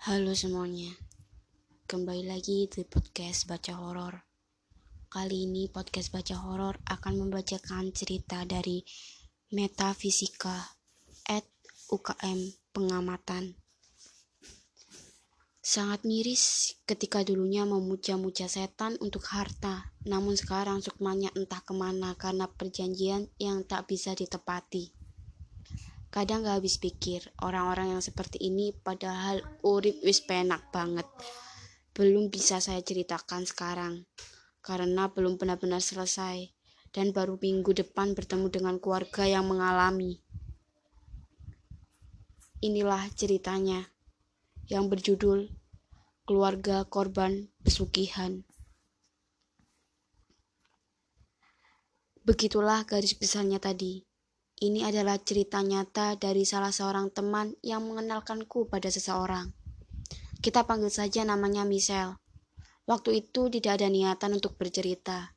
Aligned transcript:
Halo 0.00 0.32
semuanya, 0.32 0.96
kembali 1.84 2.24
lagi 2.24 2.64
di 2.72 2.88
podcast 2.88 3.44
Baca 3.44 3.76
Horor. 3.76 4.16
Kali 5.12 5.44
ini 5.44 5.68
podcast 5.68 6.08
Baca 6.08 6.40
Horor 6.40 6.80
akan 6.88 7.20
membacakan 7.20 7.92
cerita 7.92 8.48
dari 8.48 8.80
Metafisika 9.52 10.56
at 11.28 11.44
UKM 11.92 12.48
Pengamatan. 12.72 13.60
Sangat 15.60 16.08
miris 16.08 16.80
ketika 16.88 17.20
dulunya 17.20 17.68
memuja-muja 17.68 18.48
setan 18.48 18.96
untuk 19.04 19.28
harta, 19.28 19.92
namun 20.08 20.32
sekarang 20.32 20.80
sukmanya 20.80 21.28
entah 21.36 21.60
ke 21.60 21.76
mana 21.76 22.16
karena 22.16 22.48
perjanjian 22.48 23.28
yang 23.36 23.68
tak 23.68 23.84
bisa 23.84 24.16
ditepati. 24.16 24.96
Kadang 26.10 26.42
gak 26.42 26.58
habis 26.58 26.74
pikir, 26.82 27.22
orang-orang 27.38 27.94
yang 27.94 28.02
seperti 28.02 28.42
ini 28.42 28.74
padahal 28.74 29.46
urip 29.62 30.02
wis 30.02 30.18
penak 30.18 30.66
banget. 30.74 31.06
Belum 31.94 32.26
bisa 32.26 32.58
saya 32.58 32.82
ceritakan 32.82 33.46
sekarang, 33.46 34.10
karena 34.58 35.06
belum 35.06 35.38
benar-benar 35.38 35.78
selesai. 35.78 36.50
Dan 36.90 37.14
baru 37.14 37.38
minggu 37.38 37.70
depan 37.70 38.18
bertemu 38.18 38.50
dengan 38.50 38.82
keluarga 38.82 39.22
yang 39.22 39.46
mengalami. 39.46 40.18
Inilah 42.58 43.06
ceritanya, 43.14 43.86
yang 44.66 44.90
berjudul 44.90 45.54
Keluarga 46.26 46.82
Korban 46.90 47.46
Pesugihan. 47.62 48.42
Begitulah 52.26 52.82
garis 52.82 53.14
besarnya 53.14 53.62
tadi. 53.62 54.09
Ini 54.60 54.84
adalah 54.92 55.16
cerita 55.16 55.64
nyata 55.64 56.20
dari 56.20 56.44
salah 56.44 56.68
seorang 56.68 57.08
teman 57.08 57.56
yang 57.64 57.80
mengenalkanku 57.80 58.68
pada 58.68 58.92
seseorang. 58.92 59.56
Kita 60.44 60.68
panggil 60.68 60.92
saja 60.92 61.24
namanya 61.24 61.64
Michelle. 61.64 62.20
Waktu 62.84 63.24
itu 63.24 63.48
tidak 63.48 63.80
ada 63.80 63.88
niatan 63.88 64.36
untuk 64.36 64.60
bercerita. 64.60 65.32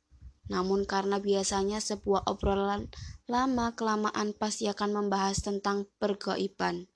Namun 0.52 0.84
karena 0.84 1.24
biasanya 1.24 1.80
sebuah 1.80 2.28
obrolan 2.28 2.92
lama-kelamaan 3.24 4.36
pasti 4.36 4.68
akan 4.68 4.92
membahas 4.92 5.40
tentang 5.40 5.88
pergaiban. 5.96 6.92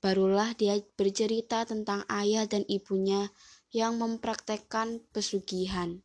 Barulah 0.00 0.56
dia 0.56 0.80
bercerita 0.96 1.68
tentang 1.68 2.00
ayah 2.08 2.48
dan 2.48 2.64
ibunya 2.64 3.28
yang 3.76 4.00
mempraktekkan 4.00 5.04
pesugihan. 5.12 6.00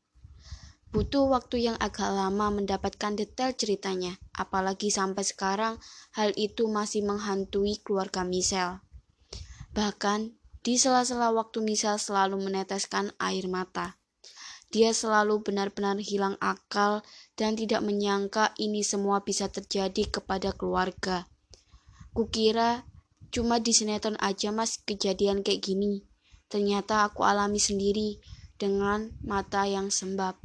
Butuh 0.93 1.25
waktu 1.25 1.65
yang 1.65 1.77
agak 1.81 2.05
lama 2.13 2.53
mendapatkan 2.53 3.17
detail 3.17 3.49
ceritanya, 3.57 4.21
apalagi 4.37 4.93
sampai 4.93 5.25
sekarang 5.25 5.81
hal 6.13 6.29
itu 6.37 6.69
masih 6.69 7.01
menghantui 7.01 7.81
keluarga 7.81 8.21
Michelle. 8.21 8.85
Bahkan, 9.73 10.37
di 10.61 10.77
sela-sela 10.77 11.33
waktu 11.33 11.65
Michelle 11.65 11.97
selalu 11.97 12.45
meneteskan 12.45 13.09
air 13.17 13.49
mata. 13.49 13.97
Dia 14.69 14.93
selalu 14.93 15.41
benar-benar 15.41 15.97
hilang 15.97 16.37
akal 16.37 17.01
dan 17.33 17.57
tidak 17.57 17.81
menyangka 17.81 18.53
ini 18.61 18.85
semua 18.85 19.25
bisa 19.25 19.49
terjadi 19.49 20.13
kepada 20.13 20.53
keluarga. 20.53 21.25
Kukira 22.13 22.85
cuma 23.33 23.57
di 23.57 23.73
sinetron 23.73 24.13
aja 24.21 24.53
mas 24.53 24.77
kejadian 24.77 25.41
kayak 25.41 25.65
gini. 25.65 26.05
Ternyata 26.53 27.01
aku 27.01 27.25
alami 27.25 27.57
sendiri 27.57 28.21
dengan 28.61 29.17
mata 29.25 29.65
yang 29.65 29.89
sembab. 29.89 30.37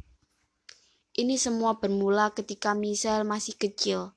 Ini 1.19 1.35
semua 1.35 1.75
bermula 1.75 2.31
ketika 2.31 2.71
Michelle 2.71 3.27
masih 3.27 3.59
kecil, 3.59 4.15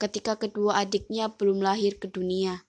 ketika 0.00 0.40
kedua 0.40 0.80
adiknya 0.80 1.28
belum 1.28 1.60
lahir 1.60 2.00
ke 2.00 2.08
dunia. 2.08 2.64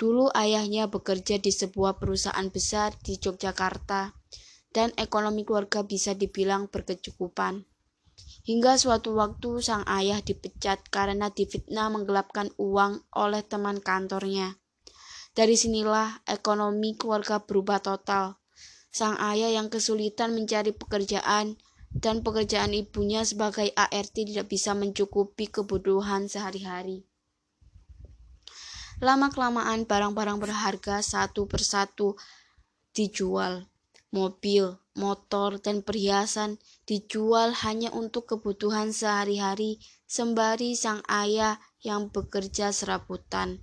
Dulu 0.00 0.32
ayahnya 0.32 0.88
bekerja 0.88 1.36
di 1.36 1.52
sebuah 1.52 2.00
perusahaan 2.00 2.48
besar 2.48 2.96
di 3.04 3.20
Yogyakarta, 3.20 4.16
dan 4.72 4.96
ekonomi 4.96 5.44
keluarga 5.44 5.84
bisa 5.84 6.16
dibilang 6.16 6.72
berkecukupan. 6.72 7.68
Hingga 8.48 8.80
suatu 8.80 9.12
waktu 9.12 9.60
sang 9.60 9.84
ayah 9.84 10.24
dipecat 10.24 10.88
karena 10.88 11.28
difitnah 11.28 11.92
menggelapkan 11.92 12.48
uang 12.56 13.04
oleh 13.12 13.44
teman 13.44 13.84
kantornya. 13.84 14.56
Dari 15.36 15.60
sinilah 15.60 16.24
ekonomi 16.24 16.96
keluarga 16.96 17.44
berubah 17.44 17.84
total. 17.84 18.40
Sang 18.88 19.20
ayah 19.20 19.52
yang 19.52 19.68
kesulitan 19.68 20.32
mencari 20.32 20.72
pekerjaan 20.72 21.60
dan 21.90 22.22
pekerjaan 22.22 22.70
ibunya 22.70 23.26
sebagai 23.26 23.74
ART 23.74 24.14
tidak 24.14 24.46
bisa 24.46 24.72
mencukupi 24.78 25.50
kebutuhan 25.50 26.30
sehari-hari. 26.30 27.02
Lama-kelamaan 29.00 29.88
barang-barang 29.88 30.38
berharga 30.38 31.00
satu 31.00 31.48
persatu 31.48 32.20
dijual. 32.92 33.66
Mobil, 34.10 34.74
motor, 34.98 35.62
dan 35.62 35.86
perhiasan 35.86 36.58
dijual 36.82 37.54
hanya 37.62 37.94
untuk 37.94 38.26
kebutuhan 38.26 38.90
sehari-hari 38.90 39.78
sembari 40.10 40.74
sang 40.74 40.98
ayah 41.06 41.62
yang 41.80 42.10
bekerja 42.10 42.74
serabutan. 42.74 43.62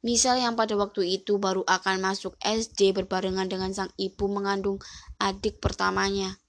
Misal 0.00 0.40
yang 0.40 0.56
pada 0.56 0.76
waktu 0.76 1.20
itu 1.20 1.36
baru 1.36 1.64
akan 1.64 2.00
masuk 2.00 2.36
SD 2.40 2.92
berbarengan 2.96 3.48
dengan 3.48 3.72
sang 3.72 3.92
ibu 3.96 4.28
mengandung 4.28 4.80
adik 5.20 5.60
pertamanya. 5.60 6.43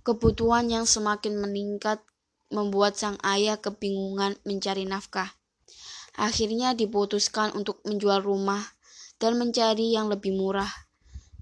Kebutuhan 0.00 0.72
yang 0.72 0.88
semakin 0.88 1.36
meningkat 1.36 2.00
membuat 2.48 2.96
sang 2.96 3.20
ayah 3.22 3.60
kebingungan 3.60 4.34
mencari 4.48 4.88
nafkah. 4.88 5.30
Akhirnya 6.16 6.74
diputuskan 6.74 7.54
untuk 7.54 7.84
menjual 7.86 8.24
rumah 8.24 8.64
dan 9.20 9.36
mencari 9.36 9.94
yang 9.94 10.10
lebih 10.10 10.34
murah. 10.34 10.68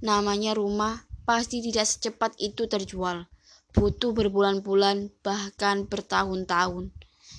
Namanya 0.02 0.52
rumah 0.58 1.08
pasti 1.22 1.62
tidak 1.64 1.86
secepat 1.86 2.34
itu 2.42 2.66
terjual. 2.66 3.30
Butuh 3.72 4.10
berbulan-bulan, 4.10 5.12
bahkan 5.22 5.86
bertahun-tahun. 5.86 6.90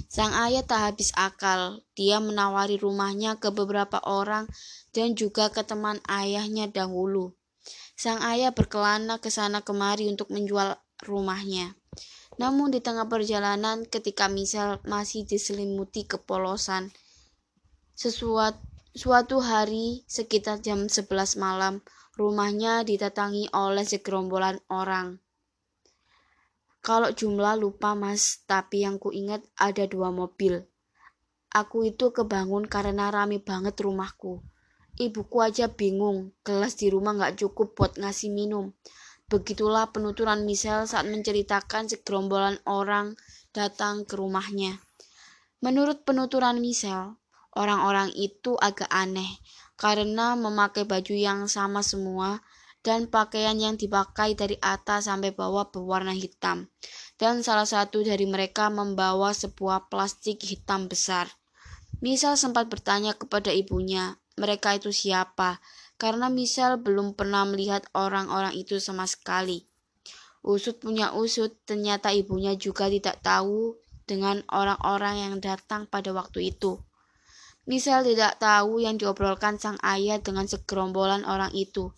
Sang 0.07 0.31
ayah 0.31 0.63
tak 0.63 0.93
habis 0.93 1.11
akal. 1.19 1.83
Dia 1.99 2.23
menawari 2.23 2.79
rumahnya 2.79 3.35
ke 3.37 3.51
beberapa 3.51 3.99
orang 4.07 4.47
dan 4.95 5.13
juga 5.19 5.51
ke 5.51 5.61
teman 5.67 5.99
ayahnya 6.07 6.71
dahulu. 6.71 7.35
Sang 7.99 8.23
ayah 8.23 8.55
berkelana 8.55 9.19
ke 9.19 9.27
sana 9.27 9.59
kemari 9.59 10.07
untuk 10.07 10.31
menjual 10.31 10.79
rumahnya. 11.03 11.75
Namun 12.39 12.71
di 12.71 12.79
tengah 12.79 13.07
perjalanan 13.11 13.83
ketika 13.83 14.31
Michelle 14.31 14.79
masih 14.87 15.27
diselimuti 15.27 16.07
kepolosan, 16.07 16.91
sesuatu 17.93 18.69
suatu 18.95 19.37
hari 19.39 20.03
sekitar 20.09 20.59
jam 20.65 20.89
11 20.89 21.39
malam, 21.39 21.85
rumahnya 22.17 22.81
didatangi 22.83 23.47
oleh 23.53 23.85
segerombolan 23.85 24.59
orang. 24.67 25.21
Kalau 26.79 27.11
jumlah 27.11 27.59
lupa 27.59 27.93
mas, 27.93 28.43
tapi 28.47 28.87
yang 28.87 28.97
kuingat 28.97 29.43
ada 29.59 29.83
dua 29.83 30.09
mobil. 30.15 30.63
Aku 31.51 31.83
itu 31.83 32.15
kebangun 32.15 32.65
karena 32.71 33.11
rame 33.11 33.43
banget 33.43 33.75
rumahku. 33.83 34.39
Ibuku 34.99 35.37
aja 35.43 35.71
bingung, 35.71 36.35
gelas 36.43 36.75
di 36.79 36.91
rumah 36.91 37.15
gak 37.15 37.39
cukup 37.39 37.75
buat 37.75 37.93
ngasih 37.99 38.31
minum. 38.31 38.75
Begitulah 39.29 39.93
penuturan 39.93 40.41
Michelle 40.41 40.89
saat 40.89 41.05
menceritakan 41.05 41.85
segerombolan 41.85 42.57
orang 42.65 43.13
datang 43.53 44.01
ke 44.09 44.17
rumahnya. 44.17 44.81
Menurut 45.61 46.01
penuturan 46.01 46.57
Michelle, 46.57 47.21
orang-orang 47.53 48.09
itu 48.17 48.57
agak 48.57 48.89
aneh 48.89 49.37
karena 49.77 50.33
memakai 50.33 50.89
baju 50.89 51.13
yang 51.13 51.45
sama 51.45 51.85
semua 51.85 52.41
dan 52.81 53.05
pakaian 53.05 53.53
yang 53.59 53.75
dipakai 53.77 54.33
dari 54.33 54.57
atas 54.65 55.05
sampai 55.05 55.29
bawah 55.29 55.69
berwarna 55.69 56.15
hitam. 56.15 56.65
Dan 57.19 57.43
salah 57.43 57.67
satu 57.67 58.01
dari 58.01 58.25
mereka 58.25 58.71
membawa 58.73 59.35
sebuah 59.35 59.91
plastik 59.91 60.41
hitam 60.41 60.89
besar. 60.89 61.27
Misal 61.99 62.39
sempat 62.39 62.71
bertanya 62.71 63.13
kepada 63.13 63.51
ibunya, 63.51 64.15
mereka 64.39 64.73
itu 64.79 64.95
siapa? 64.95 65.59
Karena 65.99 66.31
Michelle 66.31 66.79
belum 66.79 67.13
pernah 67.13 67.43
melihat 67.43 67.83
orang-orang 67.91 68.55
itu 68.55 68.79
sama 68.79 69.03
sekali. 69.03 69.67
Usut 70.39 70.79
punya 70.79 71.11
usut, 71.11 71.51
ternyata 71.67 72.15
ibunya 72.15 72.55
juga 72.55 72.87
tidak 72.87 73.19
tahu 73.19 73.75
dengan 74.07 74.39
orang-orang 74.47 75.27
yang 75.27 75.35
datang 75.43 75.85
pada 75.91 76.15
waktu 76.15 76.55
itu. 76.55 76.79
Michelle 77.67 78.07
tidak 78.07 78.39
tahu 78.39 78.79
yang 78.79 78.95
diobrolkan 78.95 79.59
sang 79.59 79.75
ayah 79.83 80.17
dengan 80.17 80.47
segerombolan 80.47 81.27
orang 81.27 81.51
itu, 81.51 81.91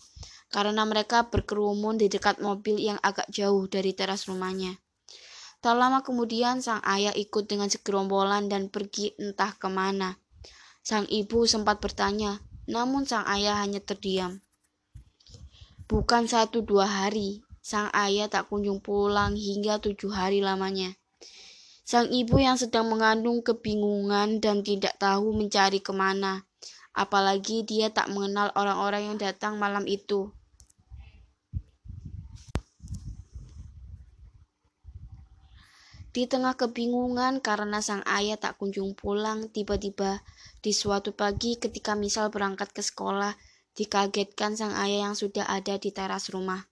karena 0.50 0.84
mereka 0.84 1.30
berkerumun 1.30 1.96
di 2.02 2.10
dekat 2.10 2.42
mobil 2.42 2.82
yang 2.82 2.98
agak 3.06 3.30
jauh 3.30 3.70
dari 3.70 3.94
teras 3.94 4.26
rumahnya. 4.28 4.82
Tak 5.62 5.78
lama 5.78 6.02
kemudian 6.02 6.60
sang 6.66 6.82
ayah 6.90 7.14
ikut 7.14 7.46
dengan 7.46 7.70
segerombolan 7.70 8.50
dan 8.50 8.74
pergi 8.74 9.14
entah 9.22 9.54
ke 9.54 9.70
mana. 9.70 10.18
Sang 10.82 11.06
ibu 11.06 11.46
sempat 11.46 11.78
bertanya, 11.78 12.42
namun 12.72 13.04
sang 13.04 13.28
ayah 13.28 13.60
hanya 13.60 13.84
terdiam. 13.84 14.40
Bukan 15.92 16.24
satu 16.24 16.64
dua 16.64 16.88
hari, 16.88 17.44
sang 17.60 17.92
ayah 17.92 18.32
tak 18.32 18.48
kunjung 18.48 18.80
pulang 18.80 19.36
hingga 19.36 19.84
tujuh 19.84 20.08
hari 20.08 20.40
lamanya. 20.40 20.96
Sang 21.84 22.08
ibu 22.08 22.40
yang 22.40 22.56
sedang 22.56 22.88
mengandung 22.88 23.44
kebingungan 23.44 24.40
dan 24.40 24.64
tidak 24.64 24.96
tahu 24.96 25.36
mencari 25.36 25.84
ke 25.84 25.92
mana, 25.92 26.48
apalagi 26.96 27.68
dia 27.68 27.92
tak 27.92 28.08
mengenal 28.08 28.56
orang-orang 28.56 29.12
yang 29.12 29.18
datang 29.20 29.60
malam 29.60 29.84
itu. 29.84 30.32
Di 36.16 36.24
tengah 36.24 36.56
kebingungan 36.56 37.44
karena 37.44 37.84
sang 37.84 38.04
ayah 38.08 38.40
tak 38.40 38.56
kunjung 38.60 38.96
pulang, 38.96 39.52
tiba-tiba 39.52 40.24
di 40.62 40.78
suatu 40.78 41.18
pagi 41.18 41.58
ketika 41.58 41.98
misal 41.98 42.30
berangkat 42.30 42.70
ke 42.70 42.86
sekolah, 42.86 43.34
dikagetkan 43.74 44.54
sang 44.54 44.78
ayah 44.78 45.10
yang 45.10 45.16
sudah 45.18 45.50
ada 45.50 45.82
di 45.82 45.90
teras 45.90 46.30
rumah. 46.30 46.70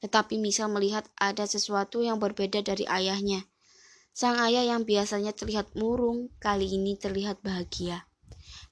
Tetapi 0.00 0.40
misal 0.40 0.72
melihat 0.72 1.04
ada 1.20 1.44
sesuatu 1.44 2.00
yang 2.00 2.16
berbeda 2.16 2.64
dari 2.64 2.88
ayahnya. 2.88 3.44
Sang 4.16 4.40
ayah 4.40 4.64
yang 4.64 4.88
biasanya 4.88 5.36
terlihat 5.36 5.76
murung, 5.76 6.32
kali 6.40 6.64
ini 6.70 6.96
terlihat 6.96 7.44
bahagia. 7.44 8.08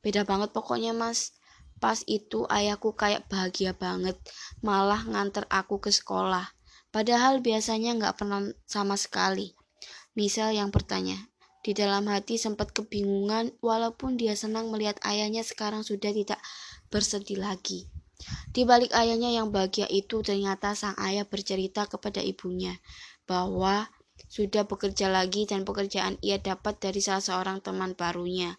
Beda 0.01 0.25
banget 0.25 0.55
pokoknya 0.57 0.97
mas. 0.97 1.37
Pas 1.83 1.99
itu 2.07 2.47
ayahku 2.47 2.95
kayak 2.95 3.27
bahagia 3.27 3.75
banget, 3.75 4.15
malah 4.63 5.03
nganter 5.03 5.51
aku 5.51 5.83
ke 5.83 5.91
sekolah. 5.91 6.55
Padahal 6.95 7.43
biasanya 7.43 7.99
nggak 7.99 8.23
pernah 8.23 8.55
sama 8.71 8.95
sekali. 8.95 9.59
Misal 10.15 10.55
yang 10.55 10.71
bertanya, 10.71 11.32
di 11.63 11.79
dalam 11.79 12.11
hati 12.11 12.43
sempat 12.43 12.75
kebingungan 12.75 13.55
walaupun 13.63 14.19
dia 14.19 14.35
senang 14.35 14.75
melihat 14.75 14.99
ayahnya 15.07 15.47
sekarang 15.47 15.87
sudah 15.87 16.11
tidak 16.11 16.43
bersedih 16.91 17.39
lagi. 17.39 17.87
Di 18.51 18.67
balik 18.67 18.91
ayahnya 18.95 19.31
yang 19.31 19.55
bahagia 19.55 19.87
itu 19.91 20.23
ternyata 20.23 20.75
sang 20.75 20.99
ayah 20.99 21.27
bercerita 21.27 21.87
kepada 21.87 22.19
ibunya 22.23 22.79
bahwa 23.27 23.87
sudah 24.27 24.67
bekerja 24.67 25.11
lagi 25.11 25.47
dan 25.47 25.63
pekerjaan 25.63 26.19
ia 26.23 26.39
dapat 26.43 26.79
dari 26.83 26.99
salah 26.99 27.23
seorang 27.23 27.59
teman 27.63 27.95
barunya. 27.95 28.59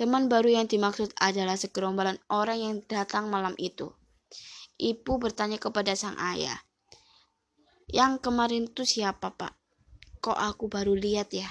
Teman 0.00 0.32
baru 0.32 0.56
yang 0.60 0.66
dimaksud 0.68 1.12
adalah 1.20 1.60
segerombolan 1.60 2.16
orang 2.32 2.56
yang 2.56 2.74
datang 2.88 3.28
malam 3.28 3.52
itu. 3.60 3.92
Ibu 4.80 5.20
bertanya 5.20 5.60
kepada 5.60 5.92
sang 5.92 6.16
ayah, 6.16 6.56
"Yang 7.92 8.24
kemarin 8.24 8.64
itu 8.72 8.88
siapa, 8.88 9.36
Pak?" 9.36 9.52
Kok 10.24 10.36
aku 10.36 10.72
baru 10.72 10.96
lihat 10.96 11.36
ya? 11.36 11.48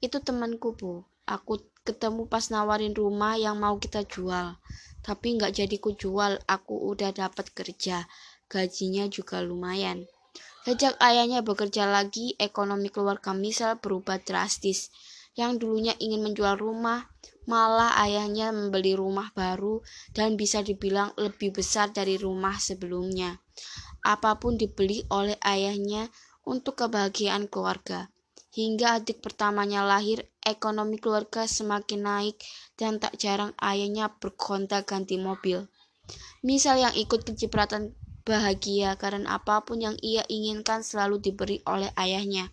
Itu 0.00 0.24
temanku, 0.24 0.72
Bu. 0.72 1.04
Aku 1.28 1.60
ketemu 1.84 2.24
pas 2.26 2.48
nawarin 2.48 2.96
rumah 2.96 3.36
yang 3.36 3.60
mau 3.60 3.76
kita 3.76 4.02
jual. 4.08 4.56
Tapi 5.04 5.36
nggak 5.36 5.52
jadi 5.60 5.76
ku 5.76 5.92
jual, 5.92 6.40
aku 6.48 6.74
udah 6.92 7.12
dapat 7.12 7.52
kerja. 7.52 8.08
Gajinya 8.48 9.06
juga 9.12 9.44
lumayan. 9.44 10.08
Sejak 10.64 10.96
ayahnya 11.00 11.40
bekerja 11.40 11.88
lagi, 11.88 12.36
ekonomi 12.36 12.92
keluarga 12.92 13.32
Misal 13.32 13.80
berubah 13.80 14.20
drastis. 14.20 14.92
Yang 15.36 15.64
dulunya 15.64 15.94
ingin 15.96 16.20
menjual 16.26 16.58
rumah, 16.60 17.08
malah 17.48 17.96
ayahnya 18.04 18.52
membeli 18.52 18.92
rumah 18.92 19.32
baru 19.32 19.80
dan 20.12 20.36
bisa 20.36 20.60
dibilang 20.60 21.16
lebih 21.16 21.54
besar 21.56 21.92
dari 21.94 22.20
rumah 22.20 22.60
sebelumnya. 22.60 23.40
Apa 24.04 24.36
pun 24.36 24.60
dibeli 24.60 25.04
oleh 25.08 25.36
ayahnya 25.44 26.08
untuk 26.44 26.84
kebahagiaan 26.84 27.48
keluarga. 27.48 28.12
Hingga 28.50 28.98
adik 28.98 29.22
pertamanya 29.22 29.86
lahir, 29.86 30.26
ekonomi 30.42 30.98
keluarga 30.98 31.46
semakin 31.46 32.02
naik 32.02 32.36
dan 32.74 32.98
tak 32.98 33.14
jarang 33.14 33.54
ayahnya 33.62 34.10
berkontak 34.18 34.90
ganti 34.90 35.22
mobil. 35.22 35.70
Misal 36.42 36.82
yang 36.82 36.94
ikut 36.98 37.22
kecipratan 37.22 37.94
bahagia 38.26 38.98
karena 38.98 39.38
apa 39.38 39.62
pun 39.62 39.78
yang 39.78 39.94
ia 40.02 40.26
inginkan 40.26 40.82
selalu 40.82 41.22
diberi 41.22 41.62
oleh 41.62 41.94
ayahnya. 41.94 42.50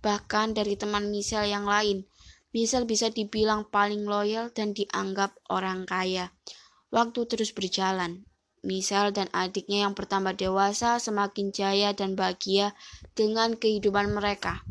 Bahkan 0.00 0.56
dari 0.56 0.80
teman 0.80 1.12
misal 1.12 1.44
yang 1.44 1.68
lain, 1.68 2.08
misal 2.56 2.88
bisa 2.88 3.12
dibilang 3.12 3.68
paling 3.68 4.08
loyal 4.08 4.48
dan 4.48 4.72
dianggap 4.72 5.36
orang 5.52 5.84
kaya. 5.84 6.32
Waktu 6.88 7.28
terus 7.28 7.52
berjalan, 7.52 8.24
Misal 8.66 9.14
dan 9.14 9.30
adiknya 9.30 9.86
yang 9.86 9.94
bertambah 9.94 10.34
dewasa 10.34 10.98
semakin 10.98 11.54
jaya 11.54 11.94
dan 11.94 12.18
bahagia 12.18 12.74
dengan 13.14 13.54
kehidupan 13.54 14.10
mereka. 14.10 14.66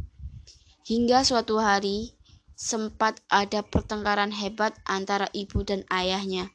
Hingga 0.86 1.26
suatu 1.26 1.58
hari, 1.58 2.14
sempat 2.54 3.18
ada 3.28 3.66
pertengkaran 3.66 4.30
hebat 4.30 4.78
antara 4.86 5.26
ibu 5.34 5.66
dan 5.66 5.82
ayahnya. 5.90 6.54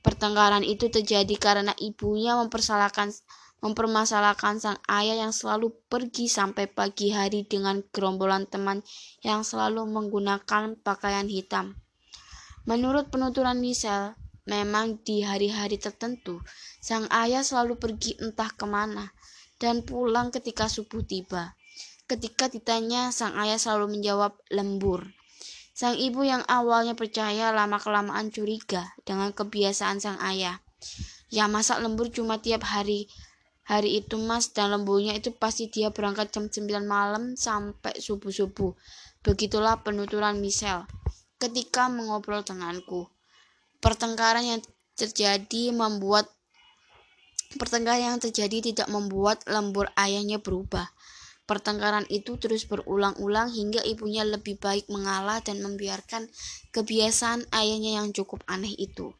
Pertengkaran 0.00 0.64
itu 0.64 0.88
terjadi 0.88 1.36
karena 1.36 1.76
ibunya 1.76 2.34
mempersalahkan 2.40 3.12
mempermasalahkan 3.60 4.56
sang 4.56 4.80
ayah 4.88 5.28
yang 5.28 5.36
selalu 5.36 5.76
pergi 5.92 6.32
sampai 6.32 6.64
pagi 6.64 7.12
hari 7.12 7.44
dengan 7.44 7.84
gerombolan 7.92 8.48
teman 8.48 8.80
yang 9.20 9.44
selalu 9.44 9.84
menggunakan 9.84 10.80
pakaian 10.80 11.28
hitam. 11.28 11.76
Menurut 12.64 13.12
penuturan 13.12 13.60
Michelle, 13.60 14.16
Memang 14.50 14.98
di 15.06 15.22
hari-hari 15.22 15.78
tertentu, 15.78 16.42
sang 16.82 17.06
ayah 17.14 17.46
selalu 17.46 17.78
pergi 17.78 18.18
entah 18.18 18.50
ke 18.50 18.66
mana 18.66 19.14
dan 19.62 19.86
pulang 19.86 20.34
ketika 20.34 20.66
subuh 20.66 21.06
tiba. 21.06 21.54
Ketika 22.10 22.50
ditanya, 22.50 23.14
sang 23.14 23.38
ayah 23.38 23.54
selalu 23.54 23.94
menjawab 23.94 24.34
lembur. 24.50 25.14
Sang 25.70 25.94
ibu 25.94 26.26
yang 26.26 26.42
awalnya 26.50 26.98
percaya 26.98 27.54
lama-kelamaan 27.54 28.34
curiga 28.34 28.90
dengan 29.06 29.30
kebiasaan 29.30 30.02
sang 30.02 30.18
ayah. 30.18 30.58
Ya 31.30 31.46
masak 31.46 31.78
lembur 31.78 32.10
cuma 32.10 32.42
tiap 32.42 32.66
hari 32.66 33.06
hari 33.62 34.02
itu 34.02 34.18
mas 34.18 34.50
dan 34.50 34.74
lemburnya 34.74 35.14
itu 35.14 35.30
pasti 35.30 35.70
dia 35.70 35.94
berangkat 35.94 36.34
jam 36.34 36.50
9 36.50 36.82
malam 36.82 37.38
sampai 37.38 37.94
subuh-subuh. 38.02 38.74
Begitulah 39.22 39.86
penuturan 39.86 40.42
Michelle 40.42 40.90
ketika 41.38 41.86
mengobrol 41.86 42.42
denganku. 42.42 43.06
Pertengkaran 43.78 44.42
yang 44.42 44.60
terjadi 44.98 45.70
membuat 45.70 46.26
pertengkaran 47.54 48.18
yang 48.18 48.20
terjadi 48.20 48.74
tidak 48.74 48.90
membuat 48.90 49.46
lembur 49.46 49.86
ayahnya 49.94 50.42
berubah. 50.42 50.90
Pertengkaran 51.50 52.06
itu 52.14 52.38
terus 52.38 52.62
berulang-ulang 52.70 53.50
hingga 53.50 53.82
ibunya 53.82 54.22
lebih 54.22 54.62
baik 54.62 54.86
mengalah 54.86 55.42
dan 55.42 55.58
membiarkan 55.58 56.30
kebiasaan 56.70 57.50
ayahnya 57.50 57.98
yang 57.98 58.14
cukup 58.14 58.46
aneh 58.46 58.70
itu. 58.78 59.10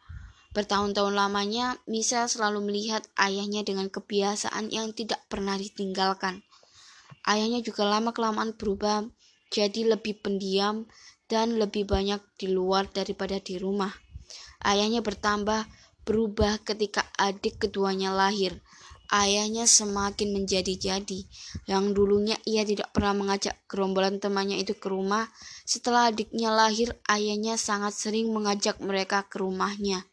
Bertahun-tahun 0.55 1.11
lamanya, 1.11 1.83
Michelle 1.91 2.31
selalu 2.31 2.71
melihat 2.71 3.03
ayahnya 3.19 3.67
dengan 3.67 3.91
kebiasaan 3.91 4.71
yang 4.71 4.95
tidak 4.95 5.19
pernah 5.27 5.59
ditinggalkan. 5.59 6.47
Ayahnya 7.27 7.67
juga 7.67 7.83
lama-kelamaan 7.91 8.55
berubah 8.55 9.11
jadi 9.51 9.91
lebih 9.99 10.23
pendiam 10.23 10.87
dan 11.27 11.59
lebih 11.59 11.83
banyak 11.83 12.23
di 12.39 12.47
luar 12.47 12.87
daripada 12.95 13.43
di 13.43 13.59
rumah. 13.59 13.91
Ayahnya 14.63 15.03
bertambah 15.03 15.67
berubah 16.07 16.63
ketika 16.63 17.07
adik 17.19 17.59
keduanya 17.59 18.15
lahir. 18.15 18.63
Ayahnya 19.11 19.67
semakin 19.67 20.31
menjadi-jadi. 20.31 21.27
Yang 21.67 21.85
dulunya 21.99 22.39
ia 22.47 22.63
tidak 22.63 22.95
pernah 22.95 23.11
mengajak 23.19 23.59
gerombolan 23.67 24.23
temannya 24.23 24.63
itu 24.63 24.79
ke 24.79 24.87
rumah. 24.87 25.27
Setelah 25.67 26.15
adiknya 26.15 26.55
lahir, 26.55 26.95
ayahnya 27.11 27.59
sangat 27.59 27.99
sering 27.99 28.31
mengajak 28.31 28.79
mereka 28.79 29.27
ke 29.27 29.43
rumahnya. 29.43 30.07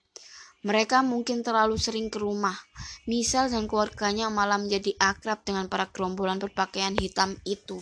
Mereka 0.66 1.06
mungkin 1.06 1.46
terlalu 1.46 1.78
sering 1.78 2.10
ke 2.10 2.18
rumah. 2.18 2.58
Misal 3.06 3.54
dan 3.54 3.70
keluarganya 3.70 4.34
malah 4.34 4.58
menjadi 4.58 4.98
akrab 4.98 5.46
dengan 5.46 5.70
para 5.70 5.86
gerombolan 5.94 6.42
berpakaian 6.42 6.98
hitam 6.98 7.38
itu. 7.46 7.78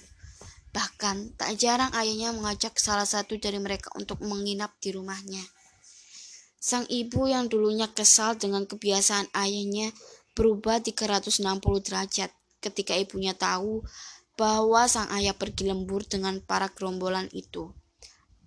Bahkan 0.76 1.40
tak 1.40 1.56
jarang 1.56 1.96
ayahnya 1.96 2.36
mengajak 2.36 2.76
salah 2.76 3.08
satu 3.08 3.40
dari 3.40 3.64
mereka 3.64 3.88
untuk 3.96 4.20
menginap 4.20 4.76
di 4.84 4.92
rumahnya. 4.92 5.40
Sang 6.60 6.84
ibu 6.92 7.32
yang 7.32 7.48
dulunya 7.48 7.88
kesal 7.88 8.36
dengan 8.36 8.68
kebiasaan 8.68 9.32
ayahnya 9.32 9.96
berubah 10.36 10.84
360 10.84 11.40
derajat 11.88 12.30
ketika 12.60 12.94
ibunya 12.94 13.32
tahu 13.32 13.82
bahwa 14.36 14.84
sang 14.92 15.08
ayah 15.16 15.32
pergi 15.32 15.72
lembur 15.72 16.04
dengan 16.04 16.44
para 16.44 16.68
gerombolan 16.68 17.32
itu. 17.32 17.72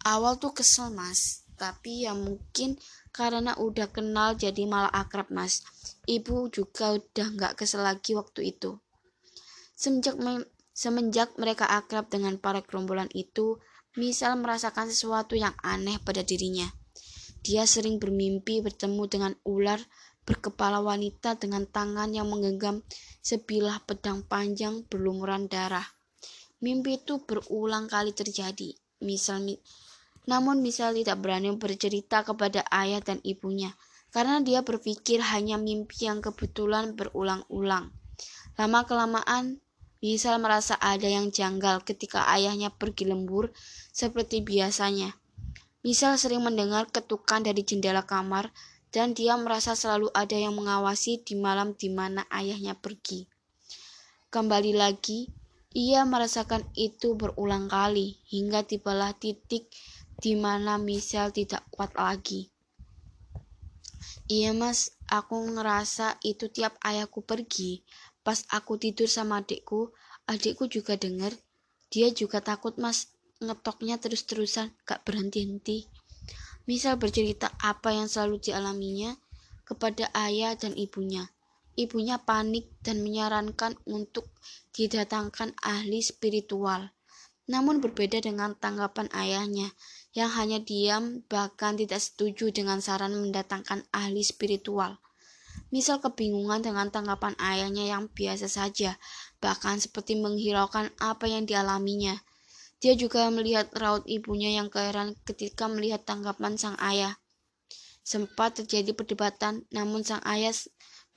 Awal 0.04 0.36
tuh 0.36 0.52
kesel 0.52 0.92
mas, 0.92 1.48
tapi 1.56 2.04
ya 2.06 2.12
mungkin 2.12 2.76
karena 3.10 3.56
udah 3.56 3.88
kenal 3.90 4.36
jadi 4.36 4.68
malah 4.68 4.92
akrab 4.92 5.32
mas. 5.32 5.64
Ibu 6.04 6.52
juga 6.52 6.94
udah 6.94 7.26
nggak 7.34 7.52
kesel 7.58 7.82
lagi 7.82 8.14
waktu 8.14 8.54
itu. 8.54 8.78
Semenjak, 9.74 10.20
me 10.20 10.44
semenjak 10.76 11.34
mereka 11.40 11.66
akrab 11.66 12.06
dengan 12.12 12.38
para 12.38 12.62
gerombolan 12.62 13.10
itu, 13.16 13.58
misal 13.98 14.38
merasakan 14.38 14.92
sesuatu 14.92 15.34
yang 15.34 15.56
aneh 15.64 15.98
pada 16.04 16.22
dirinya. 16.22 16.68
Dia 17.42 17.64
sering 17.64 17.98
bermimpi 17.98 18.60
bertemu 18.60 19.02
dengan 19.08 19.32
ular 19.46 19.80
berkepala 20.28 20.84
wanita 20.84 21.40
dengan 21.40 21.64
tangan 21.64 22.12
yang 22.12 22.28
menggenggam 22.28 22.84
sebilah 23.24 23.80
pedang 23.88 24.20
panjang 24.28 24.84
berlumuran 24.84 25.48
darah. 25.48 25.88
Mimpi 26.60 27.00
itu 27.00 27.24
berulang 27.24 27.88
kali 27.88 28.12
terjadi. 28.12 28.76
Misal, 29.00 29.48
namun 30.28 30.60
misal 30.60 30.92
tidak 30.92 31.24
berani 31.24 31.56
bercerita 31.56 32.20
kepada 32.20 32.60
ayah 32.68 33.00
dan 33.00 33.24
ibunya 33.24 33.72
karena 34.08 34.40
dia 34.40 34.64
berpikir 34.64 35.20
hanya 35.20 35.60
mimpi 35.60 36.08
yang 36.08 36.24
kebetulan 36.24 36.96
berulang-ulang. 36.96 37.92
Lama 38.56 38.80
kelamaan, 38.88 39.60
misal 40.00 40.40
merasa 40.40 40.74
ada 40.80 41.06
yang 41.06 41.30
janggal 41.30 41.84
ketika 41.84 42.26
ayahnya 42.32 42.72
pergi 42.72 43.06
lembur 43.06 43.52
seperti 43.92 44.42
biasanya. 44.42 45.14
Misal 45.86 46.18
sering 46.18 46.42
mendengar 46.42 46.90
ketukan 46.90 47.46
dari 47.46 47.62
jendela 47.62 48.02
kamar 48.02 48.50
dan 48.94 49.12
dia 49.12 49.36
merasa 49.36 49.76
selalu 49.76 50.08
ada 50.16 50.36
yang 50.36 50.56
mengawasi 50.56 51.20
di 51.24 51.34
malam 51.36 51.76
di 51.76 51.88
mana 51.92 52.24
ayahnya 52.32 52.74
pergi. 52.76 53.28
Kembali 54.28 54.72
lagi, 54.76 55.32
Ia 55.76 56.08
merasakan 56.08 56.64
itu 56.74 57.12
berulang 57.12 57.68
kali 57.68 58.24
hingga 58.32 58.64
tibalah 58.64 59.12
titik 59.12 59.68
di 60.16 60.32
mana 60.34 60.80
Michelle 60.80 61.30
tidak 61.30 61.62
kuat 61.68 61.92
lagi. 61.94 62.48
Iya 64.28 64.56
mas, 64.56 64.96
aku 65.08 65.36
ngerasa 65.54 66.20
itu 66.24 66.48
tiap 66.48 66.76
ayahku 66.84 67.20
pergi. 67.24 67.84
Pas 68.24 68.44
aku 68.52 68.80
tidur 68.80 69.08
sama 69.08 69.40
adikku, 69.44 69.92
adikku 70.28 70.68
juga 70.68 70.96
denger. 70.96 71.32
Dia 71.88 72.12
juga 72.12 72.44
takut 72.44 72.76
mas, 72.76 73.12
ngetoknya 73.40 73.96
terus-terusan, 74.02 74.72
gak 74.84 75.04
berhenti-henti. 75.08 75.88
Misal 76.68 77.00
bercerita 77.00 77.48
apa 77.64 77.96
yang 77.96 78.12
selalu 78.12 78.44
dialaminya 78.44 79.16
kepada 79.64 80.12
ayah 80.12 80.52
dan 80.52 80.76
ibunya. 80.76 81.32
Ibunya 81.80 82.20
panik 82.20 82.68
dan 82.84 83.00
menyarankan 83.00 83.80
untuk 83.88 84.28
didatangkan 84.76 85.56
ahli 85.64 86.04
spiritual. 86.04 86.92
Namun 87.48 87.80
berbeda 87.80 88.20
dengan 88.20 88.52
tanggapan 88.52 89.08
ayahnya 89.16 89.72
yang 90.12 90.28
hanya 90.36 90.60
diam 90.60 91.24
bahkan 91.32 91.80
tidak 91.80 92.04
setuju 92.04 92.52
dengan 92.52 92.84
saran 92.84 93.16
mendatangkan 93.16 93.88
ahli 93.88 94.20
spiritual. 94.20 95.00
Misal 95.72 96.04
kebingungan 96.04 96.60
dengan 96.60 96.92
tanggapan 96.92 97.32
ayahnya 97.40 97.88
yang 97.88 98.12
biasa 98.12 98.48
saja, 98.48 99.00
bahkan 99.40 99.80
seperti 99.80 100.20
menghiraukan 100.20 100.92
apa 101.00 101.24
yang 101.28 101.48
dialaminya. 101.48 102.20
Dia 102.78 102.94
juga 102.94 103.26
melihat 103.34 103.74
raut 103.74 104.06
ibunya 104.06 104.54
yang 104.54 104.70
keheran 104.70 105.18
ketika 105.26 105.66
melihat 105.66 106.06
tanggapan 106.06 106.54
sang 106.54 106.78
ayah. 106.78 107.18
Sempat 108.06 108.62
terjadi 108.62 108.94
perdebatan, 108.94 109.66
namun 109.74 110.06
sang 110.06 110.22
ayah 110.22 110.54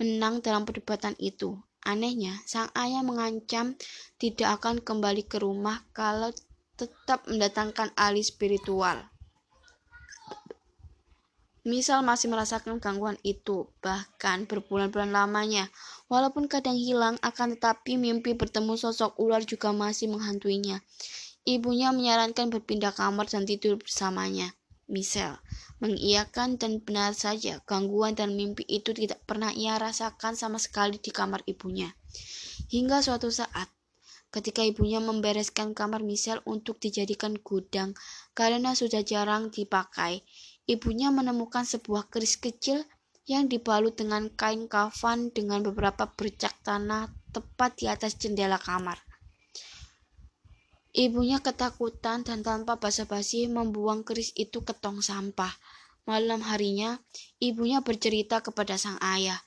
menang 0.01 0.41
dalam 0.41 0.65
perdebatan 0.65 1.13
itu. 1.21 1.61
Anehnya, 1.85 2.37
sang 2.49 2.73
ayah 2.73 3.05
mengancam 3.05 3.77
tidak 4.17 4.61
akan 4.61 4.81
kembali 4.81 5.25
ke 5.25 5.37
rumah 5.37 5.85
kalau 5.93 6.33
tetap 6.77 7.29
mendatangkan 7.29 7.93
ahli 7.93 8.25
spiritual. 8.25 9.05
Misal 11.61 12.01
masih 12.01 12.33
merasakan 12.33 12.81
gangguan 12.81 13.21
itu, 13.21 13.69
bahkan 13.85 14.49
berbulan-bulan 14.49 15.13
lamanya. 15.13 15.69
Walaupun 16.09 16.49
kadang 16.49 16.73
hilang, 16.73 17.21
akan 17.21 17.53
tetapi 17.53 18.01
mimpi 18.01 18.33
bertemu 18.33 18.73
sosok 18.81 19.13
ular 19.21 19.45
juga 19.45 19.69
masih 19.69 20.09
menghantuinya. 20.09 20.81
Ibunya 21.41 21.89
menyarankan 21.89 22.53
berpindah 22.53 22.93
kamar 22.93 23.25
dan 23.25 23.49
tidur 23.49 23.81
bersamanya. 23.81 24.53
Michelle 24.91 25.39
mengiyakan 25.81 26.61
dan 26.61 26.77
benar 26.83 27.17
saja 27.17 27.57
gangguan 27.65 28.13
dan 28.13 28.37
mimpi 28.37 28.61
itu 28.69 28.93
tidak 28.93 29.23
pernah 29.25 29.49
ia 29.49 29.79
rasakan 29.81 30.37
sama 30.37 30.61
sekali 30.61 31.01
di 31.01 31.09
kamar 31.09 31.41
ibunya. 31.49 31.95
Hingga 32.69 33.01
suatu 33.01 33.33
saat, 33.33 33.71
ketika 34.29 34.61
ibunya 34.61 35.01
membereskan 35.01 35.73
kamar 35.73 36.05
Michelle 36.05 36.45
untuk 36.45 36.77
dijadikan 36.77 37.39
gudang 37.41 37.97
karena 38.37 38.77
sudah 38.77 39.01
jarang 39.01 39.49
dipakai, 39.49 40.21
ibunya 40.69 41.09
menemukan 41.09 41.65
sebuah 41.65 42.13
keris 42.13 42.37
kecil 42.37 42.85
yang 43.25 43.49
dibalut 43.49 43.97
dengan 43.97 44.29
kain 44.37 44.69
kafan 44.69 45.33
dengan 45.33 45.65
beberapa 45.65 46.13
bercak 46.13 46.53
tanah 46.61 47.09
tepat 47.33 47.79
di 47.79 47.85
atas 47.89 48.19
jendela 48.21 48.61
kamar. 48.61 49.01
Ibunya 50.91 51.39
ketakutan 51.39 52.27
dan 52.27 52.43
tanpa 52.43 52.75
basa-basi 52.75 53.47
membuang 53.47 54.03
keris 54.03 54.35
itu 54.35 54.59
ke 54.67 54.75
tong 54.75 54.99
sampah. 54.99 55.55
Malam 56.03 56.43
harinya, 56.43 56.99
ibunya 57.39 57.79
bercerita 57.79 58.43
kepada 58.43 58.75
sang 58.75 58.99
ayah. 58.99 59.39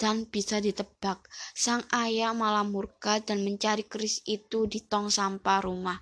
Dan 0.00 0.24
bisa 0.24 0.56
ditebak, 0.56 1.20
sang 1.52 1.84
ayah 1.92 2.32
malah 2.32 2.64
murka 2.64 3.20
dan 3.20 3.44
mencari 3.44 3.84
keris 3.84 4.24
itu 4.24 4.64
di 4.64 4.80
tong 4.84 5.12
sampah 5.12 5.60
rumah. 5.60 6.00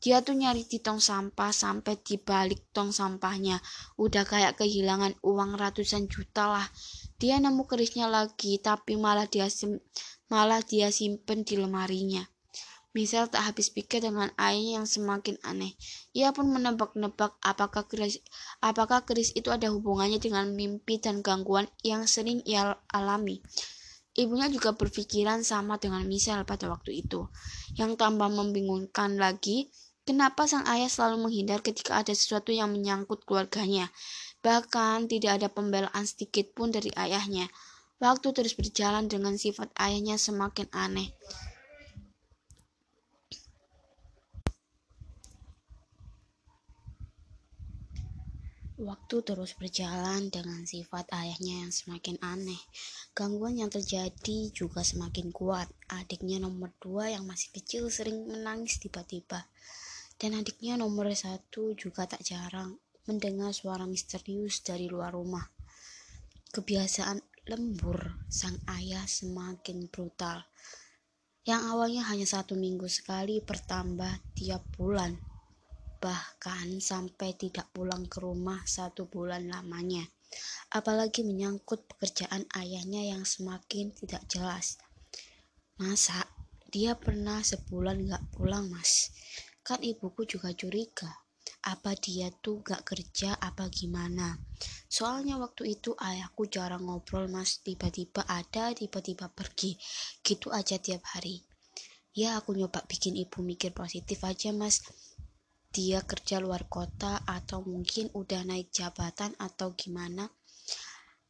Dia 0.00 0.24
tuh 0.24 0.36
nyari 0.36 0.64
di 0.64 0.80
tong 0.80 1.04
sampah 1.04 1.52
sampai 1.52 2.00
di 2.00 2.16
balik 2.16 2.72
tong 2.72 2.96
sampahnya. 2.96 3.60
Udah 4.00 4.24
kayak 4.24 4.56
kehilangan 4.56 5.20
uang 5.20 5.60
ratusan 5.60 6.08
juta 6.08 6.48
lah. 6.48 6.66
Dia 7.20 7.36
nemu 7.36 7.68
kerisnya 7.68 8.08
lagi, 8.08 8.56
tapi 8.56 8.96
malah 8.96 9.28
dia 9.28 9.52
malah 10.32 10.64
dia 10.64 10.88
simpen 10.88 11.44
di 11.44 11.60
lemarinya. 11.60 12.24
Misal 12.90 13.30
tak 13.30 13.46
habis 13.46 13.70
pikir 13.70 14.02
dengan 14.02 14.34
ayahnya 14.34 14.82
yang 14.82 14.86
semakin 14.90 15.38
aneh. 15.46 15.78
Ia 16.10 16.34
pun 16.34 16.50
menebak-nebak 16.50 17.38
apakah 17.38 17.86
keris, 17.86 18.18
apakah 18.58 19.06
keris 19.06 19.30
itu 19.38 19.54
ada 19.54 19.70
hubungannya 19.70 20.18
dengan 20.18 20.50
mimpi 20.50 20.98
dan 20.98 21.22
gangguan 21.22 21.70
yang 21.86 22.10
sering 22.10 22.42
ia 22.42 22.74
alami. 22.90 23.38
Ibunya 24.18 24.50
juga 24.50 24.74
berpikiran 24.74 25.46
sama 25.46 25.78
dengan 25.78 26.02
Misal 26.02 26.42
pada 26.42 26.66
waktu 26.66 27.06
itu. 27.06 27.30
Yang 27.78 27.94
tambah 27.94 28.26
membingungkan 28.26 29.22
lagi, 29.22 29.70
kenapa 30.02 30.50
sang 30.50 30.66
ayah 30.66 30.90
selalu 30.90 31.30
menghindar 31.30 31.62
ketika 31.62 32.02
ada 32.02 32.10
sesuatu 32.10 32.50
yang 32.50 32.74
menyangkut 32.74 33.22
keluarganya. 33.22 33.86
Bahkan 34.42 35.06
tidak 35.06 35.38
ada 35.38 35.46
pembelaan 35.46 36.04
sedikit 36.10 36.50
pun 36.58 36.74
dari 36.74 36.90
ayahnya. 36.98 37.46
Waktu 38.02 38.34
terus 38.34 38.58
berjalan 38.58 39.06
dengan 39.06 39.38
sifat 39.38 39.70
ayahnya 39.78 40.18
semakin 40.18 40.66
aneh. 40.74 41.14
Waktu 48.80 49.20
terus 49.20 49.52
berjalan 49.60 50.32
dengan 50.32 50.64
sifat 50.64 51.12
ayahnya 51.12 51.68
yang 51.68 51.68
semakin 51.68 52.16
aneh. 52.24 52.56
Gangguan 53.12 53.60
yang 53.60 53.68
terjadi 53.68 54.48
juga 54.56 54.80
semakin 54.80 55.28
kuat. 55.36 55.68
Adiknya 55.92 56.40
nomor 56.40 56.72
dua 56.80 57.12
yang 57.12 57.28
masih 57.28 57.52
kecil 57.52 57.92
sering 57.92 58.24
menangis 58.24 58.80
tiba-tiba. 58.80 59.44
Dan 60.16 60.32
adiknya 60.32 60.80
nomor 60.80 61.12
satu 61.12 61.76
juga 61.76 62.08
tak 62.08 62.24
jarang 62.24 62.80
mendengar 63.04 63.52
suara 63.52 63.84
misterius 63.84 64.64
dari 64.64 64.88
luar 64.88 65.12
rumah. 65.12 65.44
Kebiasaan 66.48 67.20
lembur 67.52 68.24
sang 68.32 68.56
ayah 68.80 69.04
semakin 69.04 69.92
brutal. 69.92 70.40
Yang 71.44 71.62
awalnya 71.68 72.08
hanya 72.08 72.24
satu 72.24 72.56
minggu 72.56 72.88
sekali 72.88 73.44
bertambah 73.44 74.24
tiap 74.32 74.64
bulan 74.72 75.29
bahkan 76.00 76.80
sampai 76.80 77.36
tidak 77.36 77.68
pulang 77.76 78.08
ke 78.08 78.24
rumah 78.24 78.64
satu 78.64 79.04
bulan 79.04 79.52
lamanya. 79.52 80.08
Apalagi 80.72 81.20
menyangkut 81.20 81.84
pekerjaan 81.84 82.48
ayahnya 82.56 83.12
yang 83.12 83.28
semakin 83.28 83.92
tidak 83.92 84.24
jelas. 84.32 84.80
Masa 85.76 86.24
dia 86.72 86.96
pernah 86.96 87.44
sebulan 87.44 88.08
gak 88.08 88.24
pulang 88.32 88.72
mas? 88.72 89.12
Kan 89.60 89.84
ibuku 89.84 90.24
juga 90.24 90.56
curiga. 90.56 91.10
Apa 91.60 91.92
dia 91.98 92.32
tuh 92.32 92.64
gak 92.64 92.88
kerja 92.88 93.36
apa 93.36 93.68
gimana? 93.68 94.40
Soalnya 94.88 95.36
waktu 95.36 95.76
itu 95.76 95.92
ayahku 95.98 96.48
jarang 96.48 96.88
ngobrol 96.88 97.28
mas. 97.28 97.60
Tiba-tiba 97.60 98.24
ada, 98.24 98.72
tiba-tiba 98.72 99.28
pergi. 99.28 99.76
Gitu 100.24 100.48
aja 100.48 100.80
tiap 100.80 101.04
hari. 101.12 101.44
Ya 102.14 102.38
aku 102.38 102.54
nyoba 102.54 102.86
bikin 102.86 103.14
ibu 103.18 103.38
mikir 103.42 103.70
positif 103.70 104.22
aja 104.26 104.50
mas 104.50 104.82
dia 105.70 106.02
kerja 106.02 106.42
luar 106.42 106.66
kota 106.66 107.22
atau 107.22 107.62
mungkin 107.62 108.10
udah 108.10 108.42
naik 108.42 108.74
jabatan 108.74 109.38
atau 109.38 109.70
gimana? 109.78 110.26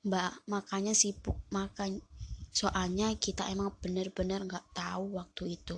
Mbak 0.00 0.48
makanya 0.48 0.96
sibuk. 0.96 1.36
Makan 1.52 2.00
soalnya 2.48 3.12
kita 3.20 3.52
emang 3.52 3.76
bener-bener 3.84 4.40
nggak 4.48 4.72
tahu 4.72 5.20
waktu 5.20 5.60
itu. 5.60 5.76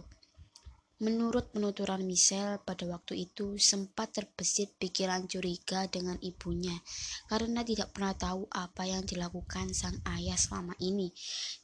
Menurut 1.03 1.51
penuturan 1.51 2.07
Michelle, 2.07 2.63
pada 2.63 2.87
waktu 2.87 3.27
itu 3.27 3.59
sempat 3.59 4.15
terbesit 4.15 4.79
pikiran 4.79 5.27
curiga 5.27 5.91
dengan 5.91 6.15
ibunya 6.23 6.79
karena 7.27 7.67
tidak 7.67 7.91
pernah 7.91 8.15
tahu 8.15 8.47
apa 8.47 8.87
yang 8.87 9.03
dilakukan 9.03 9.75
sang 9.75 9.99
ayah 10.07 10.39
selama 10.39 10.79
ini. 10.79 11.11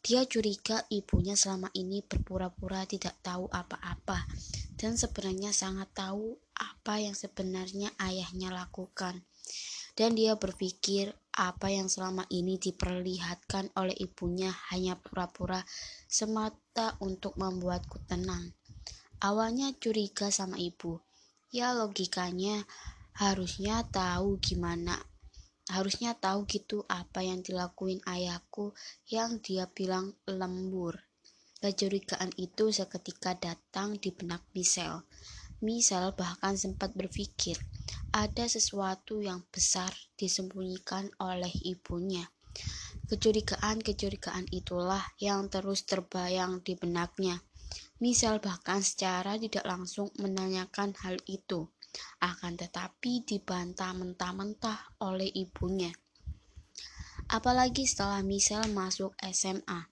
Dia 0.03 0.27
curiga 0.27 0.83
ibunya 0.91 1.39
selama 1.39 1.71
ini 1.79 2.03
berpura-pura 2.03 2.83
tidak 2.91 3.15
tahu 3.23 3.47
apa-apa 3.47 4.27
dan 4.75 4.99
sebenarnya 4.99 5.55
sangat 5.55 5.87
tahu 5.95 6.35
apa 6.59 6.99
yang 6.99 7.15
sebenarnya 7.15 7.95
ayahnya 8.03 8.51
lakukan. 8.51 9.23
Dan 9.95 10.15
dia 10.15 10.35
berpikir 10.39 11.15
apa 11.35 11.71
yang 11.71 11.87
selama 11.87 12.27
ini 12.35 12.59
diperlihatkan 12.59 13.71
oleh 13.79 13.95
ibunya 13.99 14.51
hanya 14.75 14.99
pura-pura 14.99 15.63
semata 16.11 16.99
untuk 16.99 17.39
membuatku 17.39 18.03
tenang. 18.07 18.55
Awalnya 19.19 19.75
curiga 19.79 20.31
sama 20.31 20.59
ibu. 20.59 21.03
Ya 21.51 21.75
logikanya 21.75 22.63
harusnya 23.19 23.83
tahu 23.91 24.39
gimana. 24.39 24.95
Harusnya 25.67 26.15
tahu 26.15 26.47
gitu 26.47 26.87
apa 26.87 27.27
yang 27.27 27.43
dilakuin 27.43 27.99
ayahku 28.07 28.75
yang 29.11 29.43
dia 29.43 29.67
bilang 29.67 30.15
lembur. 30.31 31.03
Kecurigaan 31.59 32.31
itu 32.39 32.71
seketika 32.71 33.35
datang 33.35 33.99
di 33.99 34.15
benak 34.15 34.47
Michelle. 34.55 35.03
Michelle 35.65 36.15
bahkan 36.15 36.55
sempat 36.55 36.95
berpikir 36.95 37.59
ada 38.15 38.47
sesuatu 38.47 39.19
yang 39.23 39.43
besar 39.51 39.91
disembunyikan 40.15 41.11
oleh 41.19 41.51
ibunya. 41.67 42.27
Kecurigaan-kecurigaan 43.09 44.53
itulah 44.55 45.03
yang 45.19 45.49
terus 45.49 45.89
terbayang 45.89 46.61
di 46.63 46.77
benaknya 46.77 47.43
Misal 47.99 48.39
bahkan 48.39 48.79
secara 48.79 49.35
tidak 49.35 49.67
langsung 49.67 50.15
menanyakan 50.23 50.95
hal 51.03 51.19
itu, 51.27 51.67
akan 52.23 52.55
tetapi 52.55 53.27
dibantah 53.27 53.91
mentah-mentah 53.91 55.03
oleh 55.03 55.27
ibunya. 55.27 55.91
Apalagi 57.27 57.91
setelah 57.91 58.23
Michelle 58.23 58.71
masuk 58.71 59.19
SMA, 59.35 59.91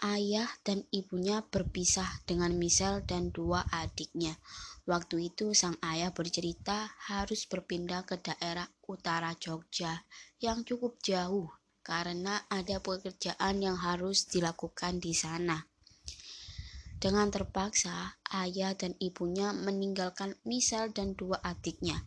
ayah 0.00 0.48
dan 0.64 0.88
ibunya 0.90 1.44
berpisah 1.44 2.08
dengan 2.24 2.56
Michelle 2.56 3.04
dan 3.04 3.28
dua 3.30 3.68
adiknya. 3.68 4.40
Waktu 4.82 5.30
itu 5.30 5.54
sang 5.54 5.78
ayah 5.86 6.10
bercerita 6.10 6.90
harus 7.06 7.46
berpindah 7.46 8.02
ke 8.02 8.18
daerah 8.18 8.66
utara 8.90 9.30
Jogja 9.38 10.02
yang 10.42 10.66
cukup 10.66 10.98
jauh 10.98 11.46
karena 11.86 12.42
ada 12.50 12.82
pekerjaan 12.82 13.62
yang 13.62 13.78
harus 13.78 14.26
dilakukan 14.26 14.98
di 14.98 15.14
sana. 15.14 15.70
Dengan 16.98 17.30
terpaksa, 17.30 18.18
ayah 18.30 18.74
dan 18.78 18.94
ibunya 18.98 19.50
meninggalkan 19.50 20.38
Michelle 20.46 20.94
dan 20.94 21.18
dua 21.18 21.38
adiknya. 21.42 22.02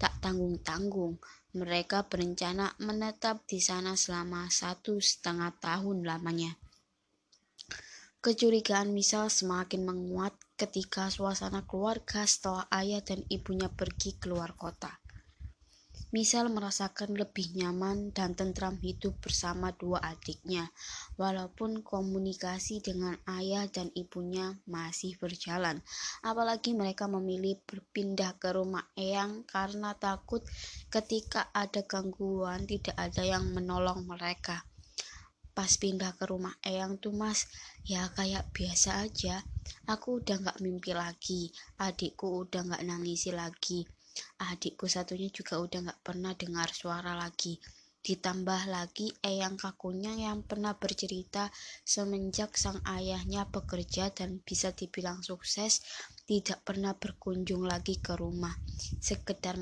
Tak 0.00 0.20
tanggung-tanggung, 0.24 1.20
mereka 1.56 2.04
berencana 2.08 2.72
menetap 2.80 3.44
di 3.48 3.60
sana 3.60 3.96
selama 3.96 4.48
satu 4.48 5.00
setengah 5.00 5.52
tahun 5.60 6.04
lamanya. 6.04 6.56
Kecurigaan 8.24 8.96
Misal 8.96 9.28
semakin 9.28 9.84
menguat 9.84 10.32
ketika 10.54 11.10
suasana 11.10 11.66
keluarga 11.66 12.22
setelah 12.22 12.70
ayah 12.70 13.02
dan 13.02 13.26
ibunya 13.26 13.66
pergi 13.66 14.14
keluar 14.22 14.54
kota. 14.54 15.02
Misal 16.14 16.46
merasakan 16.46 17.18
lebih 17.18 17.58
nyaman 17.58 18.14
dan 18.14 18.38
tentram 18.38 18.78
hidup 18.78 19.18
bersama 19.18 19.74
dua 19.74 19.98
adiknya, 19.98 20.70
walaupun 21.18 21.82
komunikasi 21.82 22.78
dengan 22.78 23.18
ayah 23.26 23.66
dan 23.66 23.90
ibunya 23.98 24.54
masih 24.70 25.18
berjalan. 25.18 25.82
Apalagi 26.22 26.70
mereka 26.78 27.10
memilih 27.10 27.58
berpindah 27.66 28.38
ke 28.38 28.54
rumah 28.54 28.86
Eyang 28.94 29.42
karena 29.42 29.98
takut 29.98 30.46
ketika 30.86 31.50
ada 31.50 31.82
gangguan 31.82 32.62
tidak 32.70 32.94
ada 32.94 33.26
yang 33.26 33.50
menolong 33.50 34.06
mereka 34.06 34.62
pas 35.54 35.70
pindah 35.78 36.18
ke 36.18 36.26
rumah 36.26 36.58
Eyang 36.66 36.98
tuh 36.98 37.14
mas. 37.14 37.46
Ya 37.86 38.10
kayak 38.10 38.50
biasa 38.50 39.06
aja. 39.06 39.46
Aku 39.86 40.20
udah 40.20 40.36
gak 40.42 40.58
mimpi 40.60 40.90
lagi. 40.92 41.54
Adikku 41.78 42.44
udah 42.44 42.66
gak 42.74 42.82
nangisi 42.82 43.30
lagi. 43.30 43.86
Adikku 44.42 44.90
satunya 44.90 45.30
juga 45.30 45.62
udah 45.62 45.94
gak 45.94 46.00
pernah 46.02 46.34
dengar 46.34 46.68
suara 46.74 47.14
lagi. 47.14 47.62
Ditambah 48.04 48.68
lagi 48.68 49.08
Eyang 49.24 49.56
kakunya 49.56 50.12
yang 50.12 50.44
pernah 50.44 50.76
bercerita 50.76 51.48
semenjak 51.88 52.52
sang 52.58 52.82
ayahnya 52.84 53.48
bekerja 53.48 54.12
dan 54.12 54.44
bisa 54.44 54.76
dibilang 54.76 55.24
sukses 55.24 55.80
tidak 56.28 56.60
pernah 56.68 56.92
berkunjung 56.92 57.64
lagi 57.64 57.96
ke 58.02 58.12
rumah. 58.12 58.52
Sekedar 59.00 59.56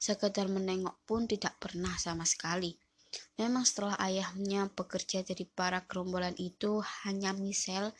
sekedar 0.00 0.50
menengok 0.50 0.98
pun 1.06 1.30
tidak 1.30 1.60
pernah 1.62 1.94
sama 1.94 2.26
sekali 2.26 2.89
Memang 3.38 3.64
setelah 3.66 3.96
ayahnya 3.98 4.68
bekerja 4.70 5.24
jadi 5.24 5.42
para 5.48 5.82
gerombolan 5.88 6.36
itu 6.38 6.84
hanya 7.06 7.32
Michelle, 7.32 7.96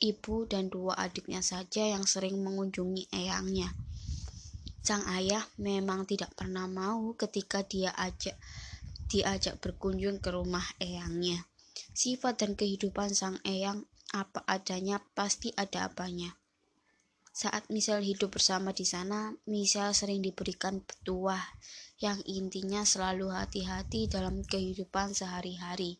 ibu 0.00 0.48
dan 0.48 0.72
dua 0.72 0.96
adiknya 0.96 1.44
saja 1.44 1.84
yang 1.84 2.08
sering 2.08 2.40
mengunjungi 2.40 3.12
eyangnya. 3.12 3.72
Sang 4.80 5.04
ayah 5.12 5.44
memang 5.60 6.08
tidak 6.08 6.32
pernah 6.32 6.64
mau 6.64 7.12
ketika 7.14 7.60
dia 7.62 7.92
ajak 7.94 8.34
diajak 9.12 9.60
berkunjung 9.60 10.24
ke 10.24 10.32
rumah 10.32 10.64
eyangnya. 10.80 11.44
Sifat 11.92 12.40
dan 12.40 12.56
kehidupan 12.56 13.12
sang 13.12 13.36
eyang 13.44 13.84
apa 14.10 14.42
adanya 14.48 14.98
pasti 15.14 15.52
ada 15.54 15.86
apanya. 15.86 16.39
Saat 17.40 17.72
Michelle 17.72 18.04
hidup 18.04 18.36
bersama 18.36 18.76
di 18.76 18.84
sana, 18.84 19.32
Michelle 19.48 19.96
sering 19.96 20.20
diberikan 20.20 20.84
petuah 20.84 21.40
yang 21.96 22.20
intinya 22.28 22.84
selalu 22.84 23.32
hati-hati 23.32 24.12
dalam 24.12 24.44
kehidupan 24.44 25.16
sehari-hari. 25.16 25.96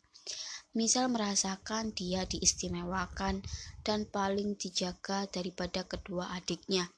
Misal 0.76 1.08
merasakan 1.08 1.96
dia 1.96 2.28
diistimewakan 2.28 3.40
dan 3.80 4.04
paling 4.04 4.60
dijaga 4.60 5.32
daripada 5.32 5.88
kedua 5.88 6.28
adiknya. 6.36 6.92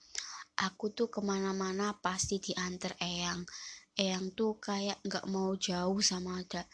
Aku 0.59 0.91
tuh 0.91 1.07
ke 1.07 1.23
mana-mana 1.23 1.95
pasti 2.03 2.43
diantar 2.43 2.99
Eyang. 2.99 3.47
Eyang 3.95 4.35
tuh 4.35 4.59
kayak 4.59 4.99
gak 5.07 5.31
mau 5.31 5.55
jauh 5.55 6.03
sama 6.03 6.43
ada 6.43 6.67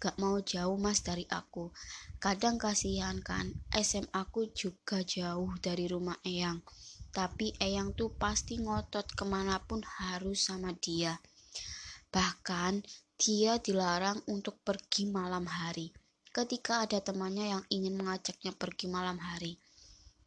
gak 0.00 0.16
mau 0.16 0.40
jauh 0.40 0.80
mas 0.80 1.04
dari 1.04 1.28
aku. 1.28 1.68
Kadang 2.16 2.56
kasihan 2.56 3.20
kan, 3.20 3.52
SM 3.68 4.08
aku 4.16 4.48
juga 4.56 5.04
jauh 5.04 5.52
dari 5.60 5.84
rumah 5.92 6.16
Eyang. 6.24 6.64
Tapi 7.10 7.58
Eyang 7.58 7.90
tuh 7.98 8.14
pasti 8.14 8.62
ngotot 8.62 9.18
ke 9.18 9.26
mana 9.26 9.58
pun 9.58 9.82
harus 9.82 10.46
sama 10.46 10.70
dia. 10.78 11.18
Bahkan, 12.10 12.86
dia 13.20 13.58
dilarang 13.60 14.22
untuk 14.30 14.62
pergi 14.62 15.10
malam 15.10 15.44
hari. 15.46 15.90
Ketika 16.30 16.86
ada 16.86 17.02
temannya 17.02 17.58
yang 17.58 17.64
ingin 17.68 17.98
mengajaknya 17.98 18.54
pergi 18.54 18.86
malam 18.86 19.18
hari, 19.18 19.58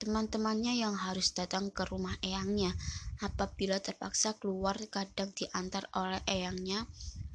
teman-temannya 0.04 0.84
yang 0.84 1.00
harus 1.00 1.32
datang 1.32 1.72
ke 1.72 1.88
rumah 1.88 2.20
eyangnya 2.20 2.76
apabila 3.24 3.80
terpaksa 3.80 4.36
keluar 4.36 4.76
kadang 4.92 5.32
diantar 5.32 5.88
oleh 5.96 6.20
eyangnya 6.28 6.84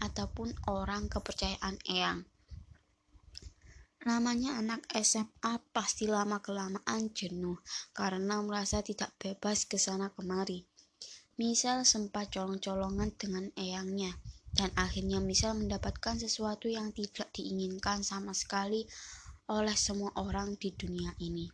ataupun 0.04 0.52
orang 0.68 1.08
kepercayaan 1.08 1.80
eyang. 1.88 2.28
Namanya 4.08 4.56
anak 4.56 4.88
SMA 5.04 5.60
pasti 5.68 6.08
lama-kelamaan 6.08 7.12
jenuh 7.12 7.60
karena 7.92 8.40
merasa 8.40 8.80
tidak 8.80 9.12
bebas 9.20 9.68
ke 9.68 9.76
sana 9.76 10.08
kemari. 10.16 10.64
Misal 11.36 11.84
sempat 11.84 12.32
colong-colongan 12.32 13.12
dengan 13.20 13.52
eyangnya, 13.52 14.16
dan 14.56 14.72
akhirnya 14.80 15.20
Michelle 15.20 15.60
mendapatkan 15.60 16.16
sesuatu 16.16 16.72
yang 16.72 16.88
tidak 16.96 17.28
diinginkan 17.36 18.00
sama 18.00 18.32
sekali 18.32 18.88
oleh 19.52 19.76
semua 19.76 20.08
orang 20.16 20.56
di 20.56 20.72
dunia 20.72 21.12
ini. 21.20 21.44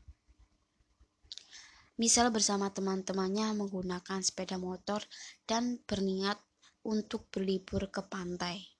Michelle 1.98 2.30
bersama 2.30 2.70
teman-temannya 2.70 3.50
menggunakan 3.58 4.22
sepeda 4.22 4.62
motor 4.62 5.02
dan 5.42 5.82
berniat 5.82 6.38
untuk 6.86 7.26
berlibur 7.34 7.90
ke 7.90 8.06
pantai. 8.06 8.73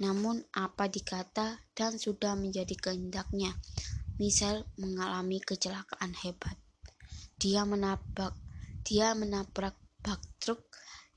Namun 0.00 0.40
apa 0.56 0.88
dikata 0.88 1.60
dan 1.76 2.00
sudah 2.00 2.32
menjadi 2.34 2.72
kehendaknya, 2.72 3.52
Michelle 4.16 4.64
mengalami 4.80 5.38
kecelakaan 5.44 6.16
hebat. 6.24 6.56
Dia 7.36 7.68
menabrak 7.68 8.32
dia 8.80 9.12
menabrak 9.12 9.76
bak 10.00 10.20
truk 10.40 10.64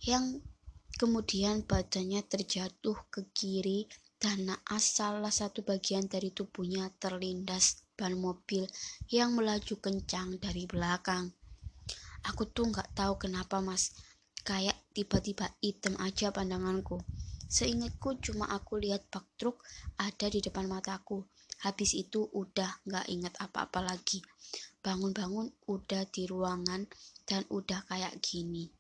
yang 0.04 0.44
Kemudian 0.94 1.66
badannya 1.66 2.22
terjatuh 2.22 2.94
ke 3.10 3.26
kiri 3.34 3.90
dan 4.22 4.46
naas 4.46 4.94
salah 4.94 5.34
satu 5.34 5.66
bagian 5.66 6.06
dari 6.06 6.30
tubuhnya 6.30 6.94
terlindas 7.02 7.82
ban 7.98 8.14
mobil 8.14 8.70
yang 9.10 9.34
melaju 9.34 9.74
kencang 9.82 10.38
dari 10.38 10.70
belakang. 10.70 11.34
Aku 12.30 12.46
tuh 12.46 12.70
nggak 12.70 12.94
tahu 12.94 13.18
kenapa 13.18 13.58
mas, 13.60 13.98
kayak 14.46 14.78
tiba-tiba 14.94 15.50
hitam 15.66 15.98
aja 15.98 16.30
pandanganku. 16.30 17.02
Seingatku 17.54 18.18
cuma 18.18 18.50
aku 18.50 18.82
lihat 18.82 19.06
bak 19.14 19.30
truk 19.38 19.62
ada 20.02 20.26
di 20.26 20.42
depan 20.42 20.66
mataku. 20.66 21.22
Habis 21.62 21.94
itu 21.94 22.26
udah 22.34 22.82
nggak 22.90 23.06
ingat 23.14 23.38
apa-apa 23.38 23.86
lagi. 23.86 24.26
Bangun-bangun 24.82 25.54
udah 25.70 26.02
di 26.10 26.26
ruangan 26.26 26.90
dan 27.30 27.46
udah 27.54 27.86
kayak 27.86 28.18
gini. 28.26 28.74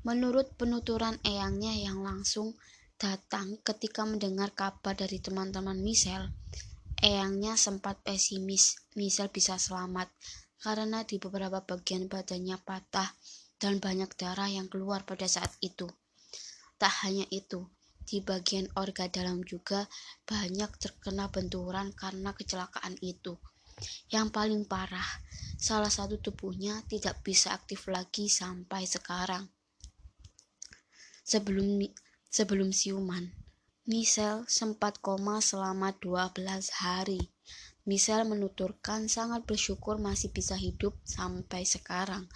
Menurut 0.00 0.56
penuturan 0.56 1.20
eyangnya 1.20 1.76
yang 1.76 2.00
langsung 2.00 2.56
datang 2.96 3.60
ketika 3.60 4.08
mendengar 4.08 4.56
kabar 4.56 4.96
dari 4.96 5.20
teman-teman 5.20 5.76
Michelle, 5.84 6.32
eyangnya 7.04 7.60
sempat 7.60 8.00
pesimis 8.00 8.80
Michelle 8.96 9.28
bisa 9.28 9.60
selamat 9.60 10.08
karena 10.64 11.04
di 11.04 11.20
beberapa 11.20 11.60
bagian 11.60 12.08
badannya 12.08 12.56
patah 12.64 13.12
dan 13.60 13.76
banyak 13.76 14.08
darah 14.16 14.48
yang 14.48 14.72
keluar 14.72 15.04
pada 15.04 15.28
saat 15.28 15.52
itu. 15.60 15.84
Tak 16.78 16.94
hanya 17.04 17.26
itu, 17.34 17.66
di 18.06 18.22
bagian 18.22 18.70
orga 18.78 19.10
dalam 19.10 19.42
juga 19.44 19.84
banyak 20.24 20.78
terkena 20.78 21.28
benturan 21.28 21.90
karena 21.92 22.32
kecelakaan 22.32 22.96
itu. 23.02 23.34
Yang 24.10 24.28
paling 24.30 24.62
parah, 24.64 25.06
salah 25.58 25.90
satu 25.90 26.22
tubuhnya 26.22 26.82
tidak 26.86 27.18
bisa 27.26 27.54
aktif 27.54 27.90
lagi 27.90 28.30
sampai 28.30 28.86
sekarang. 28.86 29.50
Sebelum 31.26 31.84
sebelum 32.30 32.72
siuman, 32.72 33.28
Michelle 33.88 34.44
sempat 34.48 35.00
koma 35.02 35.40
selama 35.40 35.92
12 35.96 36.80
hari. 36.80 37.32
Michelle 37.88 38.28
menuturkan 38.28 39.08
sangat 39.08 39.48
bersyukur 39.48 39.96
masih 39.96 40.28
bisa 40.28 40.52
hidup 40.52 40.92
sampai 41.08 41.64
sekarang. 41.64 42.28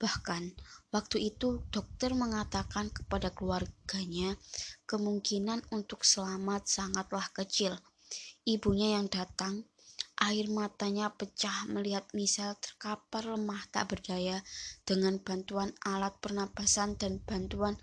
Bahkan, 0.00 0.56
waktu 0.94 1.34
itu 1.34 1.66
dokter 1.74 2.14
mengatakan 2.14 2.94
kepada 2.94 3.34
keluarganya 3.34 4.38
kemungkinan 4.86 5.66
untuk 5.74 6.06
selamat 6.06 6.70
sangatlah 6.70 7.26
kecil. 7.34 7.74
Ibunya 8.46 8.94
yang 8.94 9.10
datang 9.10 9.66
Air 10.14 10.46
matanya 10.46 11.10
pecah 11.10 11.66
melihat 11.66 12.06
Michelle 12.14 12.54
terkapar 12.62 13.26
lemah 13.26 13.66
tak 13.74 13.90
berdaya 13.90 14.46
dengan 14.86 15.18
bantuan 15.18 15.74
alat 15.82 16.14
pernapasan 16.22 16.94
dan 16.94 17.18
bantuan 17.18 17.74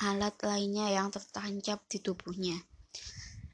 alat 0.00 0.32
lainnya 0.40 0.88
yang 0.88 1.12
tertancap 1.12 1.84
di 1.92 2.00
tubuhnya. 2.00 2.56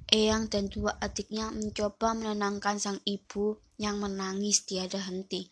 Eyang 0.06 0.46
dan 0.46 0.70
dua 0.70 0.94
adiknya 1.02 1.50
mencoba 1.50 2.14
menenangkan 2.14 2.78
sang 2.78 3.02
ibu 3.02 3.58
yang 3.74 3.98
menangis 3.98 4.62
tiada 4.70 5.02
henti. 5.02 5.50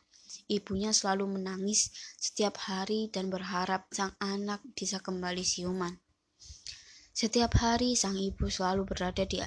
Ibunya 0.51 0.95
selalu 0.95 1.41
menangis 1.41 1.91
setiap 2.19 2.59
hari 2.67 3.11
dan 3.11 3.31
berharap 3.31 3.87
sang 3.91 4.15
anak 4.23 4.63
bisa 4.75 5.03
kembali 5.03 5.43
siuman. 5.43 5.99
Setiap 7.11 7.53
hari 7.59 7.99
sang 7.99 8.17
ibu 8.17 8.49
selalu 8.49 8.87
berada 8.87 9.27
di 9.27 9.43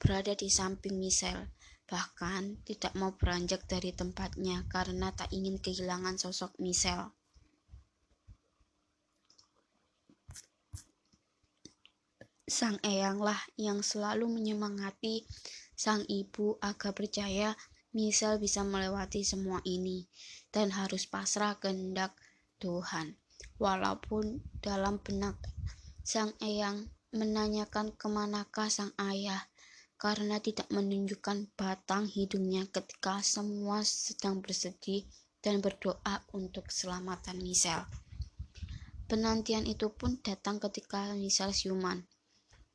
berada 0.00 0.32
di 0.32 0.48
samping 0.48 0.96
Michelle, 0.96 1.52
bahkan 1.84 2.62
tidak 2.64 2.94
mau 2.96 3.12
beranjak 3.12 3.66
dari 3.66 3.90
tempatnya 3.92 4.64
karena 4.70 5.12
tak 5.12 5.28
ingin 5.34 5.58
kehilangan 5.58 6.16
sosok 6.16 6.54
Michelle. 6.62 7.12
Sang 12.50 12.82
eyanglah 12.82 13.38
yang 13.54 13.78
selalu 13.84 14.26
menyemangati 14.26 15.22
sang 15.76 16.02
ibu 16.10 16.58
agar 16.58 16.90
percaya 16.90 17.54
Michelle 17.90 18.38
bisa 18.38 18.62
melewati 18.62 19.26
semua 19.26 19.58
ini 19.66 20.06
dan 20.54 20.70
harus 20.70 21.10
pasrah 21.10 21.58
kehendak 21.58 22.14
Tuhan. 22.62 23.18
Walaupun 23.58 24.40
dalam 24.62 25.02
benak 25.02 25.36
sang 26.06 26.32
eyang 26.38 26.88
menanyakan 27.10 27.90
ke 27.98 28.06
manakah 28.06 28.70
sang 28.70 28.94
ayah 29.02 29.50
karena 30.00 30.40
tidak 30.40 30.70
menunjukkan 30.72 31.52
batang 31.58 32.08
hidungnya 32.08 32.64
ketika 32.70 33.20
semua 33.20 33.84
sedang 33.84 34.40
bersedih 34.40 35.04
dan 35.44 35.60
berdoa 35.60 36.24
untuk 36.32 36.72
keselamatan 36.72 37.36
Michelle. 37.42 37.84
Penantian 39.10 39.66
itu 39.66 39.90
pun 39.90 40.22
datang 40.22 40.62
ketika 40.62 41.12
Michelle 41.18 41.52
siuman. 41.52 42.06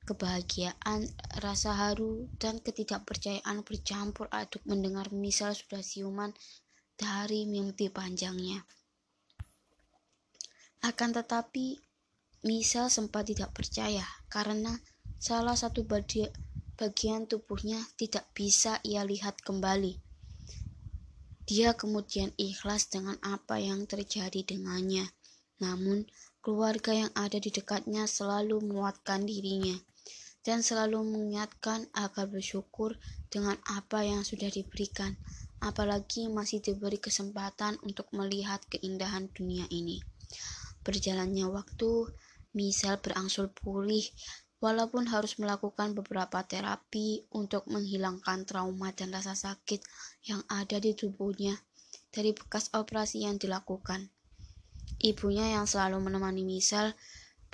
Kebahagiaan, 0.06 1.10
rasa 1.42 1.74
haru, 1.74 2.30
dan 2.38 2.62
ketidakpercayaan 2.62 3.66
bercampur 3.66 4.30
aduk 4.30 4.62
mendengar 4.70 5.10
Michelle 5.10 5.58
sudah 5.58 5.82
siuman 5.82 6.30
dari 6.94 7.50
mimpi 7.50 7.90
panjangnya. 7.90 8.62
Akan 10.86 11.10
tetapi, 11.10 11.82
Misal 12.46 12.94
sempat 12.94 13.26
tidak 13.26 13.58
percaya 13.58 14.06
karena 14.30 14.78
salah 15.18 15.58
satu 15.58 15.82
bagian 15.82 17.26
tubuhnya 17.26 17.82
tidak 17.98 18.30
bisa 18.38 18.78
ia 18.86 19.02
lihat 19.02 19.42
kembali. 19.42 19.98
Dia 21.50 21.74
kemudian 21.74 22.38
ikhlas 22.38 22.94
dengan 22.94 23.18
apa 23.26 23.58
yang 23.58 23.90
terjadi 23.90 24.46
dengannya. 24.46 25.10
Namun, 25.58 26.06
keluarga 26.46 26.94
yang 26.94 27.10
ada 27.18 27.42
di 27.42 27.50
dekatnya 27.50 28.06
selalu 28.06 28.62
menguatkan 28.62 29.26
dirinya 29.26 29.74
dan 30.46 30.62
selalu 30.62 31.02
mengingatkan 31.02 31.90
agar 31.98 32.30
bersyukur 32.30 32.96
dengan 33.34 33.58
apa 33.66 34.06
yang 34.06 34.22
sudah 34.22 34.48
diberikan, 34.54 35.18
apalagi 35.58 36.30
masih 36.30 36.62
diberi 36.62 37.02
kesempatan 37.02 37.82
untuk 37.82 38.08
melihat 38.14 38.62
keindahan 38.70 39.28
dunia 39.34 39.66
ini. 39.74 40.00
Berjalannya 40.86 41.50
waktu, 41.50 42.14
Misal 42.56 43.04
berangsur 43.04 43.52
pulih 43.52 44.08
walaupun 44.64 45.12
harus 45.12 45.36
melakukan 45.36 45.92
beberapa 45.92 46.40
terapi 46.48 47.28
untuk 47.36 47.68
menghilangkan 47.68 48.48
trauma 48.48 48.96
dan 48.96 49.12
rasa 49.12 49.36
sakit 49.36 49.84
yang 50.24 50.40
ada 50.48 50.80
di 50.80 50.96
tubuhnya 50.96 51.60
dari 52.16 52.32
bekas 52.32 52.72
operasi 52.72 53.28
yang 53.28 53.36
dilakukan. 53.36 54.08
Ibunya 55.04 55.60
yang 55.60 55.68
selalu 55.68 56.00
menemani 56.00 56.48
Misal 56.48 56.96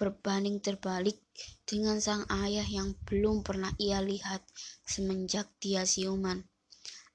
berbanding 0.01 0.57
terbalik 0.57 1.21
dengan 1.61 2.01
sang 2.01 2.25
ayah 2.41 2.65
yang 2.65 2.97
belum 3.05 3.45
pernah 3.45 3.69
ia 3.77 4.01
lihat 4.01 4.41
semenjak 4.81 5.45
dia 5.61 5.85
siuman. 5.85 6.41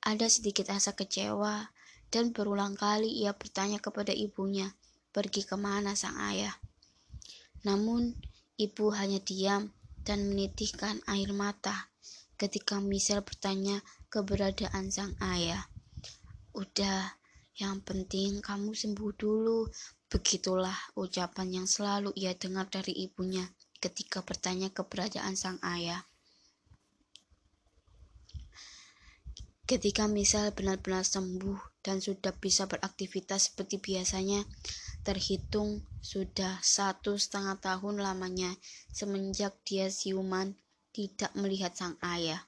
Ada 0.07 0.31
sedikit 0.31 0.71
rasa 0.71 0.95
kecewa 0.95 1.67
dan 2.15 2.31
berulang 2.31 2.79
kali 2.79 3.11
ia 3.27 3.35
bertanya 3.35 3.83
kepada 3.83 4.15
ibunya, 4.15 4.71
pergi 5.11 5.43
ke 5.43 5.59
mana 5.59 5.99
sang 5.99 6.15
ayah. 6.31 6.55
Namun, 7.67 8.15
ibu 8.55 8.95
hanya 8.95 9.19
diam 9.19 9.75
dan 10.07 10.31
menitihkan 10.31 11.03
air 11.11 11.35
mata 11.35 11.91
ketika 12.39 12.79
Michelle 12.79 13.27
bertanya 13.27 13.83
keberadaan 14.15 14.95
sang 14.95 15.19
ayah. 15.19 15.67
Udah, 16.55 17.19
yang 17.59 17.83
penting 17.83 18.39
kamu 18.39 18.79
sembuh 18.79 19.13
dulu. 19.19 19.67
Begitulah 20.07 20.77
ucapan 20.95 21.63
yang 21.63 21.67
selalu 21.67 22.15
ia 22.15 22.31
dengar 22.39 22.71
dari 22.71 22.95
ibunya 22.95 23.43
ketika 23.83 24.23
bertanya 24.23 24.71
keberadaan 24.71 25.35
sang 25.35 25.59
ayah. 25.67 26.07
Ketika 29.67 30.07
Michelle 30.07 30.55
benar-benar 30.55 31.03
sembuh 31.03 31.83
dan 31.83 31.99
sudah 31.99 32.31
bisa 32.39 32.71
beraktivitas 32.71 33.51
seperti 33.51 33.83
biasanya, 33.83 34.47
terhitung 35.03 35.83
sudah 35.99 36.63
satu 36.63 37.19
setengah 37.19 37.59
tahun 37.59 37.99
lamanya 37.99 38.55
semenjak 38.95 39.59
dia 39.67 39.91
siuman 39.91 40.55
tidak 40.95 41.35
melihat 41.35 41.75
sang 41.75 41.99
ayah. 41.99 42.47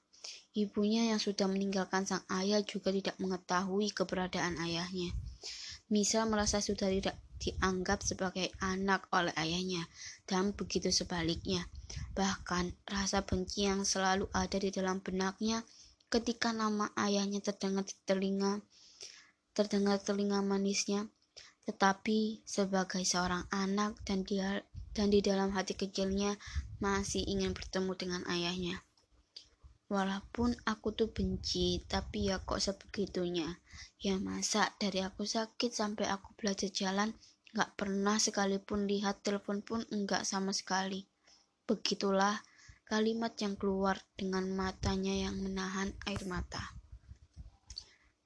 Ibunya 0.55 1.11
yang 1.11 1.19
sudah 1.19 1.51
meninggalkan 1.51 2.07
sang 2.07 2.23
ayah 2.31 2.63
juga 2.63 2.95
tidak 2.95 3.19
mengetahui 3.19 3.91
keberadaan 3.91 4.55
ayahnya. 4.63 5.11
Misa 5.91 6.23
merasa 6.23 6.63
sudah 6.63 6.87
tidak 6.87 7.19
dianggap 7.39 8.03
sebagai 8.03 8.51
anak 8.59 9.07
oleh 9.15 9.33
ayahnya, 9.39 9.87
dan 10.27 10.53
begitu 10.53 10.91
sebaliknya. 10.91 11.67
Bahkan 12.19 12.75
rasa 12.91 13.23
benci 13.23 13.67
yang 13.67 13.87
selalu 13.87 14.27
ada 14.35 14.59
di 14.59 14.75
dalam 14.75 14.99
benaknya 14.99 15.63
ketika 16.09 16.51
nama 16.51 16.91
ayahnya 16.99 17.39
terdengar 17.39 17.87
di 17.87 17.95
telinga, 18.05 18.61
terdengar 19.55 20.03
telinga 20.03 20.43
manisnya, 20.43 21.07
tetapi 21.69 22.43
sebagai 22.49 23.05
seorang 23.05 23.45
anak 23.53 24.01
dan 24.09 24.25
dia 24.25 24.65
dan 24.97 25.15
di 25.15 25.23
dalam 25.23 25.55
hati 25.55 25.79
kecilnya 25.79 26.35
masih 26.83 27.23
ingin 27.23 27.55
bertemu 27.55 27.93
dengan 27.95 28.23
ayahnya. 28.27 28.83
Walaupun 29.89 30.53
aku 30.69 30.93
tuh 30.93 31.09
benci, 31.09 31.81
tapi 31.89 32.29
ya 32.29 32.45
kok 32.45 32.61
sebegitunya. 32.61 33.57
Ya 33.97 34.21
masa 34.21 34.77
dari 34.77 35.01
aku 35.01 35.25
sakit 35.25 35.73
sampai 35.73 36.13
aku 36.13 36.37
belajar 36.37 36.69
jalan, 36.69 37.17
gak 37.57 37.79
pernah 37.79 38.21
sekalipun 38.21 38.85
lihat 38.85 39.25
telepon 39.25 39.65
pun 39.65 39.81
enggak 39.89 40.25
sama 40.29 40.53
sekali. 40.53 41.07
Begitulah 41.65 42.41
kalimat 42.89 43.37
yang 43.41 43.57
keluar 43.57 44.01
dengan 44.17 44.49
matanya 44.49 45.13
yang 45.29 45.37
menahan 45.41 45.93
air 46.09 46.25
mata. 46.25 46.77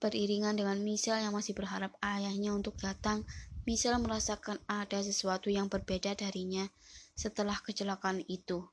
Beriringan 0.03 0.59
dengan 0.59 0.83
Michelle 0.83 1.23
yang 1.23 1.35
masih 1.35 1.55
berharap 1.55 1.95
ayahnya 2.03 2.51
untuk 2.55 2.75
datang, 2.79 3.23
Michelle 3.63 4.03
merasakan 4.03 4.59
ada 4.67 4.99
sesuatu 4.99 5.47
yang 5.47 5.71
berbeda 5.71 6.19
darinya 6.19 6.67
setelah 7.15 7.55
kecelakaan 7.63 8.27
itu. 8.27 8.67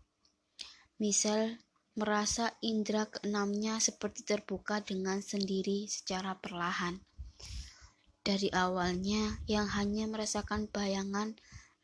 Michelle 0.97 1.61
merasa 1.93 2.57
indera 2.65 3.05
keenamnya 3.05 3.77
seperti 3.77 4.25
terbuka 4.25 4.81
dengan 4.81 5.21
sendiri 5.21 5.85
secara 5.85 6.33
perlahan. 6.37 6.97
Dari 8.29 8.53
awalnya 8.53 9.41
yang 9.49 9.65
hanya 9.73 10.05
merasakan 10.05 10.69
bayangan, 10.69 11.33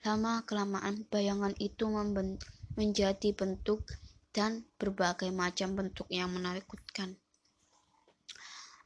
lama-kelamaan 0.05 1.09
bayangan 1.09 1.57
itu 1.57 1.89
menjadi 2.77 3.33
bentuk 3.33 3.89
dan 4.29 4.61
berbagai 4.77 5.33
macam 5.33 5.73
bentuk 5.73 6.05
yang 6.13 6.29
menakutkan. 6.29 7.17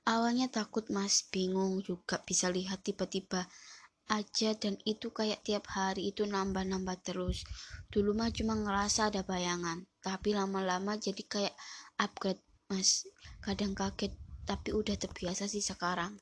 Awalnya 0.08 0.48
takut 0.48 0.88
mas, 0.88 1.28
bingung 1.28 1.84
juga 1.84 2.24
bisa 2.24 2.48
lihat 2.48 2.80
tiba-tiba 2.80 3.44
aja 4.08 4.56
dan 4.56 4.80
itu 4.88 5.12
kayak 5.12 5.44
tiap 5.44 5.68
hari 5.76 6.16
itu 6.16 6.24
nambah-nambah 6.24 7.04
terus. 7.04 7.44
Dulu 7.92 8.16
mah 8.16 8.32
cuma 8.32 8.56
ngerasa 8.56 9.12
ada 9.12 9.28
bayangan, 9.28 9.84
tapi 10.00 10.32
lama-lama 10.32 10.96
jadi 10.96 11.28
kayak 11.28 11.56
upgrade 12.00 12.40
mas. 12.72 13.04
Kadang 13.44 13.76
kaget, 13.76 14.16
tapi 14.48 14.72
udah 14.72 14.96
terbiasa 14.96 15.52
sih 15.52 15.60
sekarang. 15.60 16.16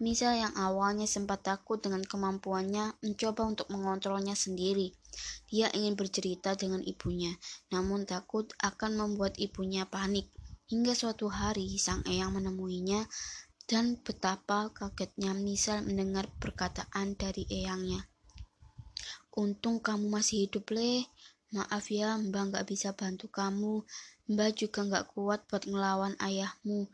Misal 0.00 0.40
yang 0.40 0.56
awalnya 0.56 1.04
sempat 1.04 1.44
takut 1.44 1.76
dengan 1.76 2.00
kemampuannya 2.00 2.96
mencoba 3.04 3.44
untuk 3.44 3.68
mengontrolnya 3.68 4.32
sendiri. 4.32 4.96
Dia 5.52 5.68
ingin 5.76 5.98
bercerita 5.98 6.56
dengan 6.56 6.80
ibunya, 6.80 7.36
namun 7.68 8.08
takut 8.08 8.48
akan 8.64 8.96
membuat 8.96 9.36
ibunya 9.36 9.84
panik. 9.84 10.32
Hingga 10.72 10.94
suatu 10.96 11.28
hari 11.28 11.76
sang 11.76 12.00
eyang 12.08 12.32
menemuinya 12.32 13.04
dan 13.70 14.00
betapa 14.00 14.72
kagetnya 14.72 15.36
Misal 15.36 15.86
mendengar 15.86 16.26
perkataan 16.40 17.18
dari 17.18 17.44
eyangnya. 17.50 18.06
Untung 19.30 19.78
kamu 19.78 20.10
masih 20.10 20.50
hidup, 20.50 20.74
leh. 20.74 21.06
Maaf 21.54 21.90
ya, 21.90 22.18
Mbak 22.18 22.42
nggak 22.50 22.66
bisa 22.66 22.94
bantu 22.94 23.30
kamu. 23.30 23.82
Mbak 24.30 24.50
juga 24.58 24.80
nggak 24.86 25.06
kuat 25.14 25.46
buat 25.50 25.66
ngelawan 25.66 26.14
ayahmu. 26.18 26.90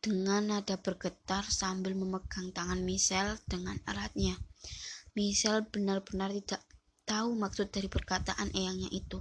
Dengan 0.00 0.48
nada 0.48 0.80
bergetar 0.80 1.44
sambil 1.44 1.92
memegang 1.92 2.50
tangan 2.56 2.80
Michelle 2.80 3.36
dengan 3.44 3.76
eratnya. 3.84 4.32
Michelle 5.12 5.68
benar-benar 5.68 6.32
tidak 6.32 6.64
tahu 7.04 7.36
maksud 7.36 7.68
dari 7.68 7.92
perkataan 7.92 8.48
eyangnya 8.56 8.88
itu. 8.96 9.20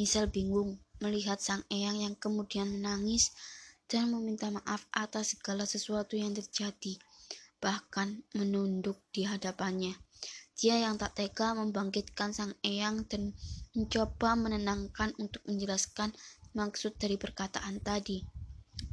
Michelle 0.00 0.32
bingung 0.32 0.80
melihat 1.04 1.36
sang 1.44 1.60
eyang 1.68 2.00
yang 2.00 2.16
kemudian 2.16 2.72
menangis 2.72 3.36
dan 3.84 4.08
meminta 4.08 4.48
maaf 4.48 4.88
atas 4.96 5.36
segala 5.36 5.68
sesuatu 5.68 6.16
yang 6.16 6.32
terjadi, 6.32 6.96
bahkan 7.60 8.24
menunduk 8.32 8.96
di 9.12 9.28
hadapannya. 9.28 9.92
Dia 10.54 10.80
yang 10.80 10.96
tak 10.96 11.18
tega 11.18 11.52
membangkitkan 11.52 12.32
sang 12.32 12.54
eyang 12.64 13.04
dan 13.10 13.36
mencoba 13.74 14.38
menenangkan 14.38 15.12
untuk 15.20 15.42
menjelaskan 15.44 16.14
maksud 16.54 16.94
dari 16.96 17.18
perkataan 17.18 17.82
tadi. 17.82 18.22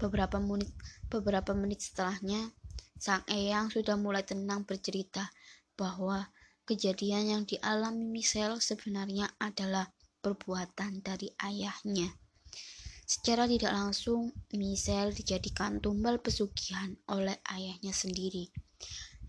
Beberapa 0.01 0.41
menit, 0.41 0.73
beberapa 1.13 1.53
menit 1.53 1.85
setelahnya, 1.85 2.49
sang 2.97 3.21
eyang 3.29 3.69
sudah 3.69 3.93
mulai 4.01 4.25
tenang 4.25 4.65
bercerita 4.65 5.29
bahwa 5.77 6.33
kejadian 6.65 7.29
yang 7.29 7.43
dialami 7.45 8.09
Michelle 8.09 8.57
sebenarnya 8.57 9.29
adalah 9.37 9.93
perbuatan 10.25 11.05
dari 11.05 11.29
ayahnya. 11.37 12.17
Secara 13.05 13.45
tidak 13.45 13.77
langsung, 13.77 14.33
Michelle 14.57 15.13
dijadikan 15.13 15.77
tumbal 15.77 16.17
pesugihan 16.17 16.97
oleh 17.05 17.37
ayahnya 17.53 17.93
sendiri. 17.93 18.49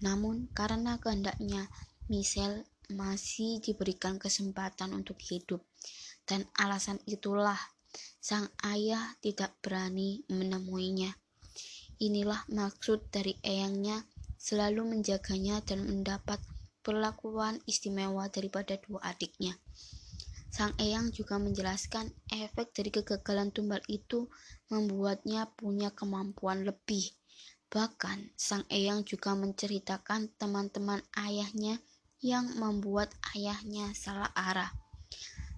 Namun, 0.00 0.48
karena 0.56 0.96
kehendaknya 0.96 1.68
Michelle 2.08 2.64
masih 2.94 3.60
diberikan 3.60 4.16
kesempatan 4.16 4.96
untuk 4.96 5.20
hidup, 5.20 5.60
dan 6.24 6.48
alasan 6.56 6.96
itulah 7.04 7.58
sang 8.20 8.48
ayah 8.64 9.16
tidak 9.20 9.54
berani 9.60 10.22
menemuinya. 10.30 11.12
Inilah 12.02 12.42
maksud 12.50 13.12
dari 13.14 13.38
eyangnya 13.46 14.02
selalu 14.34 14.98
menjaganya 14.98 15.62
dan 15.62 15.86
mendapat 15.86 16.42
perlakuan 16.82 17.62
istimewa 17.70 18.26
daripada 18.26 18.74
dua 18.82 19.14
adiknya. 19.14 19.54
Sang 20.52 20.76
eyang 20.76 21.14
juga 21.14 21.40
menjelaskan 21.40 22.12
efek 22.28 22.76
dari 22.76 22.92
kegagalan 22.92 23.54
tumbal 23.54 23.80
itu 23.88 24.28
membuatnya 24.68 25.48
punya 25.56 25.88
kemampuan 25.94 26.68
lebih. 26.68 27.08
Bahkan, 27.72 28.36
sang 28.36 28.68
eyang 28.68 29.00
juga 29.08 29.32
menceritakan 29.32 30.28
teman-teman 30.36 31.00
ayahnya 31.16 31.80
yang 32.20 32.52
membuat 32.60 33.08
ayahnya 33.32 33.96
salah 33.96 34.28
arah. 34.36 34.81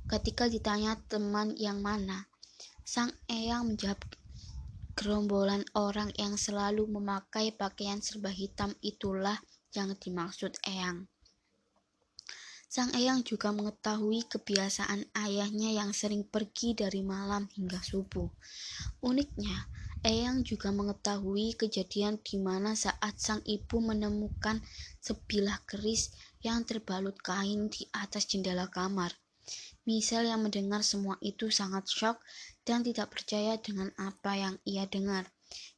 Ketika 0.04 0.46
ditanya 0.46 1.00
teman 1.08 1.56
yang 1.56 1.80
mana, 1.80 2.28
sang 2.84 3.12
eyang 3.26 3.72
menjawab 3.72 4.00
gerombolan 4.94 5.64
orang 5.74 6.12
yang 6.20 6.36
selalu 6.36 6.84
memakai 6.86 7.50
pakaian 7.50 7.98
serba 8.04 8.28
hitam 8.28 8.76
itulah 8.84 9.40
yang 9.72 9.96
dimaksud 9.96 10.54
eyang. 10.68 11.08
Sang 12.68 12.90
eyang 12.92 13.22
juga 13.22 13.54
mengetahui 13.54 14.26
kebiasaan 14.28 15.08
ayahnya 15.14 15.72
yang 15.72 15.94
sering 15.94 16.26
pergi 16.26 16.74
dari 16.74 17.06
malam 17.06 17.46
hingga 17.54 17.78
subuh. 17.78 18.26
Uniknya, 19.00 19.70
Eyang 20.04 20.44
juga 20.44 20.68
mengetahui 20.68 21.56
kejadian 21.56 22.20
di 22.20 22.36
mana 22.36 22.76
saat 22.76 23.16
sang 23.16 23.40
ibu 23.48 23.80
menemukan 23.80 24.60
sebilah 25.00 25.64
keris 25.64 26.12
yang 26.44 26.60
terbalut 26.68 27.16
kain 27.24 27.72
di 27.72 27.88
atas 27.88 28.28
jendela 28.28 28.68
kamar. 28.68 29.16
Michelle 29.84 30.32
yang 30.32 30.40
mendengar 30.40 30.80
semua 30.80 31.20
itu 31.20 31.52
sangat 31.52 31.84
shock 31.84 32.16
dan 32.64 32.80
tidak 32.80 33.12
percaya 33.12 33.60
dengan 33.60 33.92
apa 34.00 34.32
yang 34.32 34.56
ia 34.64 34.88
dengar. 34.88 35.28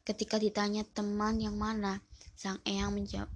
Ketika 0.07 0.39
ditanya 0.39 0.87
teman 0.87 1.43
yang 1.43 1.59
mana, 1.59 2.07
sang 2.39 2.63
Eyang 2.63 2.95
menjawab, 2.95 3.27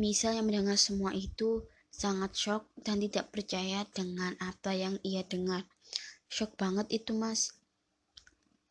Michelle 0.00 0.40
yang 0.40 0.48
mendengar 0.48 0.80
semua 0.80 1.12
itu 1.12 1.68
sangat 1.92 2.32
shock 2.32 2.64
dan 2.80 3.04
tidak 3.04 3.28
percaya 3.28 3.84
dengan 3.92 4.32
apa 4.40 4.72
yang 4.72 4.96
ia 5.04 5.20
dengar. 5.20 5.68
Shock 6.32 6.56
banget 6.56 6.88
itu 6.88 7.12
mas. 7.12 7.52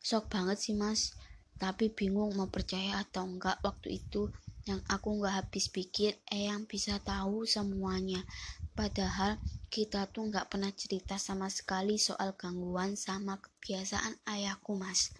Shock 0.02 0.26
banget 0.26 0.58
sih 0.58 0.74
mas. 0.74 1.14
Tapi 1.54 1.94
bingung 1.94 2.34
mau 2.34 2.50
percaya 2.50 2.98
atau 3.06 3.22
enggak 3.30 3.62
waktu 3.62 4.02
itu 4.02 4.34
yang 4.70 4.86
aku 4.86 5.18
nggak 5.18 5.34
habis 5.42 5.66
pikir 5.66 6.14
Eyang 6.30 6.70
bisa 6.70 7.02
tahu 7.02 7.42
semuanya. 7.42 8.22
Padahal 8.78 9.42
kita 9.66 10.06
tuh 10.06 10.30
nggak 10.30 10.46
pernah 10.46 10.70
cerita 10.70 11.18
sama 11.18 11.50
sekali 11.50 11.98
soal 11.98 12.38
gangguan 12.38 12.94
sama 12.94 13.42
kebiasaan 13.42 14.22
ayahku 14.30 14.78
mas. 14.78 15.10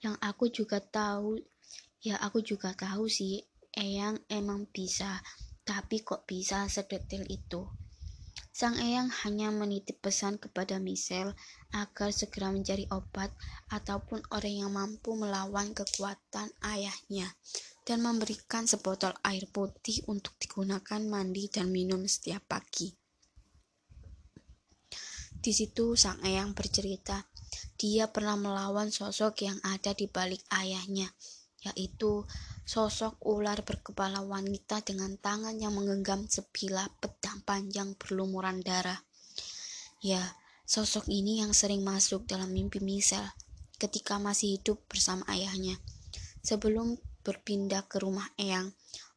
Yang 0.00 0.16
aku 0.24 0.44
juga 0.48 0.80
tahu, 0.80 1.36
ya 2.00 2.16
aku 2.24 2.40
juga 2.40 2.72
tahu 2.72 3.04
sih 3.04 3.44
Eyang 3.76 4.16
emang 4.32 4.64
bisa 4.72 5.20
tapi 5.68 6.00
kok 6.00 6.24
bisa 6.24 6.64
sedetail 6.66 7.28
itu? 7.28 7.68
Sang 8.50 8.80
Eyang 8.80 9.12
hanya 9.22 9.52
menitip 9.52 10.00
pesan 10.00 10.40
kepada 10.40 10.80
Michelle 10.80 11.36
agar 11.70 12.10
segera 12.16 12.48
mencari 12.48 12.88
obat 12.90 13.30
ataupun 13.68 14.24
orang 14.32 14.56
yang 14.66 14.72
mampu 14.72 15.14
melawan 15.14 15.70
kekuatan 15.70 16.50
ayahnya 16.64 17.30
dan 17.84 18.04
memberikan 18.04 18.68
sebotol 18.68 19.16
air 19.24 19.48
putih 19.48 20.04
untuk 20.06 20.36
digunakan 20.36 21.00
mandi 21.04 21.48
dan 21.48 21.72
minum 21.72 22.04
setiap 22.04 22.44
pagi. 22.46 22.92
Di 25.40 25.56
situ 25.56 25.96
sang 25.96 26.20
Eyang 26.20 26.52
bercerita, 26.52 27.24
dia 27.80 28.12
pernah 28.12 28.36
melawan 28.36 28.92
sosok 28.92 29.48
yang 29.48 29.56
ada 29.64 29.96
di 29.96 30.04
balik 30.04 30.44
ayahnya, 30.52 31.08
yaitu 31.64 32.28
sosok 32.68 33.16
ular 33.24 33.64
berkepala 33.64 34.20
wanita 34.20 34.84
dengan 34.84 35.16
tangan 35.16 35.56
yang 35.56 35.72
menggenggam 35.72 36.28
sebilah 36.28 36.92
pedang 37.00 37.40
panjang 37.40 37.96
berlumuran 37.96 38.60
darah. 38.60 39.00
Ya, 40.04 40.20
sosok 40.68 41.08
ini 41.08 41.40
yang 41.40 41.56
sering 41.56 41.80
masuk 41.80 42.28
dalam 42.28 42.52
mimpi 42.52 42.84
Michelle 42.84 43.32
ketika 43.80 44.20
masih 44.20 44.60
hidup 44.60 44.76
bersama 44.92 45.24
ayahnya. 45.32 45.80
Sebelum 46.44 47.00
berpindah 47.24 47.86
ke 47.86 48.00
rumah 48.00 48.28
Eyang, 48.40 48.72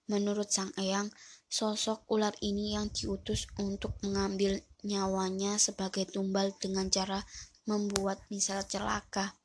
menurut 0.08 0.52
sang 0.52 0.72
Eyang, 0.80 1.12
sosok 1.48 2.04
ular 2.10 2.34
ini 2.42 2.74
yang 2.74 2.90
diutus 2.90 3.46
untuk 3.62 3.96
mengambil 4.02 4.60
nyawanya 4.84 5.62
sebagai 5.62 6.10
tumbal 6.10 6.52
dengan 6.60 6.90
cara 6.90 7.24
membuat 7.70 8.20
Michelle 8.28 8.68
celaka. 8.68 9.38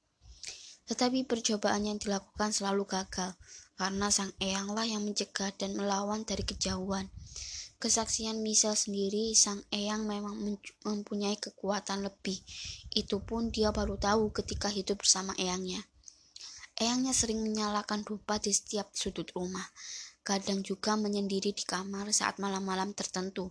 Tetapi 0.89 1.29
percobaan 1.29 1.85
yang 1.85 2.01
dilakukan 2.01 2.51
selalu 2.51 2.89
gagal 2.89 3.37
karena 3.79 4.09
sang 4.11 4.33
eyanglah 4.43 4.89
yang 4.89 5.05
mencegah 5.05 5.55
dan 5.55 5.77
melawan 5.79 6.25
dari 6.27 6.43
kejauhan. 6.43 7.07
Kesaksian 7.79 8.43
Misal 8.43 8.75
sendiri, 8.75 9.39
sang 9.39 9.63
eyang 9.71 10.03
memang 10.03 10.35
mempunyai 10.83 11.39
kekuatan 11.39 12.03
lebih. 12.03 12.43
Itu 12.91 13.23
pun 13.23 13.55
dia 13.55 13.71
baru 13.71 13.95
tahu 13.95 14.35
ketika 14.35 14.67
hidup 14.67 14.99
bersama 14.99 15.31
eyangnya. 15.39 15.87
Eyangnya 16.79 17.11
sering 17.11 17.43
menyalakan 17.43 18.07
dupa 18.07 18.39
di 18.39 18.55
setiap 18.55 18.95
sudut 18.95 19.27
rumah. 19.35 19.67
Kadang 20.23 20.63
juga 20.63 20.95
menyendiri 20.95 21.51
di 21.51 21.67
kamar 21.67 22.15
saat 22.15 22.39
malam-malam 22.39 22.95
tertentu. 22.95 23.51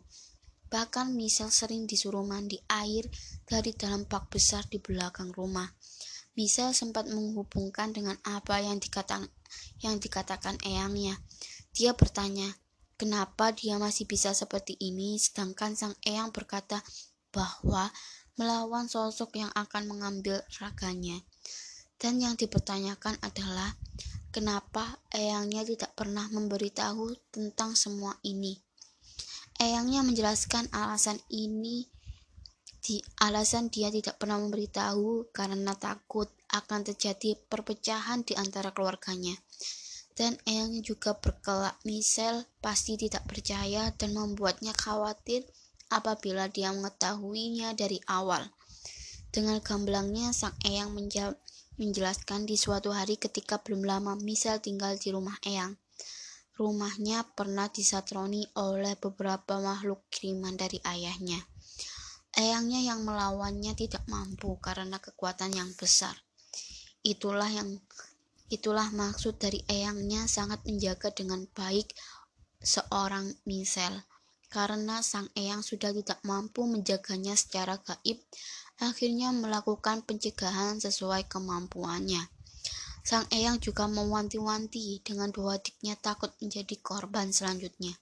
Bahkan 0.71 1.11
Misal 1.11 1.51
sering 1.51 1.87
disuruh 1.87 2.23
mandi 2.23 2.59
air 2.71 3.07
dari 3.43 3.75
dalam 3.75 4.07
bak 4.07 4.31
besar 4.31 4.63
di 4.71 4.79
belakang 4.79 5.35
rumah. 5.35 5.67
Misal 6.39 6.71
sempat 6.71 7.09
menghubungkan 7.11 7.91
dengan 7.91 8.15
apa 8.23 8.63
yang 8.63 8.79
dikatakan 8.79 9.27
yang 9.83 9.97
dikatakan 9.97 10.55
eyangnya. 10.63 11.19
Dia 11.75 11.95
bertanya, 11.95 12.47
kenapa 12.95 13.51
dia 13.51 13.75
masih 13.75 14.07
bisa 14.07 14.31
seperti 14.31 14.75
ini 14.79 15.19
sedangkan 15.19 15.75
sang 15.75 15.95
eyang 16.03 16.31
berkata 16.31 16.79
bahwa 17.31 17.89
melawan 18.37 18.85
sosok 18.85 19.39
yang 19.41 19.51
akan 19.57 19.89
mengambil 19.89 20.41
raganya. 20.61 21.17
Dan 21.97 22.21
yang 22.21 22.37
dipertanyakan 22.37 23.17
adalah 23.25 23.73
kenapa 24.29 25.01
eyangnya 25.09 25.65
tidak 25.65 25.97
pernah 25.97 26.29
memberitahu 26.29 27.33
tentang 27.33 27.73
semua 27.73 28.13
ini. 28.21 28.57
Eyangnya 29.57 30.05
menjelaskan 30.05 30.69
alasan 30.69 31.17
ini 31.33 31.89
di 32.87 33.03
alasan 33.19 33.67
dia 33.67 33.91
tidak 33.91 34.15
pernah 34.15 34.39
memberitahu 34.39 35.35
karena 35.35 35.75
takut 35.75 36.31
akan 36.47 36.87
terjadi 36.87 37.35
perpecahan 37.51 38.23
di 38.23 38.31
antara 38.39 38.71
keluarganya. 38.71 39.35
Dan 40.15 40.39
Eyang 40.47 40.79
juga 40.81 41.13
berkelak 41.13 41.77
Michelle 41.83 42.47
pasti 42.63 42.95
tidak 42.95 43.27
percaya 43.27 43.91
dan 43.91 44.15
membuatnya 44.15 44.71
khawatir 44.71 45.43
apabila 45.91 46.47
dia 46.47 46.71
mengetahuinya 46.71 47.75
dari 47.75 47.99
awal. 48.07 48.47
Dengan 49.35 49.59
gamblangnya 49.59 50.31
sang 50.31 50.55
Eyang 50.63 50.95
menjelaskan 51.77 52.49
di 52.49 52.57
suatu 52.57 52.89
hari 52.89 53.21
ketika 53.21 53.61
belum 53.61 53.85
lama 53.85 54.17
Michelle 54.17 54.61
tinggal 54.61 54.97
di 54.97 55.13
rumah 55.13 55.37
Eyang. 55.45 55.77
Rumahnya 56.57 57.21
pernah 57.37 57.69
disatroni 57.69 58.49
oleh 58.57 58.97
beberapa 58.97 59.61
makhluk 59.61 60.09
kiriman 60.09 60.57
dari 60.57 60.81
ayahnya. 60.81 61.37
Eyangnya 62.33 62.81
yang 62.81 63.05
melawannya 63.05 63.77
tidak 63.77 64.01
mampu 64.09 64.57
karena 64.57 64.97
kekuatan 64.97 65.53
yang 65.53 65.69
besar. 65.77 66.17
Itulah 67.05 67.49
yang 67.53 67.77
itulah 68.49 68.89
maksud 68.89 69.37
dari 69.37 69.61
eyangnya 69.69 70.25
sangat 70.25 70.65
menjaga 70.65 71.13
dengan 71.13 71.45
baik 71.53 71.93
seorang 72.57 73.37
Michelle. 73.45 74.01
Karena 74.49 75.03
sang 75.03 75.27
eyang 75.35 75.59
sudah 75.61 75.91
tidak 75.91 76.23
mampu 76.23 76.65
menjaganya 76.65 77.35
secara 77.35 77.77
gaib, 77.83 78.17
akhirnya 78.77 79.33
melakukan 79.33 80.05
pencegahan 80.05 80.77
sesuai 80.77 81.25
kemampuannya. 81.25 82.29
Sang 83.07 83.23
eyang 83.31 83.63
juga 83.63 83.87
mewanti-wanti 83.87 84.99
dengan 84.99 85.31
dua 85.31 85.57
adiknya 85.57 85.95
takut 85.95 86.29
menjadi 86.43 86.75
korban 86.83 87.31
selanjutnya. 87.31 87.95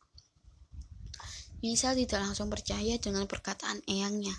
Misal 1.61 1.93
tidak 1.93 2.25
langsung 2.25 2.49
percaya 2.49 2.97
dengan 2.97 3.29
perkataan 3.29 3.85
eyangnya. 3.85 4.33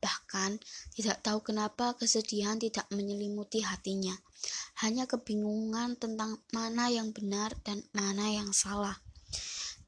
Bahkan, 0.00 0.60
tidak 0.96 1.20
tahu 1.20 1.44
kenapa 1.44 1.92
kesedihan 1.92 2.56
tidak 2.56 2.88
menyelimuti 2.88 3.60
hatinya. 3.60 4.16
Hanya 4.80 5.04
kebingungan 5.04 6.00
tentang 6.00 6.40
mana 6.56 6.88
yang 6.88 7.12
benar 7.12 7.52
dan 7.64 7.84
mana 7.92 8.32
yang 8.32 8.52
salah. 8.56 8.96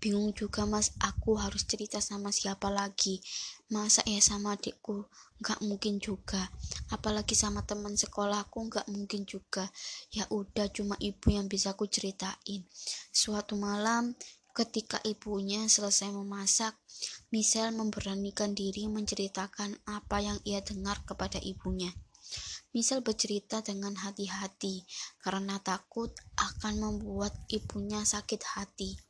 Bingung 0.02 0.36
juga 0.36 0.68
mas, 0.68 0.92
aku 1.00 1.38
harus 1.40 1.64
cerita 1.64 2.02
sama 2.04 2.28
siapa 2.28 2.68
lagi. 2.68 3.24
Masa 3.72 4.04
ya 4.04 4.20
sama 4.20 4.58
adikku? 4.58 5.08
Gak 5.42 5.58
mungkin 5.66 5.98
juga. 5.98 6.46
Apalagi 6.94 7.34
sama 7.34 7.66
teman 7.66 7.98
sekolahku 7.98 8.70
gak 8.70 8.86
mungkin 8.86 9.26
juga. 9.26 9.66
Ya 10.14 10.24
udah 10.30 10.70
cuma 10.70 10.94
ibu 11.02 11.26
yang 11.34 11.50
bisa 11.50 11.74
aku 11.74 11.90
ceritain. 11.90 12.62
Suatu 13.10 13.58
malam, 13.58 14.14
Ketika 14.52 15.00
ibunya 15.08 15.64
selesai 15.64 16.12
memasak, 16.12 16.76
Michelle 17.32 17.72
memberanikan 17.72 18.52
diri 18.52 18.84
menceritakan 18.84 19.80
apa 19.88 20.20
yang 20.20 20.36
ia 20.44 20.60
dengar 20.60 21.00
kepada 21.08 21.40
ibunya. 21.40 21.88
Michelle 22.76 23.00
bercerita 23.00 23.64
dengan 23.64 23.96
hati-hati 23.96 24.84
karena 25.24 25.56
takut 25.56 26.12
akan 26.36 26.84
membuat 26.84 27.32
ibunya 27.48 28.04
sakit 28.04 28.44
hati. 28.44 29.00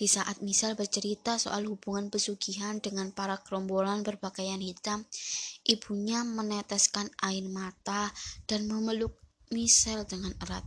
Di 0.00 0.08
saat 0.08 0.40
Michelle 0.40 0.72
bercerita 0.72 1.36
soal 1.36 1.68
hubungan 1.68 2.08
pesugihan 2.08 2.80
dengan 2.80 3.12
para 3.12 3.36
kerombolan 3.36 4.00
berpakaian 4.00 4.64
hitam, 4.64 5.04
ibunya 5.68 6.24
meneteskan 6.24 7.12
air 7.20 7.44
mata 7.52 8.08
dan 8.48 8.64
memeluk 8.64 9.12
Michelle 9.52 10.08
dengan 10.08 10.32
erat. 10.40 10.64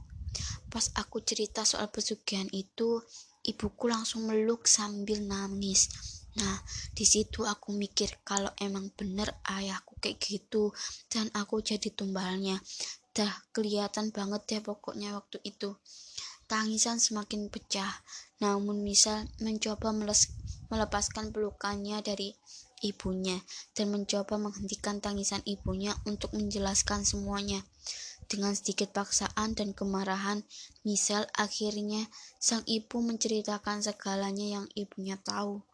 Pas 0.69 0.85
aku 0.93 1.25
cerita 1.25 1.65
soal 1.65 1.89
pesugihan 1.89 2.45
itu, 2.53 3.01
Ibuku 3.43 3.91
langsung 3.91 4.23
meluk 4.23 4.71
sambil 4.71 5.19
nangis. 5.19 5.91
Nah, 6.39 6.63
di 6.95 7.03
situ 7.03 7.43
aku 7.43 7.75
mikir 7.75 8.23
kalau 8.23 8.47
emang 8.55 8.87
bener 8.95 9.35
ayahku 9.43 9.99
kayak 9.99 10.23
gitu 10.23 10.71
dan 11.11 11.27
aku 11.35 11.59
jadi 11.59 11.91
tumbalnya. 11.91 12.55
Dah 13.11 13.35
kelihatan 13.51 14.15
banget 14.15 14.41
deh 14.47 14.61
pokoknya 14.63 15.19
waktu 15.19 15.43
itu. 15.43 15.75
Tangisan 16.53 17.01
semakin 17.01 17.49
pecah, 17.49 17.89
namun 18.37 18.85
misal 18.85 19.25
mencoba 19.41 19.89
melepaskan 20.69 21.33
pelukannya 21.33 21.97
dari 22.05 22.37
ibunya 22.85 23.41
dan 23.73 23.89
mencoba 23.89 24.37
menghentikan 24.37 25.01
tangisan 25.01 25.41
ibunya 25.49 25.97
untuk 26.05 26.29
menjelaskan 26.37 27.09
semuanya. 27.09 27.65
Dengan 28.29 28.53
sedikit 28.53 28.93
paksaan 28.93 29.57
dan 29.57 29.73
kemarahan, 29.73 30.45
Michelle 30.85 31.25
akhirnya 31.33 32.05
sang 32.37 32.61
ibu 32.69 33.01
menceritakan 33.01 33.81
segalanya 33.81 34.61
yang 34.61 34.65
ibunya 34.77 35.17
tahu. 35.17 35.65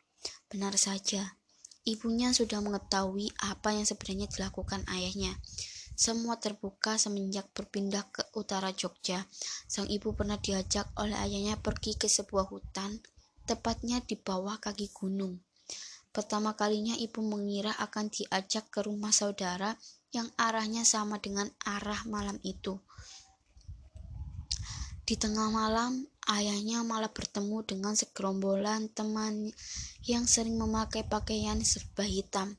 Benar 0.47 0.79
saja, 0.79 1.35
ibunya 1.83 2.31
sudah 2.31 2.63
mengetahui 2.63 3.35
apa 3.43 3.75
yang 3.75 3.83
sebenarnya 3.83 4.31
dilakukan 4.31 4.87
ayahnya. 4.87 5.35
Semua 5.99 6.39
terbuka 6.39 6.95
semenjak 6.95 7.51
berpindah 7.51 8.07
ke 8.07 8.23
utara 8.39 8.71
Jogja. 8.71 9.27
Sang 9.67 9.83
ibu 9.83 10.15
pernah 10.15 10.39
diajak 10.39 10.87
oleh 10.95 11.19
ayahnya 11.19 11.59
pergi 11.59 11.99
ke 11.99 12.07
sebuah 12.07 12.47
hutan, 12.47 13.03
tepatnya 13.43 13.99
di 13.99 14.15
bawah 14.15 14.63
kaki 14.63 14.95
gunung. 14.95 15.43
Pertama 16.15 16.55
kalinya 16.55 16.95
ibu 16.95 17.19
mengira 17.19 17.75
akan 17.83 18.07
diajak 18.07 18.71
ke 18.71 18.79
rumah 18.79 19.11
saudara 19.11 19.75
yang 20.15 20.31
arahnya 20.39 20.87
sama 20.87 21.19
dengan 21.19 21.51
arah 21.67 22.07
malam 22.07 22.39
itu. 22.47 22.79
Di 25.03 25.19
tengah 25.19 25.51
malam, 25.51 26.07
ayahnya 26.29 26.85
malah 26.85 27.09
bertemu 27.09 27.65
dengan 27.65 27.97
segerombolan 27.97 28.93
teman 28.93 29.49
yang 30.05 30.29
sering 30.29 30.61
memakai 30.61 31.01
pakaian 31.01 31.57
serba 31.65 32.05
hitam. 32.05 32.53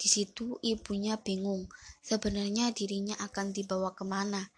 Di 0.00 0.08
situ 0.08 0.56
ibunya 0.64 1.20
bingung, 1.20 1.68
sebenarnya 2.00 2.72
dirinya 2.72 3.14
akan 3.20 3.52
dibawa 3.52 3.92
ke 3.92 4.08
mana. 4.08 4.48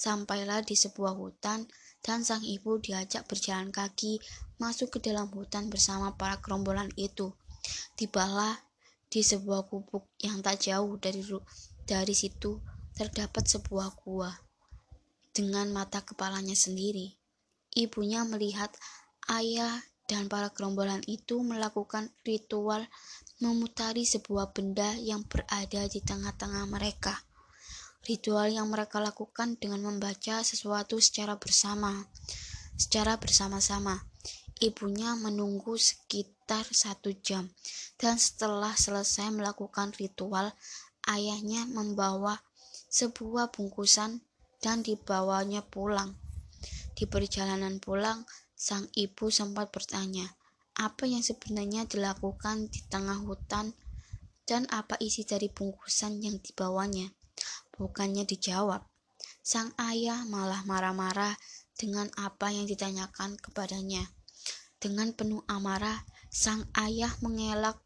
Sampailah 0.00 0.64
di 0.64 0.72
sebuah 0.72 1.12
hutan, 1.14 1.68
dan 2.00 2.22
sang 2.22 2.46
ibu 2.46 2.78
diajak 2.78 3.26
berjalan 3.26 3.74
kaki 3.74 4.22
masuk 4.56 4.96
ke 4.96 4.98
dalam 5.10 5.28
hutan 5.28 5.68
bersama 5.68 6.14
para 6.14 6.38
gerombolan 6.38 6.88
itu. 6.94 7.34
Tibalah 7.98 8.64
di 9.10 9.20
sebuah 9.20 9.66
gubuk 9.66 10.08
yang 10.22 10.40
tak 10.40 10.62
jauh 10.62 10.96
dari 10.96 11.20
dari 11.84 12.14
situ 12.14 12.62
terdapat 12.94 13.44
sebuah 13.44 13.98
gua 14.02 14.30
dengan 15.34 15.70
mata 15.74 16.02
kepalanya 16.02 16.54
sendiri. 16.54 17.17
Ibunya 17.78 18.26
melihat 18.26 18.74
ayah 19.30 19.70
dan 20.10 20.26
para 20.26 20.50
gerombolan 20.50 20.98
itu 21.06 21.38
melakukan 21.46 22.10
ritual 22.26 22.82
memutari 23.38 24.02
sebuah 24.02 24.50
benda 24.50 24.98
yang 24.98 25.22
berada 25.22 25.86
di 25.86 26.02
tengah-tengah 26.02 26.66
mereka. 26.66 27.14
Ritual 28.02 28.50
yang 28.50 28.66
mereka 28.66 28.98
lakukan 28.98 29.54
dengan 29.62 29.86
membaca 29.86 30.42
sesuatu 30.42 30.98
secara 30.98 31.38
bersama, 31.38 32.02
secara 32.74 33.14
bersama-sama. 33.14 34.02
Ibunya 34.58 35.14
menunggu 35.14 35.78
sekitar 35.78 36.66
satu 36.66 37.14
jam, 37.22 37.46
dan 37.94 38.18
setelah 38.18 38.74
selesai 38.74 39.30
melakukan 39.30 39.94
ritual, 39.94 40.50
ayahnya 41.06 41.62
membawa 41.70 42.42
sebuah 42.90 43.54
bungkusan 43.54 44.18
dan 44.58 44.82
dibawanya 44.82 45.62
pulang. 45.62 46.18
Di 46.98 47.06
perjalanan 47.06 47.78
pulang, 47.78 48.26
sang 48.58 48.90
ibu 48.98 49.30
sempat 49.30 49.70
bertanya, 49.70 50.34
apa 50.74 51.06
yang 51.06 51.22
sebenarnya 51.22 51.86
dilakukan 51.86 52.66
di 52.66 52.82
tengah 52.90 53.22
hutan 53.22 53.70
dan 54.42 54.66
apa 54.74 54.98
isi 54.98 55.22
dari 55.22 55.46
bungkusan 55.46 56.18
yang 56.18 56.42
dibawanya. 56.42 57.06
Bukannya 57.70 58.26
dijawab, 58.26 58.82
sang 59.46 59.70
ayah 59.78 60.26
malah 60.26 60.66
marah-marah 60.66 61.38
dengan 61.78 62.10
apa 62.18 62.50
yang 62.50 62.66
ditanyakan 62.66 63.38
kepadanya. 63.38 64.02
Dengan 64.82 65.14
penuh 65.14 65.46
amarah, 65.46 66.02
sang 66.34 66.66
ayah 66.74 67.14
mengelak 67.22 67.78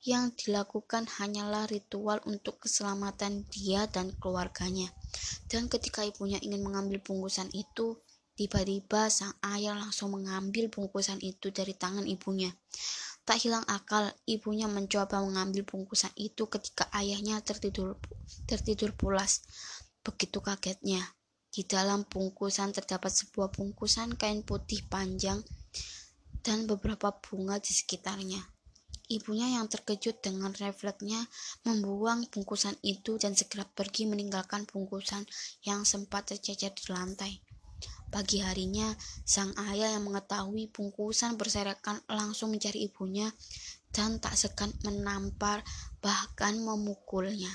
yang 0.00 0.32
dilakukan 0.32 1.04
hanyalah 1.20 1.68
ritual 1.68 2.24
untuk 2.24 2.64
keselamatan 2.64 3.44
dia 3.52 3.84
dan 3.84 4.16
keluarganya. 4.16 4.88
Dan 5.52 5.68
ketika 5.68 6.08
ibunya 6.08 6.40
ingin 6.40 6.64
mengambil 6.64 7.04
bungkusan 7.04 7.52
itu, 7.52 8.00
tiba-tiba 8.36 9.08
sang 9.08 9.32
ayah 9.42 9.72
langsung 9.72 10.12
mengambil 10.12 10.68
bungkusan 10.68 11.18
itu 11.24 11.48
dari 11.50 11.72
tangan 11.72 12.04
ibunya. 12.04 12.52
Tak 13.26 13.42
hilang 13.42 13.66
akal, 13.66 14.14
ibunya 14.28 14.70
mencoba 14.70 15.18
mengambil 15.18 15.66
bungkusan 15.66 16.14
itu 16.14 16.46
ketika 16.46 16.86
ayahnya 16.94 17.42
tertidur 17.42 17.98
tertidur 18.46 18.94
pulas. 18.94 19.42
Begitu 20.06 20.38
kagetnya, 20.38 21.02
di 21.50 21.66
dalam 21.66 22.06
bungkusan 22.06 22.70
terdapat 22.70 23.10
sebuah 23.10 23.50
bungkusan 23.50 24.14
kain 24.14 24.46
putih 24.46 24.86
panjang 24.86 25.42
dan 26.44 26.70
beberapa 26.70 27.10
bunga 27.18 27.58
di 27.58 27.74
sekitarnya. 27.74 28.38
Ibunya 29.06 29.54
yang 29.54 29.70
terkejut 29.70 30.18
dengan 30.18 30.50
refleksnya 30.50 31.30
membuang 31.62 32.26
bungkusan 32.26 32.74
itu 32.82 33.18
dan 33.22 33.38
segera 33.38 33.62
pergi 33.62 34.02
meninggalkan 34.06 34.66
bungkusan 34.66 35.22
yang 35.62 35.86
sempat 35.86 36.34
tercecer 36.34 36.74
di 36.74 36.90
lantai. 36.90 37.45
Pagi 38.16 38.40
harinya, 38.40 38.96
sang 39.28 39.52
ayah 39.68 39.92
yang 39.92 40.08
mengetahui 40.08 40.72
bungkusan 40.72 41.36
berserakan 41.36 42.00
langsung 42.08 42.48
mencari 42.48 42.88
ibunya 42.88 43.28
dan 43.92 44.16
tak 44.16 44.40
segan 44.40 44.72
menampar 44.88 45.60
bahkan 46.00 46.56
memukulnya. 46.56 47.52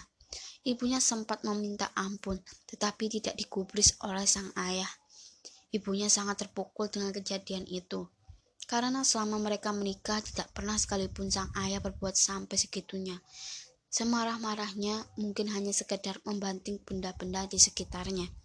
Ibunya 0.61 1.01
sempat 1.01 1.41
meminta 1.41 1.89
ampun, 1.97 2.37
tetapi 2.69 3.09
tidak 3.09 3.41
digubris 3.41 3.97
oleh 4.05 4.29
sang 4.29 4.53
ayah. 4.53 4.85
Ibunya 5.73 6.13
sangat 6.13 6.45
terpukul 6.45 6.93
dengan 6.93 7.09
kejadian 7.09 7.65
itu 7.65 8.05
karena 8.69 9.01
selama 9.01 9.41
mereka 9.41 9.73
menikah 9.73 10.21
tidak 10.21 10.53
pernah 10.53 10.77
sekalipun 10.77 11.33
sang 11.33 11.49
ayah 11.57 11.81
berbuat 11.81 12.13
sampai 12.13 12.61
segitunya. 12.61 13.17
Semarah-marahnya 13.89 15.09
mungkin 15.17 15.49
hanya 15.49 15.73
sekedar 15.73 16.21
membanting 16.21 16.77
benda-benda 16.85 17.49
di 17.49 17.57
sekitarnya. 17.57 18.40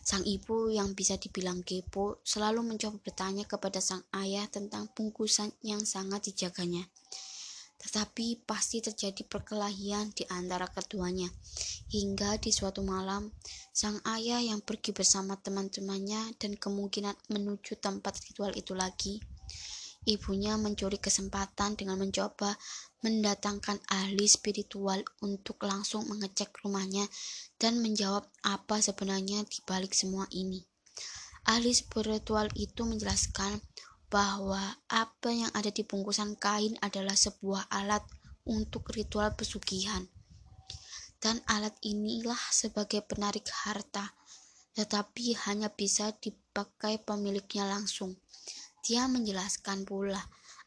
Sang 0.00 0.24
ibu 0.24 0.72
yang 0.72 0.96
bisa 0.96 1.20
dibilang 1.20 1.60
kepo 1.62 2.18
selalu 2.24 2.64
mencoba 2.64 2.98
bertanya 3.00 3.44
kepada 3.44 3.78
sang 3.78 4.02
ayah 4.16 4.48
tentang 4.48 4.88
bungkusan 4.92 5.52
yang 5.62 5.84
sangat 5.84 6.32
dijaganya. 6.32 6.88
tetapi 7.80 8.44
pasti 8.44 8.84
terjadi 8.84 9.24
perkelahian 9.24 10.12
di 10.12 10.28
antara 10.28 10.68
keduanya. 10.68 11.32
Hingga 11.88 12.36
di 12.36 12.52
suatu 12.52 12.84
malam, 12.84 13.32
sang 13.72 13.96
ayah 14.04 14.36
yang 14.44 14.60
pergi 14.60 14.92
bersama 14.92 15.40
teman-temannya 15.40 16.36
dan 16.36 16.60
kemungkinan 16.60 17.16
menuju 17.32 17.80
tempat 17.80 18.20
ritual 18.28 18.52
itu 18.52 18.76
lagi, 18.76 19.24
ibunya 20.04 20.60
mencuri 20.60 21.00
kesempatan 21.00 21.80
dengan 21.80 21.96
mencoba 21.96 22.52
mendatangkan 23.00 23.80
ahli 23.88 24.28
spiritual 24.28 25.00
untuk 25.24 25.64
langsung 25.64 26.04
mengecek 26.08 26.52
rumahnya 26.60 27.08
dan 27.56 27.80
menjawab 27.80 28.28
apa 28.44 28.80
sebenarnya 28.84 29.44
di 29.48 29.58
balik 29.64 29.96
semua 29.96 30.28
ini. 30.32 30.60
Ahli 31.48 31.72
spiritual 31.72 32.52
itu 32.52 32.84
menjelaskan 32.84 33.64
bahwa 34.12 34.60
apa 34.92 35.30
yang 35.32 35.48
ada 35.56 35.72
di 35.72 35.86
bungkusan 35.86 36.36
kain 36.36 36.76
adalah 36.84 37.16
sebuah 37.16 37.72
alat 37.72 38.04
untuk 38.44 38.92
ritual 38.92 39.32
pesugihan. 39.32 40.04
Dan 41.20 41.40
alat 41.48 41.76
inilah 41.84 42.40
sebagai 42.52 43.04
penarik 43.04 43.48
harta, 43.64 44.12
tetapi 44.76 45.36
hanya 45.48 45.68
bisa 45.72 46.12
dipakai 46.16 47.00
pemiliknya 47.00 47.68
langsung. 47.68 48.16
Dia 48.80 49.04
menjelaskan 49.06 49.84
pula 49.84 50.20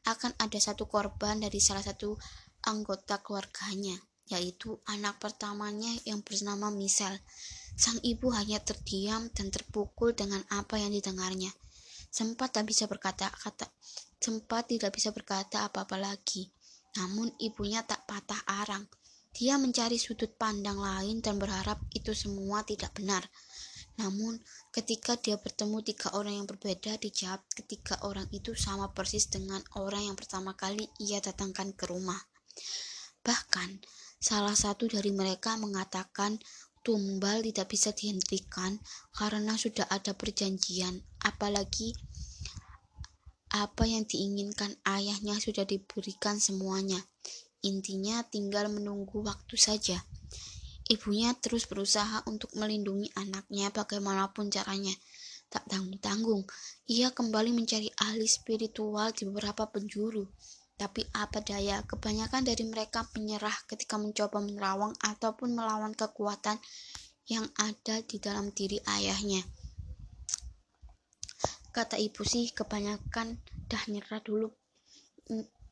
akan 0.03 0.35
ada 0.39 0.59
satu 0.59 0.87
korban 0.87 1.39
dari 1.39 1.63
salah 1.63 1.83
satu 1.83 2.19
anggota 2.67 3.19
keluarganya, 3.19 3.95
yaitu 4.27 4.79
anak 4.87 5.19
pertamanya 5.19 5.91
yang 6.07 6.23
bernama 6.23 6.71
Michelle. 6.71 7.19
Sang 7.73 7.97
ibu 8.05 8.29
hanya 8.29 8.61
terdiam 8.61 9.31
dan 9.33 9.49
terpukul 9.49 10.13
dengan 10.13 10.43
apa 10.53 10.77
yang 10.77 10.93
didengarnya. 10.93 11.49
Sempat 12.13 12.53
tak 12.53 12.69
bisa 12.69 12.85
berkata-kata, 12.85 13.65
sempat 14.21 14.69
tidak 14.69 14.93
bisa 14.93 15.09
berkata 15.09 15.65
apa-apa 15.65 15.97
lagi. 15.97 16.53
Namun 16.93 17.33
ibunya 17.41 17.81
tak 17.81 18.05
patah 18.05 18.37
arang. 18.61 18.85
Dia 19.33 19.57
mencari 19.57 19.97
sudut 19.97 20.29
pandang 20.37 20.77
lain 20.77 21.17
dan 21.25 21.41
berharap 21.41 21.81
itu 21.97 22.13
semua 22.13 22.61
tidak 22.61 22.93
benar. 22.93 23.25
Namun, 23.97 24.37
ketika 24.73 25.13
dia 25.21 25.37
bertemu 25.37 25.85
tiga 25.85 26.09
orang 26.17 26.41
yang 26.41 26.49
berbeda, 26.49 26.97
dijawab 26.97 27.45
ketika 27.53 28.01
orang 28.01 28.25
itu 28.33 28.57
sama 28.57 28.89
persis 28.89 29.29
dengan 29.29 29.61
orang 29.77 30.09
yang 30.09 30.17
pertama 30.17 30.57
kali 30.57 30.89
ia 30.97 31.21
datangkan 31.21 31.77
ke 31.77 31.85
rumah. 31.85 32.17
Bahkan, 33.21 33.85
salah 34.17 34.57
satu 34.57 34.89
dari 34.89 35.13
mereka 35.13 35.53
mengatakan 35.61 36.41
tumbal 36.81 37.45
tidak 37.45 37.69
bisa 37.69 37.93
dihentikan 37.93 38.81
karena 39.13 39.53
sudah 39.55 39.85
ada 39.93 40.17
perjanjian, 40.17 41.05
apalagi 41.21 41.93
apa 43.53 43.85
yang 43.85 44.09
diinginkan 44.09 44.73
ayahnya 44.89 45.37
sudah 45.37 45.69
diberikan 45.69 46.41
semuanya. 46.41 46.97
Intinya 47.61 48.25
tinggal 48.25 48.73
menunggu 48.73 49.21
waktu 49.21 49.55
saja. 49.55 50.01
Ibunya 50.91 51.31
terus 51.39 51.63
berusaha 51.63 52.27
untuk 52.27 52.51
melindungi 52.59 53.07
anaknya 53.15 53.71
bagaimanapun 53.71 54.51
caranya. 54.51 54.91
Tak 55.47 55.69
tanggung-tanggung, 55.69 56.43
ia 56.89 57.13
kembali 57.13 57.53
mencari 57.53 57.87
ahli 58.01 58.25
spiritual 58.25 59.13
di 59.13 59.29
beberapa 59.29 59.69
penjuru. 59.69 60.25
Tapi 60.73 61.05
apa 61.13 61.39
daya, 61.45 61.85
kebanyakan 61.85 62.43
dari 62.43 62.65
mereka 62.65 63.05
menyerah 63.13 63.53
ketika 63.69 64.01
mencoba 64.01 64.41
menerawang 64.41 64.97
ataupun 64.99 65.53
melawan 65.53 65.93
kekuatan 65.93 66.57
yang 67.29 67.45
ada 67.55 68.01
di 68.03 68.17
dalam 68.19 68.51
diri 68.51 68.81
ayahnya. 68.83 69.45
Kata 71.71 72.01
ibu 72.01 72.25
sih, 72.25 72.51
kebanyakan 72.51 73.37
dah 73.69 73.83
nyerah 73.87 74.21
dulu, 74.21 74.49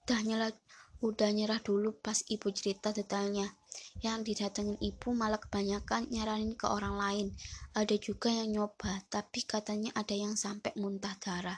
dah 0.06 0.22
nyerah, 0.22 0.54
udah 1.02 1.34
nyerah 1.34 1.58
dulu 1.58 1.98
pas 1.98 2.22
ibu 2.30 2.54
cerita 2.54 2.94
detailnya. 2.94 3.50
Yang 4.06 4.20
didatengin 4.34 4.78
ibu 4.78 5.18
malah 5.18 5.42
kebanyakan 5.42 6.06
nyaranin 6.14 6.54
ke 6.54 6.70
orang 6.70 6.96
lain. 6.96 7.28
Ada 7.74 7.98
juga 7.98 8.30
yang 8.30 8.54
nyoba 8.54 9.02
tapi 9.10 9.42
katanya 9.42 9.90
ada 9.98 10.14
yang 10.14 10.38
sampai 10.38 10.70
muntah 10.78 11.18
darah. 11.18 11.58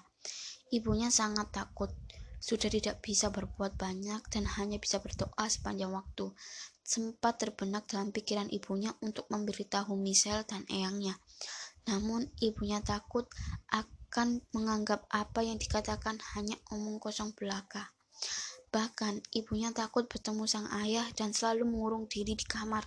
Ibunya 0.71 1.11
sangat 1.11 1.51
takut. 1.51 1.91
Sudah 2.39 2.67
tidak 2.67 2.99
bisa 3.03 3.31
berbuat 3.31 3.75
banyak 3.79 4.19
dan 4.31 4.43
hanya 4.59 4.79
bisa 4.79 4.99
berdoa 5.03 5.47
sepanjang 5.47 5.91
waktu. 5.91 6.31
Sempat 6.83 7.39
terbenak 7.39 7.87
dalam 7.87 8.11
pikiran 8.11 8.51
ibunya 8.51 8.91
untuk 8.99 9.27
memberitahu 9.31 9.95
Michelle 9.95 10.43
dan 10.47 10.67
eyangnya. 10.67 11.19
Namun 11.87 12.27
ibunya 12.39 12.79
takut 12.83 13.27
akan 13.71 14.43
menganggap 14.55 15.07
apa 15.11 15.43
yang 15.43 15.59
dikatakan 15.59 16.19
hanya 16.35 16.55
omong 16.71 16.99
kosong 16.99 17.31
belaka 17.35 17.91
Bahkan, 18.73 19.21
ibunya 19.37 19.69
takut 19.69 20.09
bertemu 20.09 20.49
sang 20.49 20.65
ayah 20.81 21.05
dan 21.13 21.29
selalu 21.29 21.69
mengurung 21.69 22.09
diri 22.09 22.33
di 22.33 22.41
kamar. 22.41 22.81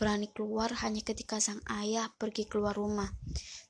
Berani 0.00 0.32
keluar 0.32 0.72
hanya 0.80 1.04
ketika 1.04 1.36
sang 1.36 1.60
ayah 1.68 2.08
pergi 2.16 2.48
keluar 2.48 2.72
rumah. 2.72 3.12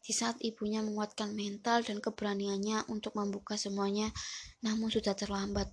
Di 0.06 0.14
saat 0.14 0.38
ibunya 0.38 0.86
menguatkan 0.86 1.34
mental 1.34 1.82
dan 1.82 1.98
keberaniannya 1.98 2.86
untuk 2.86 3.18
membuka 3.18 3.58
semuanya, 3.58 4.14
namun 4.62 4.86
sudah 4.86 5.18
terlambat 5.18 5.66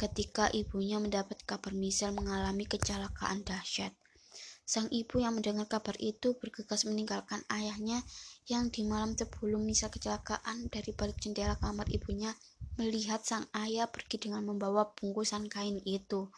ketika 0.00 0.48
ibunya 0.56 0.96
mendapat 0.96 1.44
kabar 1.44 1.76
Michelle 1.76 2.16
mengalami 2.16 2.64
kecelakaan 2.64 3.44
dahsyat. 3.44 3.92
Sang 4.64 4.88
ibu 4.88 5.20
yang 5.20 5.36
mendengar 5.36 5.68
kabar 5.68 5.92
itu 6.00 6.40
bergegas 6.40 6.88
meninggalkan 6.88 7.44
ayahnya 7.52 8.00
yang 8.48 8.72
di 8.72 8.80
malam 8.80 9.12
sebelum 9.12 9.60
Michelle 9.60 9.92
kecelakaan 9.92 10.72
dari 10.72 10.96
balik 10.96 11.20
jendela 11.20 11.60
kamar 11.60 11.84
ibunya 11.92 12.32
melihat 12.80 13.22
sang 13.22 13.46
ayah 13.54 13.86
pergi 13.86 14.18
dengan 14.18 14.42
membawa 14.42 14.90
bungkusan 14.96 15.52
kain 15.52 15.78
itu. 15.84 16.32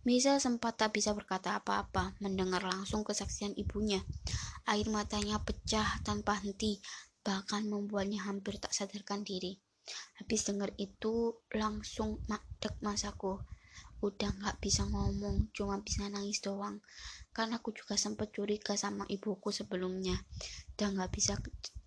Misa 0.00 0.40
sempat 0.40 0.80
tak 0.80 0.96
bisa 0.96 1.12
berkata 1.12 1.60
apa-apa, 1.60 2.16
mendengar 2.24 2.64
langsung 2.64 3.04
kesaksian 3.04 3.52
ibunya. 3.60 4.00
Air 4.64 4.88
matanya 4.88 5.36
pecah 5.44 6.00
tanpa 6.00 6.40
henti, 6.40 6.80
bahkan 7.20 7.68
membuatnya 7.68 8.24
hampir 8.24 8.56
tak 8.56 8.72
sadarkan 8.72 9.20
diri. 9.28 9.60
Habis 10.16 10.48
dengar 10.48 10.72
itu, 10.80 11.44
langsung 11.52 12.24
makdek 12.32 12.80
masaku. 12.80 13.44
Udah 14.00 14.32
gak 14.40 14.56
bisa 14.64 14.88
ngomong, 14.88 15.52
cuma 15.52 15.76
bisa 15.84 16.08
nangis 16.08 16.40
doang. 16.40 16.80
Karena 17.40 17.56
aku 17.56 17.72
juga 17.72 17.96
sempat 17.96 18.36
curiga 18.36 18.76
sama 18.76 19.08
ibuku 19.08 19.48
sebelumnya. 19.48 20.12
Dan 20.76 21.00
gak 21.00 21.08
bisa 21.08 21.40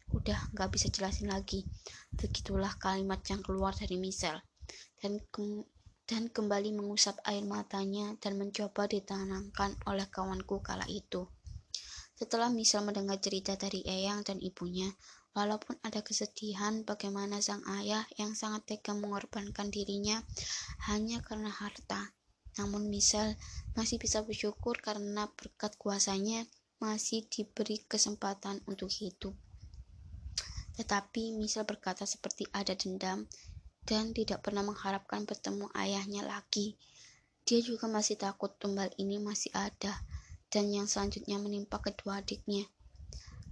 udah 0.09 0.49
nggak 0.49 0.69
bisa 0.73 0.89
jelasin 0.89 1.29
lagi. 1.29 1.69
Begitulah 2.17 2.73
kalimat 2.81 3.21
yang 3.29 3.45
keluar 3.45 3.77
dari 3.77 4.01
Michelle. 4.01 4.41
Dan 4.97 5.21
ke 5.29 5.61
dan 6.09 6.33
kembali 6.33 6.73
mengusap 6.73 7.21
air 7.29 7.45
matanya 7.45 8.17
dan 8.17 8.41
mencoba 8.41 8.89
ditenangkan 8.89 9.77
oleh 9.85 10.09
kawanku 10.09 10.57
kala 10.65 10.89
itu. 10.89 11.29
Setelah 12.17 12.49
Michelle 12.49 12.89
mendengar 12.89 13.21
cerita 13.21 13.53
dari 13.53 13.85
Eyang 13.85 14.25
dan 14.25 14.41
ibunya, 14.41 14.89
walaupun 15.37 15.77
ada 15.85 16.01
kesedihan 16.01 16.81
bagaimana 16.81 17.45
sang 17.45 17.61
ayah 17.77 18.09
yang 18.17 18.33
sangat 18.33 18.73
tega 18.73 18.97
mengorbankan 18.97 19.69
dirinya 19.69 20.17
hanya 20.89 21.21
karena 21.21 21.53
harta, 21.53 22.09
namun 22.59 22.89
Michelle 22.89 23.37
masih 23.73 23.97
bisa 23.97 24.21
bersyukur 24.21 24.77
karena 24.79 25.29
berkat 25.33 25.73
kuasanya 25.77 26.45
masih 26.77 27.25
diberi 27.31 27.81
kesempatan 27.87 28.59
untuk 28.67 28.91
hidup. 28.91 29.33
Tetapi 30.73 31.33
Michelle 31.37 31.69
berkata 31.69 32.03
seperti 32.03 32.49
ada 32.51 32.73
dendam 32.73 33.29
dan 33.85 34.15
tidak 34.15 34.41
pernah 34.41 34.65
mengharapkan 34.65 35.23
bertemu 35.23 35.69
ayahnya 35.77 36.25
lagi. 36.25 36.75
Dia 37.43 37.59
juga 37.59 37.91
masih 37.91 38.15
takut 38.15 38.55
tumbal 38.55 38.89
ini 38.95 39.19
masih 39.19 39.51
ada 39.51 40.01
dan 40.47 40.69
yang 40.71 40.87
selanjutnya 40.87 41.37
menimpa 41.41 41.81
kedua 41.81 42.23
adiknya. 42.23 42.69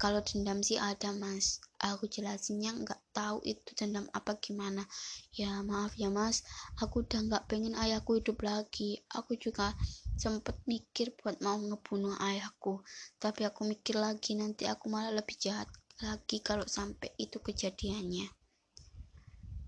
Kalau 0.01 0.25
dendam 0.25 0.65
sih 0.65 0.81
ada 0.81 1.13
mas, 1.13 1.61
aku 1.77 2.09
jelasinnya 2.09 2.73
nggak 2.73 3.13
tahu 3.13 3.37
itu 3.45 3.69
dendam 3.77 4.09
apa 4.17 4.33
gimana. 4.41 4.81
Ya 5.29 5.61
maaf 5.61 5.93
ya 5.93 6.09
mas, 6.09 6.41
aku 6.81 7.05
udah 7.05 7.21
nggak 7.29 7.45
pengen 7.45 7.77
ayahku 7.77 8.17
hidup 8.17 8.41
lagi. 8.41 8.97
Aku 9.13 9.37
juga 9.37 9.77
sempet 10.17 10.57
mikir 10.65 11.13
buat 11.13 11.37
mau 11.45 11.61
ngebunuh 11.61 12.17
ayahku, 12.17 12.81
tapi 13.21 13.45
aku 13.45 13.61
mikir 13.69 14.01
lagi 14.01 14.33
nanti 14.33 14.65
aku 14.65 14.89
malah 14.89 15.13
lebih 15.13 15.37
jahat 15.37 15.69
lagi 16.01 16.41
kalau 16.41 16.65
sampai 16.65 17.13
itu 17.21 17.37
kejadiannya. 17.37 18.25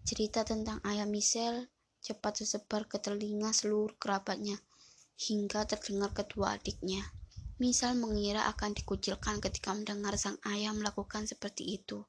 Cerita 0.02 0.42
tentang 0.42 0.82
ayah 0.90 1.06
Michelle 1.06 1.70
cepat 2.02 2.42
tersebar 2.42 2.90
ke 2.90 2.98
telinga 2.98 3.54
seluruh 3.54 3.94
kerabatnya, 4.02 4.58
hingga 5.30 5.70
terdengar 5.70 6.10
kedua 6.10 6.58
adiknya. 6.58 7.06
Misal 7.62 7.94
mengira 7.98 8.50
akan 8.50 8.74
dikucilkan 8.74 9.38
ketika 9.38 9.78
mendengar 9.78 10.18
sang 10.18 10.42
ayah 10.50 10.74
melakukan 10.74 11.30
seperti 11.30 11.78
itu. 11.78 12.02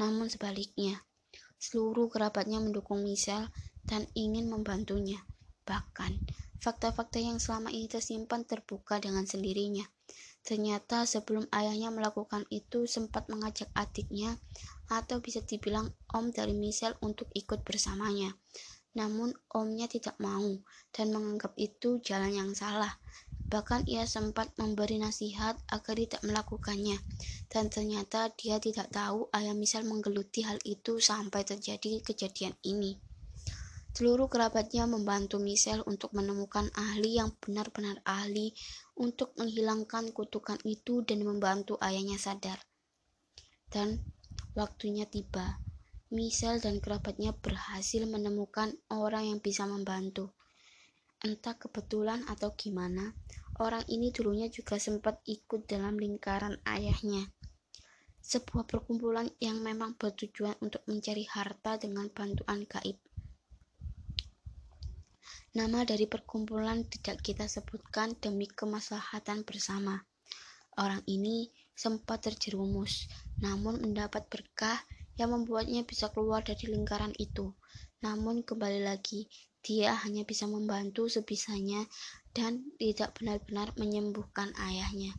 Namun 0.00 0.32
sebaliknya, 0.32 1.04
seluruh 1.60 2.08
kerabatnya 2.08 2.60
mendukung 2.60 3.04
Michelle 3.04 3.52
dan 3.88 4.08
ingin 4.16 4.48
membantunya. 4.48 5.24
Bahkan, 5.64 6.20
fakta-fakta 6.60 7.20
yang 7.20 7.40
selama 7.40 7.68
ini 7.72 7.88
tersimpan 7.88 8.44
terbuka 8.48 9.00
dengan 9.00 9.24
sendirinya. 9.28 9.84
Ternyata 10.46 11.02
sebelum 11.10 11.50
ayahnya 11.50 11.90
melakukan 11.90 12.46
itu 12.54 12.86
sempat 12.86 13.26
mengajak 13.26 13.66
adiknya 13.74 14.38
atau 14.86 15.18
bisa 15.18 15.42
dibilang 15.42 15.90
om 16.14 16.30
dari 16.30 16.54
Michelle 16.54 16.94
untuk 17.02 17.26
ikut 17.34 17.66
bersamanya. 17.66 18.30
Namun 18.94 19.34
omnya 19.52 19.90
tidak 19.90 20.16
mau 20.22 20.62
dan 20.94 21.10
menganggap 21.10 21.52
itu 21.58 21.98
jalan 22.00 22.32
yang 22.32 22.50
salah. 22.54 22.94
Bahkan 23.46 23.86
ia 23.86 24.02
sempat 24.10 24.50
memberi 24.58 24.98
nasihat 24.98 25.54
agar 25.70 25.94
tidak 25.94 26.22
melakukannya. 26.26 26.98
Dan 27.46 27.70
ternyata 27.70 28.34
dia 28.34 28.58
tidak 28.58 28.90
tahu 28.90 29.30
ayah 29.30 29.54
misal 29.54 29.86
menggeluti 29.86 30.42
hal 30.42 30.58
itu 30.66 30.98
sampai 30.98 31.46
terjadi 31.46 32.02
kejadian 32.02 32.58
ini. 32.66 32.98
Seluruh 33.96 34.28
kerabatnya 34.28 34.84
membantu 34.84 35.40
Michelle 35.40 35.80
untuk 35.88 36.12
menemukan 36.12 36.68
ahli 36.76 37.16
yang 37.16 37.32
benar-benar 37.40 38.04
ahli 38.04 38.52
untuk 38.92 39.32
menghilangkan 39.40 40.12
kutukan 40.12 40.60
itu 40.68 41.00
dan 41.00 41.24
membantu 41.24 41.80
ayahnya 41.80 42.20
sadar. 42.20 42.60
Dan 43.72 44.04
waktunya 44.52 45.08
tiba. 45.08 45.64
Michelle 46.12 46.60
dan 46.60 46.78
kerabatnya 46.78 47.32
berhasil 47.32 48.04
menemukan 48.04 48.76
orang 48.92 49.32
yang 49.32 49.40
bisa 49.40 49.64
membantu. 49.64 50.36
Entah 51.26 51.58
kebetulan 51.58 52.22
atau 52.30 52.54
gimana, 52.54 53.10
orang 53.58 53.82
ini 53.90 54.14
dulunya 54.14 54.46
juga 54.46 54.78
sempat 54.78 55.26
ikut 55.26 55.66
dalam 55.66 55.98
lingkaran 55.98 56.54
ayahnya. 56.62 57.34
Sebuah 58.22 58.62
perkumpulan 58.62 59.26
yang 59.42 59.58
memang 59.58 59.98
bertujuan 59.98 60.54
untuk 60.62 60.86
mencari 60.86 61.26
harta 61.26 61.82
dengan 61.82 62.06
bantuan 62.14 62.62
gaib. 62.62 63.02
Nama 65.58 65.82
dari 65.82 66.06
perkumpulan 66.06 66.86
tidak 66.86 67.18
kita 67.26 67.50
sebutkan 67.50 68.14
demi 68.22 68.46
kemaslahatan 68.46 69.42
bersama. 69.42 70.06
Orang 70.78 71.02
ini 71.10 71.50
sempat 71.74 72.22
terjerumus, 72.22 73.10
namun 73.42 73.82
mendapat 73.82 74.30
berkah 74.30 74.78
yang 75.18 75.34
membuatnya 75.34 75.82
bisa 75.82 76.06
keluar 76.14 76.46
dari 76.46 76.70
lingkaran 76.70 77.10
itu. 77.18 77.50
Namun 77.98 78.46
kembali 78.46 78.86
lagi, 78.86 79.26
dia 79.66 79.98
hanya 80.06 80.22
bisa 80.22 80.46
membantu 80.46 81.10
sebisanya 81.10 81.82
dan 82.30 82.70
tidak 82.78 83.18
benar-benar 83.18 83.74
menyembuhkan 83.74 84.54
ayahnya. 84.62 85.10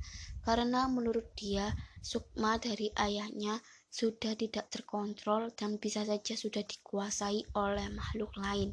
Karena 0.48 0.88
menurut 0.88 1.28
dia, 1.36 1.76
sukma 2.00 2.56
dari 2.56 2.88
ayahnya 2.96 3.60
sudah 3.92 4.40
tidak 4.40 4.72
terkontrol 4.72 5.52
dan 5.52 5.76
bisa 5.76 6.08
saja 6.08 6.40
sudah 6.40 6.64
dikuasai 6.64 7.44
oleh 7.60 7.92
makhluk 7.92 8.32
lain. 8.40 8.72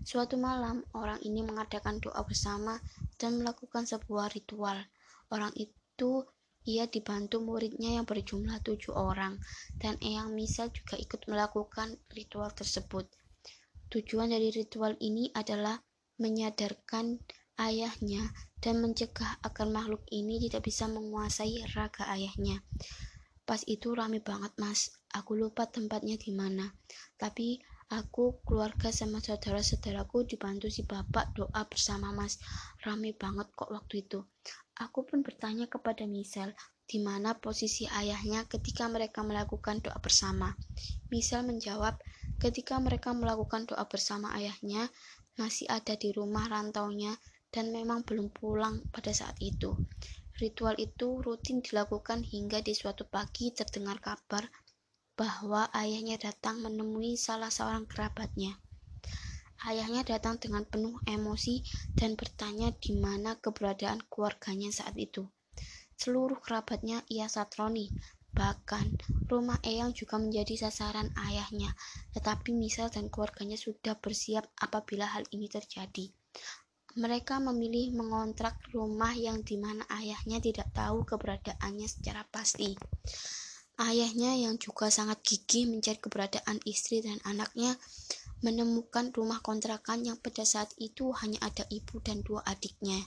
Suatu 0.00 0.40
malam, 0.40 0.80
orang 0.96 1.20
ini 1.20 1.44
mengadakan 1.44 2.00
doa 2.00 2.24
bersama 2.24 2.80
dan 3.20 3.36
melakukan 3.36 3.84
sebuah 3.84 4.32
ritual. 4.32 4.80
Orang 5.28 5.52
itu 5.60 6.24
ia 6.64 6.86
dibantu 6.86 7.42
muridnya 7.42 8.00
yang 8.00 8.06
berjumlah 8.06 8.62
tujuh 8.64 8.94
orang, 8.94 9.36
dan 9.82 9.98
Eyang 10.00 10.32
Misa 10.32 10.70
juga 10.70 10.94
ikut 10.96 11.26
melakukan 11.28 11.98
ritual 12.14 12.54
tersebut. 12.54 13.10
Tujuan 13.92 14.32
dari 14.32 14.48
ritual 14.48 14.96
ini 15.04 15.28
adalah 15.36 15.76
menyadarkan 16.16 17.20
ayahnya 17.60 18.32
dan 18.64 18.80
mencegah 18.80 19.36
agar 19.44 19.68
makhluk 19.68 20.00
ini 20.08 20.40
tidak 20.48 20.64
bisa 20.64 20.88
menguasai 20.88 21.60
raga 21.76 22.08
ayahnya. 22.08 22.64
Pas 23.44 23.60
itu 23.68 23.92
rame 23.92 24.24
banget 24.24 24.56
mas, 24.56 24.96
aku 25.12 25.36
lupa 25.36 25.68
tempatnya 25.68 26.16
di 26.16 26.32
mana. 26.32 26.72
Tapi 27.20 27.60
Aku, 27.92 28.40
keluarga 28.48 28.88
sama 28.88 29.20
saudara-saudaraku 29.20 30.24
dibantu 30.24 30.72
si 30.72 30.80
bapak 30.80 31.36
doa 31.36 31.60
bersama 31.68 32.08
mas. 32.08 32.40
Rame 32.80 33.12
banget 33.12 33.52
kok 33.52 33.68
waktu 33.68 34.08
itu. 34.08 34.24
Aku 34.80 35.04
pun 35.04 35.20
bertanya 35.20 35.68
kepada 35.68 36.08
Michelle, 36.08 36.56
di 36.88 37.04
mana 37.04 37.36
posisi 37.36 37.84
ayahnya 37.84 38.48
ketika 38.48 38.88
mereka 38.88 39.20
melakukan 39.20 39.84
doa 39.84 40.00
bersama. 40.00 40.56
Michelle 41.12 41.44
menjawab, 41.44 42.00
ketika 42.38 42.78
mereka 42.78 43.12
melakukan 43.16 43.66
doa 43.66 43.84
bersama 43.88 44.32
ayahnya, 44.36 44.88
masih 45.40 45.64
ada 45.72 45.96
di 45.96 46.12
rumah 46.12 46.48
rantaunya 46.48 47.16
dan 47.52 47.72
memang 47.72 48.04
belum 48.04 48.32
pulang 48.32 48.84
pada 48.92 49.12
saat 49.12 49.36
itu. 49.40 49.76
Ritual 50.40 50.80
itu 50.80 51.20
rutin 51.20 51.60
dilakukan 51.60 52.24
hingga 52.24 52.64
di 52.64 52.72
suatu 52.72 53.04
pagi 53.04 53.52
terdengar 53.52 54.00
kabar 54.00 54.48
bahwa 55.12 55.68
ayahnya 55.76 56.16
datang 56.16 56.64
menemui 56.64 57.20
salah 57.20 57.52
seorang 57.52 57.84
kerabatnya. 57.84 58.56
Ayahnya 59.62 60.02
datang 60.02 60.40
dengan 60.42 60.66
penuh 60.66 60.98
emosi 61.06 61.62
dan 61.94 62.18
bertanya 62.18 62.74
di 62.74 62.96
mana 62.98 63.38
keberadaan 63.38 64.02
keluarganya 64.10 64.74
saat 64.74 64.96
itu. 64.98 65.28
Seluruh 65.94 66.42
kerabatnya 66.42 67.06
ia 67.06 67.30
satroni, 67.30 67.94
bahkan 68.32 68.96
rumah 69.32 69.56
Eyang 69.64 69.96
juga 69.96 70.20
menjadi 70.20 70.68
sasaran 70.68 71.08
ayahnya, 71.16 71.72
tetapi 72.12 72.52
Misal 72.52 72.92
dan 72.92 73.08
keluarganya 73.08 73.56
sudah 73.56 73.96
bersiap 73.96 74.44
apabila 74.60 75.08
hal 75.08 75.24
ini 75.32 75.48
terjadi. 75.48 76.12
Mereka 76.92 77.40
memilih 77.40 77.96
mengontrak 77.96 78.60
rumah 78.76 79.16
yang 79.16 79.40
di 79.40 79.56
mana 79.56 79.80
ayahnya 79.88 80.44
tidak 80.44 80.68
tahu 80.76 81.08
keberadaannya 81.08 81.88
secara 81.88 82.28
pasti. 82.28 82.76
Ayahnya 83.80 84.36
yang 84.36 84.60
juga 84.60 84.92
sangat 84.92 85.24
gigih 85.24 85.72
mencari 85.72 85.96
keberadaan 85.96 86.60
istri 86.68 87.00
dan 87.00 87.16
anaknya 87.24 87.80
menemukan 88.44 89.08
rumah 89.16 89.40
kontrakan 89.40 90.04
yang 90.04 90.20
pada 90.20 90.44
saat 90.44 90.68
itu 90.76 91.14
hanya 91.24 91.40
ada 91.40 91.64
ibu 91.72 91.96
dan 92.04 92.20
dua 92.20 92.44
adiknya. 92.44 93.00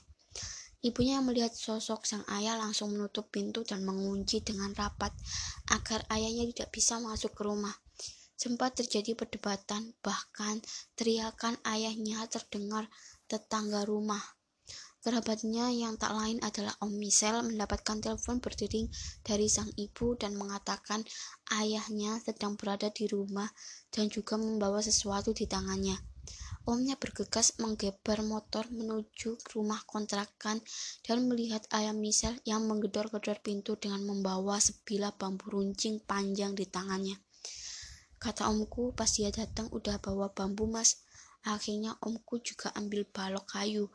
Ibunya 0.86 1.18
yang 1.18 1.26
melihat 1.26 1.50
sosok 1.50 2.06
sang 2.06 2.22
ayah 2.30 2.62
langsung 2.62 2.94
menutup 2.94 3.34
pintu 3.34 3.66
dan 3.66 3.82
mengunci 3.82 4.46
dengan 4.46 4.70
rapat 4.78 5.10
agar 5.74 6.06
ayahnya 6.14 6.46
tidak 6.54 6.70
bisa 6.78 7.02
masuk 7.02 7.34
ke 7.34 7.42
rumah. 7.42 7.74
Sempat 8.38 8.78
terjadi 8.78 9.18
perdebatan, 9.18 9.98
bahkan 10.06 10.62
teriakan 10.94 11.58
ayahnya 11.66 12.30
terdengar 12.30 12.86
tetangga 13.26 13.82
rumah. 13.82 14.22
Kerabatnya 15.02 15.74
yang 15.74 15.98
tak 15.98 16.14
lain 16.14 16.38
adalah 16.46 16.78
Om 16.78 16.94
Michel 17.02 17.42
mendapatkan 17.42 18.06
telepon 18.06 18.38
berdering 18.38 18.86
dari 19.26 19.50
sang 19.50 19.74
ibu 19.82 20.14
dan 20.14 20.38
mengatakan 20.38 21.02
ayahnya 21.50 22.22
sedang 22.22 22.62
berada 22.62 22.94
di 22.94 23.10
rumah 23.10 23.50
dan 23.90 24.06
juga 24.14 24.38
membawa 24.38 24.86
sesuatu 24.86 25.34
di 25.34 25.50
tangannya. 25.50 26.15
Omnya 26.66 26.98
bergegas 26.98 27.62
menggeber 27.62 28.26
motor 28.26 28.66
menuju 28.74 29.38
rumah 29.54 29.82
kontrakan 29.86 30.62
dan 31.06 31.30
melihat 31.30 31.62
ayah 31.78 31.94
Michel 31.94 32.42
yang 32.42 32.66
menggedor-gedor 32.66 33.40
pintu 33.46 33.78
dengan 33.78 34.02
membawa 34.02 34.58
sebilah 34.58 35.14
bambu 35.14 35.54
runcing 35.54 36.02
panjang 36.02 36.58
di 36.58 36.66
tangannya. 36.66 37.22
Kata 38.18 38.50
omku 38.50 38.98
pas 38.98 39.10
dia 39.14 39.30
datang 39.30 39.70
udah 39.70 40.02
bawa 40.02 40.34
bambu 40.34 40.66
mas. 40.66 41.06
Akhirnya 41.46 41.94
omku 42.02 42.42
juga 42.42 42.74
ambil 42.74 43.06
balok 43.06 43.46
kayu 43.54 43.94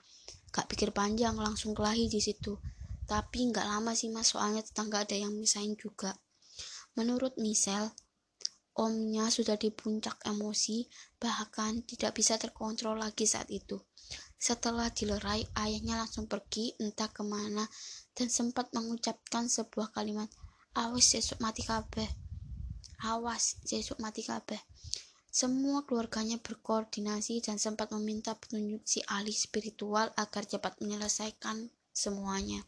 gak 0.50 0.66
pikir 0.66 0.90
panjang 0.90 1.38
langsung 1.38 1.78
kelahi 1.78 2.10
di 2.10 2.18
situ 2.18 2.58
tapi 3.06 3.50
nggak 3.50 3.66
lama 3.66 3.94
sih 3.94 4.10
mas 4.10 4.34
soalnya 4.34 4.62
tetangga 4.66 5.06
ada 5.06 5.14
yang 5.14 5.34
misahin 5.34 5.78
juga 5.78 6.14
menurut 6.98 7.38
Michelle 7.38 7.94
omnya 8.78 9.26
sudah 9.32 9.58
di 9.58 9.74
puncak 9.74 10.22
emosi 10.22 10.86
bahkan 11.18 11.82
tidak 11.82 12.14
bisa 12.14 12.38
terkontrol 12.38 13.00
lagi 13.00 13.26
saat 13.26 13.50
itu. 13.50 13.80
Setelah 14.40 14.88
dilerai 14.88 15.44
ayahnya 15.58 16.00
langsung 16.00 16.24
pergi 16.24 16.72
entah 16.80 17.12
ke 17.12 17.20
mana 17.20 17.68
dan 18.16 18.32
sempat 18.32 18.72
mengucapkan 18.72 19.46
sebuah 19.50 19.92
kalimat 19.92 20.30
awas 20.74 21.12
sesuk 21.12 21.42
mati 21.42 21.66
kabeh. 21.66 22.08
Awas 23.04 23.60
sesuk 23.66 24.00
mati 24.00 24.24
kabeh. 24.24 24.60
Semua 25.30 25.86
keluarganya 25.86 26.42
berkoordinasi 26.42 27.38
dan 27.46 27.54
sempat 27.54 27.94
meminta 27.94 28.34
petunjuk 28.34 28.82
si 28.82 28.98
ahli 29.06 29.30
spiritual 29.30 30.10
agar 30.18 30.42
cepat 30.42 30.82
menyelesaikan 30.82 31.70
semuanya. 31.94 32.66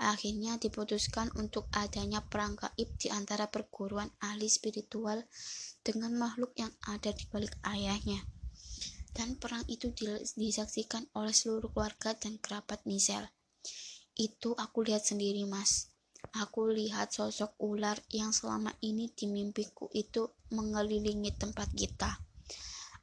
Akhirnya 0.00 0.56
diputuskan 0.56 1.28
untuk 1.36 1.68
adanya 1.76 2.24
perang 2.24 2.56
gaib 2.56 2.88
di 2.96 3.12
antara 3.12 3.52
perguruan 3.52 4.08
ahli 4.24 4.48
spiritual 4.48 5.28
dengan 5.84 6.16
makhluk 6.16 6.56
yang 6.56 6.72
ada 6.88 7.12
di 7.12 7.28
balik 7.28 7.52
ayahnya. 7.68 8.24
Dan 9.12 9.36
perang 9.36 9.60
itu 9.68 9.92
disaksikan 10.40 11.04
oleh 11.12 11.36
seluruh 11.36 11.68
keluarga 11.68 12.16
dan 12.16 12.40
kerabat 12.40 12.80
Michelle. 12.88 13.28
Itu 14.16 14.56
aku 14.56 14.88
lihat 14.88 15.04
sendiri, 15.04 15.44
Mas. 15.44 15.92
Aku 16.32 16.72
lihat 16.72 17.12
sosok 17.12 17.56
ular 17.60 18.00
yang 18.08 18.32
selama 18.32 18.72
ini 18.80 19.12
di 19.12 19.28
mimpiku 19.28 19.92
itu 19.92 20.32
mengelilingi 20.52 21.36
tempat 21.36 21.68
kita. 21.76 22.20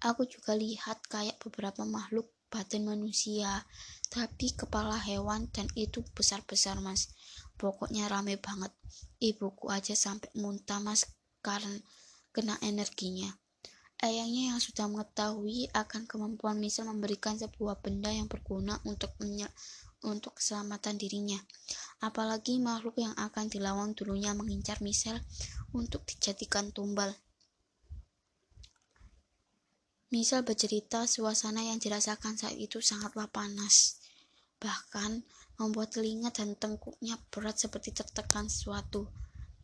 Aku 0.05 0.25
juga 0.29 0.53
lihat 0.53 1.01
kayak 1.09 1.41
beberapa 1.41 1.81
makhluk 1.85 2.29
badan 2.47 2.87
manusia, 2.87 3.67
tapi 4.07 4.55
kepala 4.55 4.95
hewan 4.95 5.51
dan 5.51 5.67
itu 5.75 6.03
besar-besar 6.15 6.79
mas. 6.79 7.11
Pokoknya 7.59 8.07
rame 8.07 8.39
banget. 8.39 8.71
Ibuku 9.19 9.67
aja 9.73 9.97
sampai 9.97 10.31
muntah 10.37 10.79
mas 10.79 11.09
karena 11.43 11.79
kena 12.31 12.55
energinya. 12.61 13.33
Ayahnya 13.97 14.53
yang 14.53 14.61
sudah 14.61 14.85
mengetahui 14.85 15.73
akan 15.73 16.05
kemampuan 16.05 16.61
misal 16.61 16.85
memberikan 16.85 17.33
sebuah 17.33 17.81
benda 17.81 18.13
yang 18.13 18.29
berguna 18.29 18.77
untuk 18.85 19.09
untuk 20.05 20.37
keselamatan 20.37 21.01
dirinya. 21.01 21.41
Apalagi 22.05 22.61
makhluk 22.61 23.01
yang 23.01 23.17
akan 23.17 23.49
dilawan 23.49 23.97
dulunya 23.97 24.37
mengincar 24.37 24.85
misal 24.85 25.17
untuk 25.73 26.05
dijadikan 26.05 26.69
tumbal. 26.69 27.09
Misal 30.07 30.47
bercerita 30.47 31.03
suasana 31.03 31.67
yang 31.67 31.83
dirasakan 31.83 32.39
saat 32.39 32.55
itu 32.55 32.79
sangatlah 32.79 33.27
panas. 33.27 33.99
Bahkan 34.55 35.19
membuat 35.59 35.99
telinga 35.99 36.31
dan 36.31 36.55
tengkuknya 36.55 37.19
berat 37.27 37.59
seperti 37.59 37.91
tertekan 37.91 38.47
sesuatu. 38.47 39.11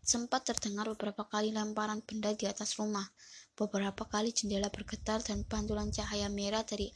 Sempat 0.04 0.44
terdengar 0.52 0.91
beberapa 0.91 1.24
kali 1.32 1.56
lemparan 1.56 2.04
benda 2.04 2.36
di 2.36 2.44
atas 2.44 2.76
rumah. 2.76 3.08
Beberapa 3.56 4.04
kali 4.04 4.36
jendela 4.36 4.68
bergetar 4.68 5.24
dan 5.24 5.48
pantulan 5.48 5.96
cahaya 5.96 6.28
merah 6.28 6.68
dari 6.68 6.91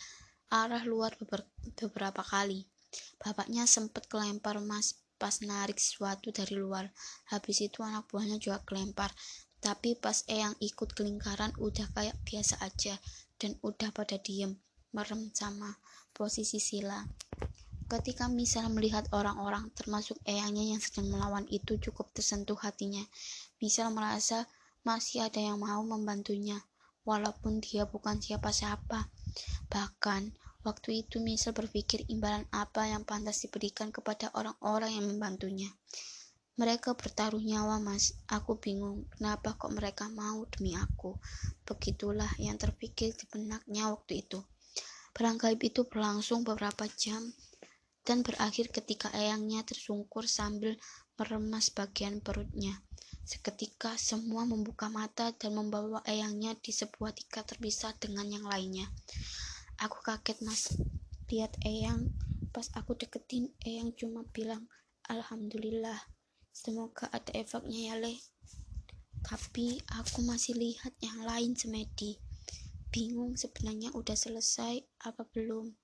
arah 0.52 0.84
luar 0.84 1.16
beberapa 1.16 2.28
kali. 2.28 2.68
Bapaknya 3.16 3.64
sempat 3.64 4.12
kelempar 4.12 4.60
mas 4.60 5.00
pas 5.16 5.40
narik 5.40 5.80
sesuatu 5.80 6.36
dari 6.36 6.60
luar. 6.60 6.92
Habis 7.32 7.64
itu 7.64 7.80
anak 7.80 8.12
buahnya 8.12 8.44
juga 8.44 8.60
kelempar. 8.68 9.16
Tapi 9.64 9.96
pas 9.96 10.28
Eyang 10.28 10.60
ikut 10.60 10.92
kelingkaran 10.92 11.56
udah 11.56 11.88
kayak 11.96 12.20
biasa 12.28 12.60
aja 12.60 13.00
dan 13.38 13.56
udah 13.62 13.94
pada 13.94 14.18
diem, 14.18 14.58
merem 14.94 15.32
sama 15.34 15.78
posisi 16.14 16.58
sila. 16.58 17.06
Ketika 17.88 18.28
misal 18.28 18.68
melihat 18.74 19.08
orang-orang 19.16 19.72
termasuk 19.72 20.20
Eyangnya 20.28 20.76
yang 20.76 20.82
sedang 20.84 21.08
melawan 21.08 21.48
itu 21.48 21.80
cukup 21.80 22.12
tersentuh 22.12 22.60
hatinya. 22.60 23.06
Misal 23.64 23.96
merasa 23.96 24.44
masih 24.84 25.24
ada 25.24 25.40
yang 25.40 25.64
mau 25.64 25.80
membantunya, 25.88 26.60
walaupun 27.08 27.64
dia 27.64 27.88
bukan 27.88 28.20
siapa-siapa. 28.20 29.08
Bahkan 29.72 30.36
Waktu 30.68 31.08
itu 31.08 31.24
Misal 31.24 31.56
berpikir 31.56 32.04
imbalan 32.12 32.44
apa 32.52 32.92
yang 32.92 33.08
pantas 33.08 33.40
diberikan 33.40 33.88
kepada 33.88 34.28
orang-orang 34.36 35.00
yang 35.00 35.06
membantunya. 35.16 35.72
Mereka 36.58 36.98
bertaruh 36.98 37.40
nyawa, 37.40 37.78
Mas. 37.78 38.18
Aku 38.26 38.58
bingung, 38.58 39.06
kenapa 39.14 39.54
kok 39.54 39.70
mereka 39.70 40.10
mau 40.10 40.42
demi 40.50 40.74
aku. 40.74 41.14
Begitulah 41.62 42.34
yang 42.42 42.58
terpikir 42.58 43.14
di 43.14 43.30
benaknya 43.30 43.94
waktu 43.94 44.26
itu. 44.26 44.42
Perang 45.14 45.38
gaib 45.38 45.62
itu 45.62 45.86
berlangsung 45.86 46.42
beberapa 46.42 46.90
jam 46.98 47.34
dan 48.02 48.26
berakhir 48.26 48.74
ketika 48.74 49.14
eyangnya 49.14 49.66
tersungkur 49.66 50.26
sambil 50.26 50.78
meremas 51.18 51.70
bagian 51.74 52.22
perutnya. 52.26 52.82
Seketika 53.28 54.00
semua 54.00 54.48
membuka 54.48 54.88
mata 54.88 55.36
dan 55.36 55.58
membawa 55.58 56.00
eyangnya 56.08 56.56
di 56.58 56.72
sebuah 56.72 57.12
tika 57.12 57.44
terpisah 57.44 57.92
dengan 58.00 58.24
yang 58.32 58.48
lainnya. 58.48 58.88
Aku 59.84 60.00
kaget 60.00 60.40
mas, 60.42 60.74
lihat 61.28 61.54
Eyang. 61.62 62.10
Pas 62.50 62.72
aku 62.74 62.96
deketin, 62.96 63.52
Eyang 63.62 63.92
cuma 63.94 64.24
bilang, 64.32 64.66
Alhamdulillah, 65.12 66.17
semoga 66.58 67.06
ada 67.14 67.30
efeknya 67.38 67.94
ya 67.94 67.96
le. 68.02 68.18
Tapi 69.22 69.78
aku 69.94 70.26
masih 70.26 70.58
lihat 70.58 70.98
yang 70.98 71.22
lain 71.22 71.54
semedi. 71.54 72.18
Bingung 72.90 73.38
sebenarnya 73.38 73.94
udah 73.94 74.18
selesai 74.18 74.82
apa 75.06 75.22
belum. 75.30 75.78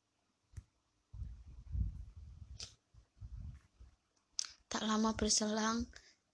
Tak 4.73 4.81
lama 4.89 5.13
berselang, 5.13 5.85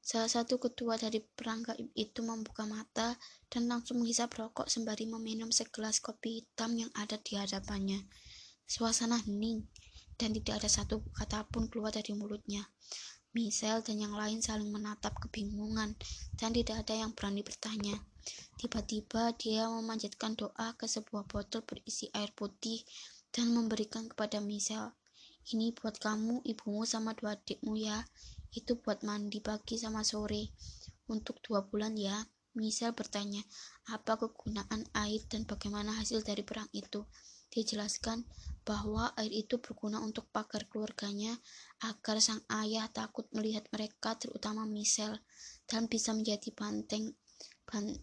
Salah 0.10 0.26
satu 0.26 0.58
ketua 0.58 0.98
dari 0.98 1.22
perang 1.22 1.62
gaib 1.62 1.94
itu 1.94 2.26
membuka 2.26 2.66
mata 2.66 3.14
dan 3.46 3.70
langsung 3.70 4.02
menghisap 4.02 4.34
rokok 4.42 4.66
sembari 4.66 5.06
meminum 5.06 5.54
segelas 5.54 6.02
kopi 6.02 6.42
hitam 6.42 6.74
yang 6.74 6.90
ada 6.98 7.22
di 7.22 7.38
hadapannya. 7.38 8.10
Suasana 8.66 9.22
hening 9.22 9.70
dan 10.18 10.34
tidak 10.34 10.66
ada 10.66 10.70
satu 10.72 11.06
kata 11.14 11.46
pun 11.54 11.70
keluar 11.70 11.94
dari 11.94 12.18
mulutnya. 12.18 12.66
Michelle 13.36 13.86
dan 13.86 14.02
yang 14.02 14.16
lain 14.18 14.42
saling 14.42 14.70
menatap 14.74 15.14
kebingungan 15.22 15.94
dan 16.38 16.50
tidak 16.54 16.86
ada 16.88 16.96
yang 17.06 17.12
berani 17.14 17.46
bertanya. 17.46 17.98
Tiba-tiba 18.58 19.34
dia 19.38 19.70
memanjatkan 19.70 20.38
doa 20.38 20.74
ke 20.78 20.86
sebuah 20.86 21.26
botol 21.30 21.62
berisi 21.66 22.10
air 22.14 22.34
putih 22.34 22.82
dan 23.30 23.54
memberikan 23.54 24.10
kepada 24.10 24.42
Michelle. 24.42 24.94
Ini 25.50 25.74
buat 25.74 25.98
kamu, 25.98 26.46
ibumu, 26.46 26.86
sama 26.86 27.18
dua 27.18 27.38
adikmu 27.38 27.78
ya 27.78 28.06
itu 28.50 28.82
buat 28.82 29.06
mandi 29.06 29.38
pagi 29.46 29.78
sama 29.78 30.02
sore 30.02 30.50
untuk 31.06 31.38
dua 31.46 31.62
bulan 31.70 31.94
ya 31.94 32.18
Misal 32.58 32.98
bertanya 32.98 33.46
apa 33.94 34.18
kegunaan 34.18 34.82
air 34.98 35.22
dan 35.30 35.46
bagaimana 35.46 35.94
hasil 35.94 36.26
dari 36.26 36.42
perang 36.42 36.66
itu 36.74 37.06
dia 37.50 37.66
jelaskan 37.66 38.26
bahwa 38.64 39.10
air 39.18 39.34
itu 39.34 39.58
berguna 39.58 39.98
untuk 40.00 40.30
pagar 40.30 40.70
keluarganya 40.70 41.34
agar 41.82 42.22
sang 42.22 42.46
ayah 42.62 42.86
takut 42.94 43.26
melihat 43.34 43.66
mereka 43.74 44.14
terutama 44.16 44.70
Michelle 44.70 45.22
dan 45.66 45.90
bisa 45.90 46.14
menjadi 46.14 46.54
banteng 46.54 47.18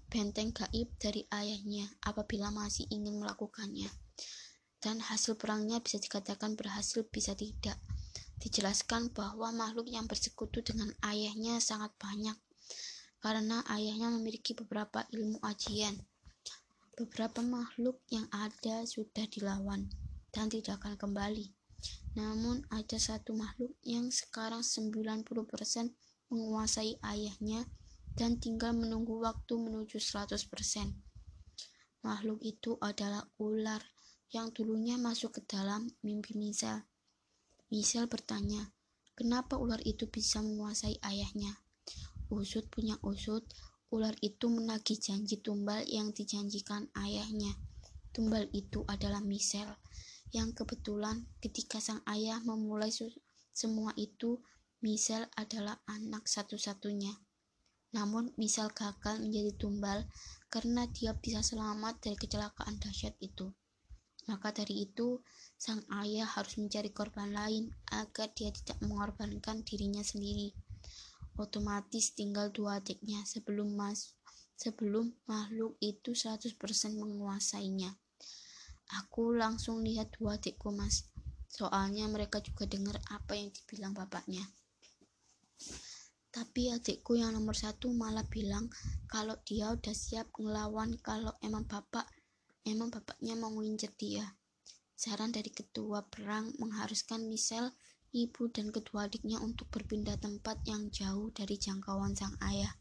benteng 0.06 0.54
gaib 0.54 0.94
dari 0.98 1.26
ayahnya 1.34 1.90
apabila 2.06 2.54
masih 2.54 2.86
ingin 2.90 3.18
melakukannya 3.18 3.90
dan 4.78 5.02
hasil 5.02 5.34
perangnya 5.34 5.82
bisa 5.82 5.98
dikatakan 5.98 6.54
berhasil 6.54 7.02
bisa 7.10 7.34
tidak 7.34 7.74
dijelaskan 8.38 9.10
bahwa 9.10 9.50
makhluk 9.50 9.90
yang 9.90 10.06
bersekutu 10.06 10.62
dengan 10.62 10.92
ayahnya 11.02 11.58
sangat 11.58 11.90
banyak 11.98 12.38
karena 13.18 13.64
ayahnya 13.72 14.12
memiliki 14.12 14.54
beberapa 14.54 15.02
ilmu 15.10 15.42
ajian. 15.42 15.98
Beberapa 16.96 17.44
makhluk 17.44 18.00
yang 18.08 18.24
ada 18.32 18.88
sudah 18.88 19.28
dilawan 19.28 19.92
dan 20.32 20.48
tidak 20.48 20.80
akan 20.80 20.96
kembali. 20.96 21.52
Namun 22.16 22.64
ada 22.72 22.96
satu 22.96 23.36
makhluk 23.36 23.76
yang 23.84 24.08
sekarang 24.08 24.64
90% 24.64 25.28
menguasai 26.32 26.96
ayahnya 27.04 27.68
dan 28.16 28.40
tinggal 28.40 28.72
menunggu 28.72 29.20
waktu 29.20 29.60
menuju 29.60 30.00
100%. 30.00 30.40
Makhluk 32.00 32.40
itu 32.40 32.80
adalah 32.80 33.28
ular 33.36 33.84
yang 34.32 34.48
dulunya 34.56 34.96
masuk 34.96 35.36
ke 35.36 35.42
dalam 35.44 35.92
mimpi 36.00 36.32
Misal 36.32 36.88
Michelle 37.68 38.08
bertanya, 38.08 38.72
kenapa 39.12 39.60
ular 39.60 39.84
itu 39.84 40.08
bisa 40.08 40.40
menguasai 40.40 40.96
ayahnya? 41.04 41.60
Usut 42.32 42.66
punya 42.72 42.96
usut, 43.04 43.44
ular 43.94 44.14
itu 44.22 44.50
menagih 44.50 44.98
janji 44.98 45.38
tumbal 45.38 45.82
yang 45.86 46.10
dijanjikan 46.10 46.90
ayahnya. 46.98 47.54
Tumbal 48.10 48.48
itu 48.56 48.82
adalah 48.88 49.20
Michelle, 49.20 49.76
yang 50.34 50.50
kebetulan 50.56 51.28
ketika 51.38 51.78
sang 51.78 52.02
ayah 52.10 52.42
memulai 52.42 52.90
semua 53.54 53.92
itu, 53.94 54.42
Michelle 54.82 55.30
adalah 55.38 55.80
anak 55.86 56.26
satu-satunya. 56.28 57.14
Namun 57.94 58.34
Michelle 58.36 58.74
gagal 58.74 59.22
menjadi 59.22 59.54
tumbal 59.56 60.04
karena 60.52 60.84
dia 60.90 61.16
bisa 61.16 61.40
selamat 61.40 62.02
dari 62.02 62.16
kecelakaan 62.18 62.76
dahsyat 62.76 63.16
itu. 63.22 63.54
Maka 64.26 64.50
dari 64.50 64.90
itu, 64.90 65.22
sang 65.54 65.86
ayah 66.02 66.26
harus 66.26 66.58
mencari 66.58 66.90
korban 66.90 67.30
lain 67.30 67.70
agar 67.94 68.34
dia 68.34 68.50
tidak 68.50 68.82
mengorbankan 68.82 69.62
dirinya 69.62 70.02
sendiri. 70.02 70.50
Otomatis 71.36 72.16
tinggal 72.16 72.48
dua 72.48 72.80
adiknya 72.80 73.20
sebelum 73.28 73.76
mas 73.76 74.16
sebelum 74.56 75.12
makhluk 75.28 75.76
itu 75.84 76.16
100% 76.16 76.56
menguasainya. 76.96 77.92
Aku 79.04 79.36
langsung 79.36 79.84
lihat 79.84 80.16
dua 80.16 80.40
adikku 80.40 80.72
mas. 80.72 81.12
Soalnya 81.46 82.08
mereka 82.08 82.40
juga 82.40 82.64
dengar 82.64 82.96
apa 83.12 83.36
yang 83.36 83.52
dibilang 83.52 83.92
bapaknya. 83.92 84.42
Tapi 86.32 86.68
adikku 86.72 87.16
yang 87.16 87.32
nomor 87.32 87.56
satu 87.56 87.92
malah 87.92 88.24
bilang 88.28 88.68
kalau 89.08 89.40
dia 89.44 89.72
udah 89.72 89.94
siap 89.96 90.28
ngelawan 90.36 91.00
kalau 91.00 91.32
emang 91.40 91.64
bapak 91.64 92.04
emang 92.66 92.92
bapaknya 92.92 93.36
mau 93.38 93.52
ngincer 93.52 93.92
dia. 93.96 94.36
Saran 94.96 95.32
dari 95.32 95.52
ketua 95.52 96.04
perang 96.04 96.52
mengharuskan 96.60 97.24
Michelle, 97.28 97.72
ibu 98.16 98.48
dan 98.48 98.72
kedua 98.72 99.12
adiknya 99.12 99.36
untuk 99.44 99.68
berpindah 99.68 100.16
tempat 100.16 100.64
yang 100.64 100.88
jauh 100.88 101.28
dari 101.36 101.60
jangkauan 101.60 102.16
sang 102.16 102.32
ayah. 102.40 102.72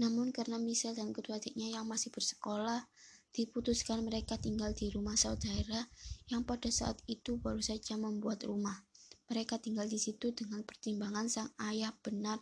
Namun 0.00 0.32
karena 0.32 0.56
Michelle 0.56 0.96
dan 0.96 1.12
kedua 1.12 1.36
adiknya 1.36 1.76
yang 1.76 1.84
masih 1.84 2.08
bersekolah, 2.08 2.88
diputuskan 3.36 4.00
mereka 4.00 4.40
tinggal 4.40 4.72
di 4.72 4.88
rumah 4.88 5.12
saudara 5.12 5.84
yang 6.32 6.48
pada 6.48 6.72
saat 6.72 6.96
itu 7.04 7.36
baru 7.36 7.60
saja 7.60 8.00
membuat 8.00 8.48
rumah. 8.48 8.80
Mereka 9.28 9.60
tinggal 9.60 9.84
di 9.84 10.00
situ 10.00 10.32
dengan 10.32 10.64
pertimbangan 10.64 11.28
sang 11.28 11.50
ayah 11.68 11.92
benar 12.00 12.40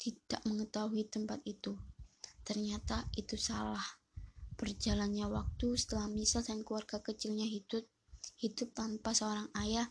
tidak 0.00 0.40
mengetahui 0.48 1.04
tempat 1.12 1.44
itu. 1.44 1.76
Ternyata 2.42 3.12
itu 3.20 3.36
salah. 3.36 3.84
Berjalannya 4.56 5.28
waktu 5.28 5.76
setelah 5.76 6.08
Michelle 6.08 6.46
dan 6.46 6.64
keluarga 6.64 7.02
kecilnya 7.04 7.44
hidup 7.44 7.84
hidup 8.38 8.74
tanpa 8.74 9.14
seorang 9.14 9.50
ayah. 9.58 9.86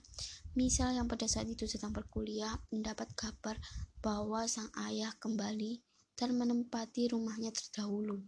Misal 0.52 1.00
yang 1.00 1.08
pada 1.08 1.32
saat 1.32 1.48
itu 1.48 1.64
sedang 1.64 1.96
berkuliah 1.96 2.60
mendapat 2.76 3.08
kabar 3.16 3.56
bahwa 4.04 4.44
sang 4.52 4.68
ayah 4.84 5.16
kembali 5.16 5.80
dan 6.20 6.36
menempati 6.36 7.08
rumahnya 7.08 7.56
terdahulu. 7.56 8.20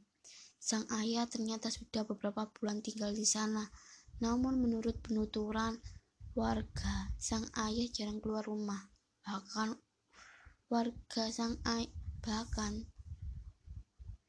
Sang 0.55 0.87
ayah 1.03 1.27
ternyata 1.27 1.67
sudah 1.67 2.07
beberapa 2.07 2.47
bulan 2.55 2.79
tinggal 2.79 3.11
di 3.11 3.27
sana. 3.27 3.67
Namun 4.23 4.55
menurut 4.55 5.03
penuturan 5.03 5.83
warga, 6.31 7.11
sang 7.19 7.43
ayah 7.59 7.91
jarang 7.91 8.23
keluar 8.23 8.47
rumah. 8.47 8.87
Bahkan 9.27 9.75
warga 10.71 11.23
sang 11.27 11.59
ayah 11.67 11.91
bahkan 12.23 12.87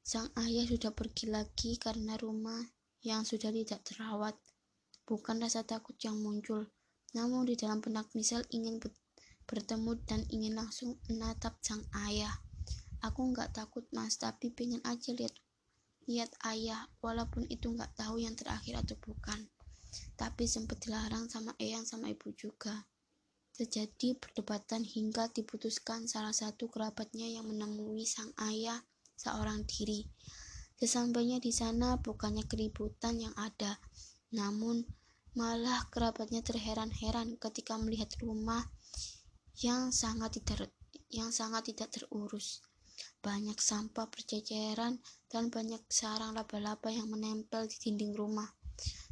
sang 0.02 0.34
ayah 0.42 0.66
sudah 0.66 0.90
pergi 0.90 1.30
lagi 1.30 1.78
karena 1.78 2.18
rumah 2.18 2.58
yang 3.06 3.22
sudah 3.22 3.54
tidak 3.54 3.86
terawat. 3.86 4.34
Bukan 5.06 5.38
rasa 5.38 5.62
takut 5.62 5.94
yang 6.02 6.18
muncul, 6.18 6.66
namun 7.14 7.46
di 7.46 7.54
dalam 7.54 7.78
benak 7.78 8.10
Michelle 8.12 8.46
ingin 8.50 8.82
bertemu 9.46 9.92
dan 10.04 10.26
ingin 10.28 10.58
langsung 10.58 10.98
menatap 11.06 11.56
sang 11.62 11.86
ayah. 12.10 12.42
Aku 13.06 13.30
nggak 13.30 13.54
takut 13.54 13.86
mas, 13.94 14.18
tapi 14.18 14.50
pengen 14.50 14.82
aja 14.82 15.14
lihat 15.14 15.34
lihat 16.04 16.34
ayah, 16.44 16.84
walaupun 17.00 17.48
itu 17.48 17.72
nggak 17.72 17.96
tahu 17.96 18.20
yang 18.20 18.36
terakhir 18.36 18.82
atau 18.82 18.98
bukan. 19.00 19.48
Tapi 20.18 20.44
sempat 20.44 20.82
dilarang 20.82 21.30
sama 21.30 21.54
Eyang 21.56 21.86
sama 21.86 22.10
ibu 22.10 22.34
juga. 22.34 22.84
Terjadi 23.54 24.18
perdebatan 24.18 24.82
hingga 24.82 25.30
diputuskan 25.30 26.10
salah 26.10 26.34
satu 26.34 26.66
kerabatnya 26.66 27.30
yang 27.30 27.46
menemui 27.46 28.02
sang 28.02 28.34
ayah 28.50 28.82
seorang 29.14 29.62
diri. 29.64 30.10
Sesampainya 30.74 31.38
di 31.38 31.54
sana 31.54 32.02
bukannya 32.02 32.42
keributan 32.50 33.22
yang 33.22 33.32
ada, 33.38 33.78
namun 34.34 34.82
Malah 35.34 35.90
kerabatnya 35.90 36.46
terheran-heran 36.46 37.34
ketika 37.42 37.74
melihat 37.74 38.06
rumah 38.22 38.62
yang 39.58 39.90
sangat 39.90 40.38
tidak 40.38 40.70
yang 41.10 41.34
sangat 41.34 41.74
tidak 41.74 41.90
terurus. 41.90 42.62
Banyak 43.18 43.58
sampah 43.58 44.06
berceceran 44.06 45.02
dan 45.26 45.50
banyak 45.50 45.82
sarang 45.90 46.38
laba-laba 46.38 46.86
yang 46.94 47.10
menempel 47.10 47.66
di 47.66 47.74
dinding 47.82 48.14
rumah. 48.14 48.46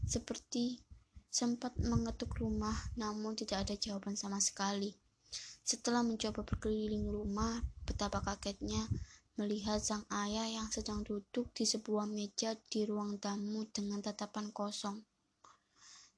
Seperti 0.06 0.78
sempat 1.26 1.74
mengetuk 1.82 2.38
rumah, 2.38 2.76
namun 2.94 3.34
tidak 3.34 3.66
ada 3.66 3.74
jawaban 3.74 4.14
sama 4.14 4.38
sekali. 4.38 4.94
Setelah 5.66 6.06
mencoba 6.06 6.46
berkeliling 6.46 7.08
rumah, 7.08 7.58
betapa 7.82 8.22
kagetnya 8.22 8.86
melihat 9.40 9.80
sang 9.80 10.04
ayah 10.12 10.46
yang 10.46 10.68
sedang 10.68 11.02
duduk 11.02 11.50
di 11.56 11.64
sebuah 11.64 12.06
meja 12.06 12.54
di 12.70 12.86
ruang 12.86 13.18
tamu 13.18 13.66
dengan 13.74 14.04
tatapan 14.04 14.52
kosong. 14.54 15.02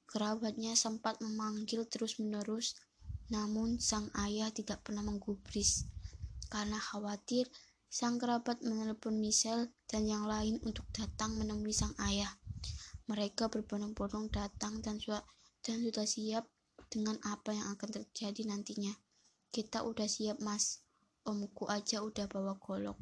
Kerabatnya 0.05 0.77
sempat 0.77 1.19
memanggil 1.19 1.85
terus-menerus, 1.89 2.77
namun 3.33 3.81
sang 3.81 4.13
ayah 4.21 4.53
tidak 4.53 4.85
pernah 4.85 5.01
menggubris. 5.01 5.89
Karena 6.47 6.77
khawatir, 6.77 7.49
sang 7.89 8.21
kerabat 8.21 8.61
menelpon 8.61 9.17
Michelle 9.17 9.73
dan 9.89 10.05
yang 10.05 10.29
lain 10.29 10.61
untuk 10.61 10.85
datang 10.93 11.33
menemui 11.35 11.73
sang 11.73 11.97
ayah. 12.05 12.29
Mereka 13.05 13.49
berbondong-bondong 13.49 14.33
datang 14.33 14.81
dan, 14.81 14.97
dan 15.61 15.77
sudah 15.81 16.05
siap 16.05 16.45
dengan 16.89 17.17
apa 17.25 17.53
yang 17.53 17.65
akan 17.73 17.89
terjadi 18.01 18.45
nantinya. 18.49 18.93
Kita 19.49 19.85
udah 19.85 20.05
siap, 20.05 20.37
Mas. 20.41 20.85
Omku 21.25 21.65
aja 21.65 22.05
udah 22.05 22.29
bawa 22.29 22.53
golok. 22.61 23.01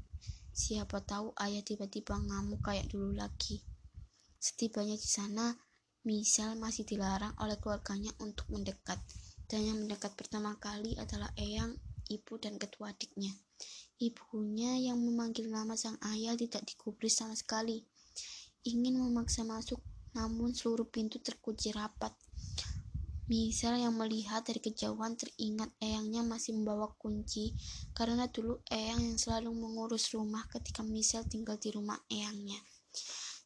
Siapa 0.54 1.04
tahu 1.04 1.36
ayah 1.42 1.66
tiba-tiba 1.66 2.16
ngamuk 2.16 2.64
kayak 2.64 2.88
dulu 2.88 3.12
lagi. 3.12 3.66
Setibanya 4.40 4.96
di 4.96 5.10
sana, 5.10 5.52
Misal 6.04 6.60
masih 6.60 6.84
dilarang 6.84 7.32
oleh 7.40 7.56
keluarganya 7.64 8.12
untuk 8.20 8.44
mendekat, 8.52 9.00
dan 9.48 9.64
yang 9.64 9.80
mendekat 9.80 10.12
pertama 10.20 10.60
kali 10.60 11.00
adalah 11.00 11.32
Eyang, 11.40 11.80
ibu 12.12 12.36
dan 12.36 12.60
kedua 12.60 12.92
adiknya. 12.92 13.32
Ibunya 14.04 14.92
yang 14.92 15.00
memanggil 15.00 15.48
nama 15.48 15.80
sang 15.80 15.96
ayah 16.12 16.36
tidak 16.36 16.68
digubris 16.68 17.16
sama 17.16 17.40
sekali. 17.40 17.88
Ingin 18.68 19.00
memaksa 19.00 19.48
masuk, 19.48 19.80
namun 20.12 20.52
seluruh 20.52 20.92
pintu 20.92 21.24
terkunci 21.24 21.72
rapat. 21.72 22.12
Misal 23.32 23.80
yang 23.80 23.96
melihat 23.96 24.44
dari 24.44 24.60
kejauhan 24.60 25.16
teringat 25.16 25.72
Eyangnya 25.80 26.28
masih 26.28 26.60
membawa 26.60 26.92
kunci 27.00 27.56
karena 27.96 28.28
dulu 28.28 28.60
Eyang 28.68 29.00
yang 29.00 29.16
selalu 29.16 29.56
mengurus 29.56 30.12
rumah 30.12 30.44
ketika 30.52 30.84
Misal 30.84 31.24
tinggal 31.24 31.56
di 31.56 31.72
rumah 31.72 31.96
Eyangnya. 32.12 32.60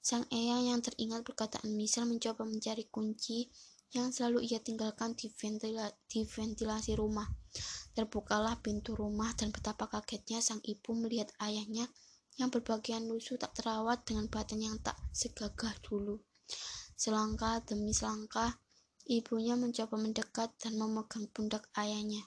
Sang 0.07 0.23
Eyang 0.31 0.71
yang 0.71 0.79
teringat 0.79 1.27
perkataan 1.27 1.75
Misal 1.75 2.07
mencoba 2.07 2.47
mencari 2.47 2.87
kunci 2.87 3.51
yang 3.91 4.07
selalu 4.15 4.47
ia 4.47 4.63
tinggalkan 4.63 5.19
di, 5.19 5.27
ventila 5.27 5.83
di 6.07 6.23
ventilasi 6.23 6.95
rumah. 6.95 7.27
Terbukalah 7.91 8.55
pintu 8.63 8.95
rumah 8.95 9.35
dan 9.35 9.51
betapa 9.51 9.91
kagetnya 9.91 10.39
sang 10.39 10.63
ibu 10.63 10.95
melihat 10.95 11.27
ayahnya 11.43 11.91
yang 12.39 12.47
berbagian 12.47 13.03
lusuh 13.03 13.35
tak 13.35 13.51
terawat 13.59 14.07
dengan 14.07 14.31
badan 14.31 14.63
yang 14.63 14.79
tak 14.79 14.95
segagah 15.11 15.75
dulu. 15.83 16.23
Selangkah 16.95 17.59
demi 17.67 17.91
selangkah, 17.91 18.63
ibunya 19.11 19.59
mencoba 19.59 19.99
mendekat 19.99 20.55
dan 20.55 20.79
memegang 20.79 21.27
pundak 21.35 21.67
ayahnya. 21.75 22.23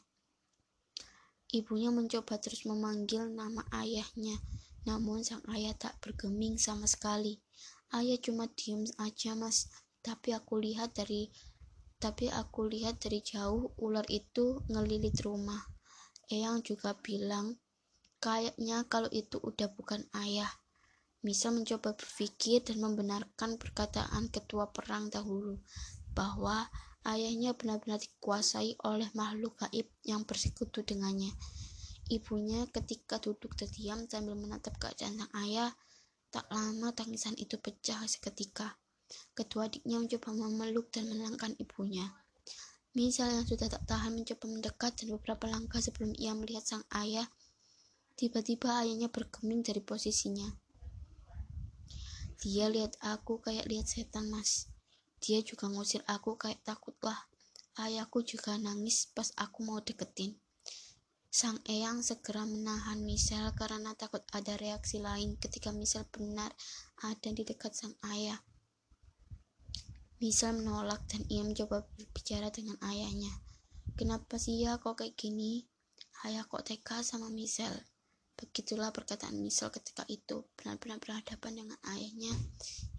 Ibunya 1.49 1.89
mencoba 1.89 2.37
terus 2.37 2.69
memanggil 2.69 3.33
nama 3.33 3.65
ayahnya, 3.73 4.37
namun 4.89 5.21
sang 5.25 5.45
ayah 5.53 5.77
tak 5.77 6.01
bergeming 6.01 6.57
sama 6.57 6.89
sekali. 6.89 7.41
Ayah 7.91 8.17
cuma 8.23 8.47
diem 8.53 8.87
aja 9.03 9.35
mas, 9.35 9.67
tapi 10.01 10.33
aku 10.33 10.57
lihat 10.63 10.97
dari 10.97 11.29
tapi 12.01 12.33
aku 12.33 12.65
lihat 12.65 12.97
dari 12.97 13.21
jauh 13.21 13.77
ular 13.77 14.09
itu 14.09 14.65
ngelilit 14.73 15.21
rumah. 15.21 15.61
Eyang 16.33 16.65
juga 16.65 16.97
bilang, 16.97 17.61
kayaknya 18.25 18.89
kalau 18.89 19.13
itu 19.13 19.37
udah 19.37 19.69
bukan 19.77 20.09
ayah. 20.17 20.49
Misa 21.21 21.53
mencoba 21.53 21.93
berpikir 21.93 22.65
dan 22.65 22.81
membenarkan 22.81 23.61
perkataan 23.61 24.33
ketua 24.33 24.73
perang 24.73 25.13
dahulu, 25.13 25.61
bahwa 26.17 26.73
ayahnya 27.05 27.53
benar-benar 27.53 28.01
dikuasai 28.01 28.81
oleh 28.89 29.13
makhluk 29.13 29.61
gaib 29.61 29.93
yang 30.01 30.25
bersekutu 30.25 30.81
dengannya. 30.81 31.37
Ibunya 32.11 32.67
ketika 32.75 33.23
duduk 33.23 33.55
terdiam 33.55 34.11
sambil 34.11 34.35
menatap 34.35 34.75
keadaan 34.83 35.23
sang 35.23 35.33
ayah, 35.47 35.71
Tak 36.31 36.47
lama 36.47 36.95
tangisan 36.95 37.35
itu 37.35 37.59
pecah 37.59 38.07
seketika. 38.07 38.79
Kedua 39.35 39.67
adiknya 39.67 39.99
mencoba 39.99 40.31
memeluk 40.31 40.95
dan 40.95 41.11
menenangkan 41.11 41.59
ibunya. 41.59 42.07
Misal 42.95 43.35
yang 43.35 43.43
sudah 43.43 43.67
tak 43.67 43.83
tahan 43.91 44.15
mencoba 44.15 44.47
mendekat 44.47 44.95
dan 44.95 45.11
beberapa 45.11 45.51
langkah 45.51 45.83
sebelum 45.83 46.15
ia 46.15 46.31
melihat 46.39 46.63
sang 46.63 46.87
ayah, 46.95 47.27
tiba-tiba 48.15 48.79
ayahnya 48.79 49.11
bergeming 49.11 49.67
dari 49.67 49.83
posisinya. 49.83 50.55
Dia 52.39 52.71
lihat 52.71 52.95
aku 53.03 53.43
kayak 53.43 53.67
lihat 53.67 53.91
setan, 53.91 54.31
Mas. 54.31 54.71
Dia 55.19 55.43
juga 55.43 55.67
ngusir 55.67 56.07
aku 56.07 56.39
kayak 56.39 56.63
takutlah. 56.63 57.27
Ayahku 57.75 58.23
juga 58.23 58.55
nangis 58.55 59.11
pas 59.11 59.35
aku 59.35 59.67
mau 59.67 59.83
deketin. 59.83 60.39
Sang 61.31 61.63
Eyang 61.63 62.03
segera 62.03 62.43
menahan 62.43 63.07
Michelle 63.07 63.55
karena 63.55 63.95
takut 63.95 64.19
ada 64.35 64.59
reaksi 64.59 64.99
lain 64.99 65.39
ketika 65.39 65.71
Michelle 65.71 66.11
benar 66.11 66.51
ada 67.07 67.31
di 67.31 67.47
dekat 67.47 67.71
sang 67.71 67.95
ayah. 68.11 68.43
Michelle 70.19 70.59
menolak 70.59 71.07
dan 71.07 71.23
ia 71.31 71.47
mencoba 71.47 71.87
berbicara 71.87 72.51
dengan 72.51 72.75
ayahnya. 72.83 73.31
Kenapa 73.95 74.43
sih 74.43 74.59
ya 74.59 74.83
kok 74.83 74.99
kayak 74.99 75.15
gini? 75.15 75.71
Ayah 76.27 76.43
kok 76.51 76.67
teka 76.67 77.07
sama 77.07 77.31
Michelle? 77.31 77.79
Begitulah 78.35 78.91
perkataan 78.91 79.39
Michelle 79.39 79.71
ketika 79.71 80.03
itu 80.11 80.51
benar-benar 80.59 80.99
berhadapan 80.99 81.63
dengan 81.63 81.79
ayahnya 81.95 82.35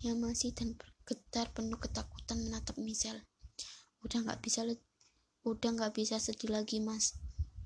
yang 0.08 0.24
masih 0.24 0.56
dan 0.56 0.80
bergetar 0.80 1.52
penuh 1.52 1.84
ketakutan 1.84 2.40
menatap 2.48 2.80
Michelle. 2.80 3.28
Udah 4.08 4.24
nggak 4.24 4.40
bisa 4.40 4.64
udah 5.44 5.70
nggak 5.76 5.92
bisa 6.00 6.16
sedih 6.16 6.56
lagi 6.56 6.80
mas 6.80 7.21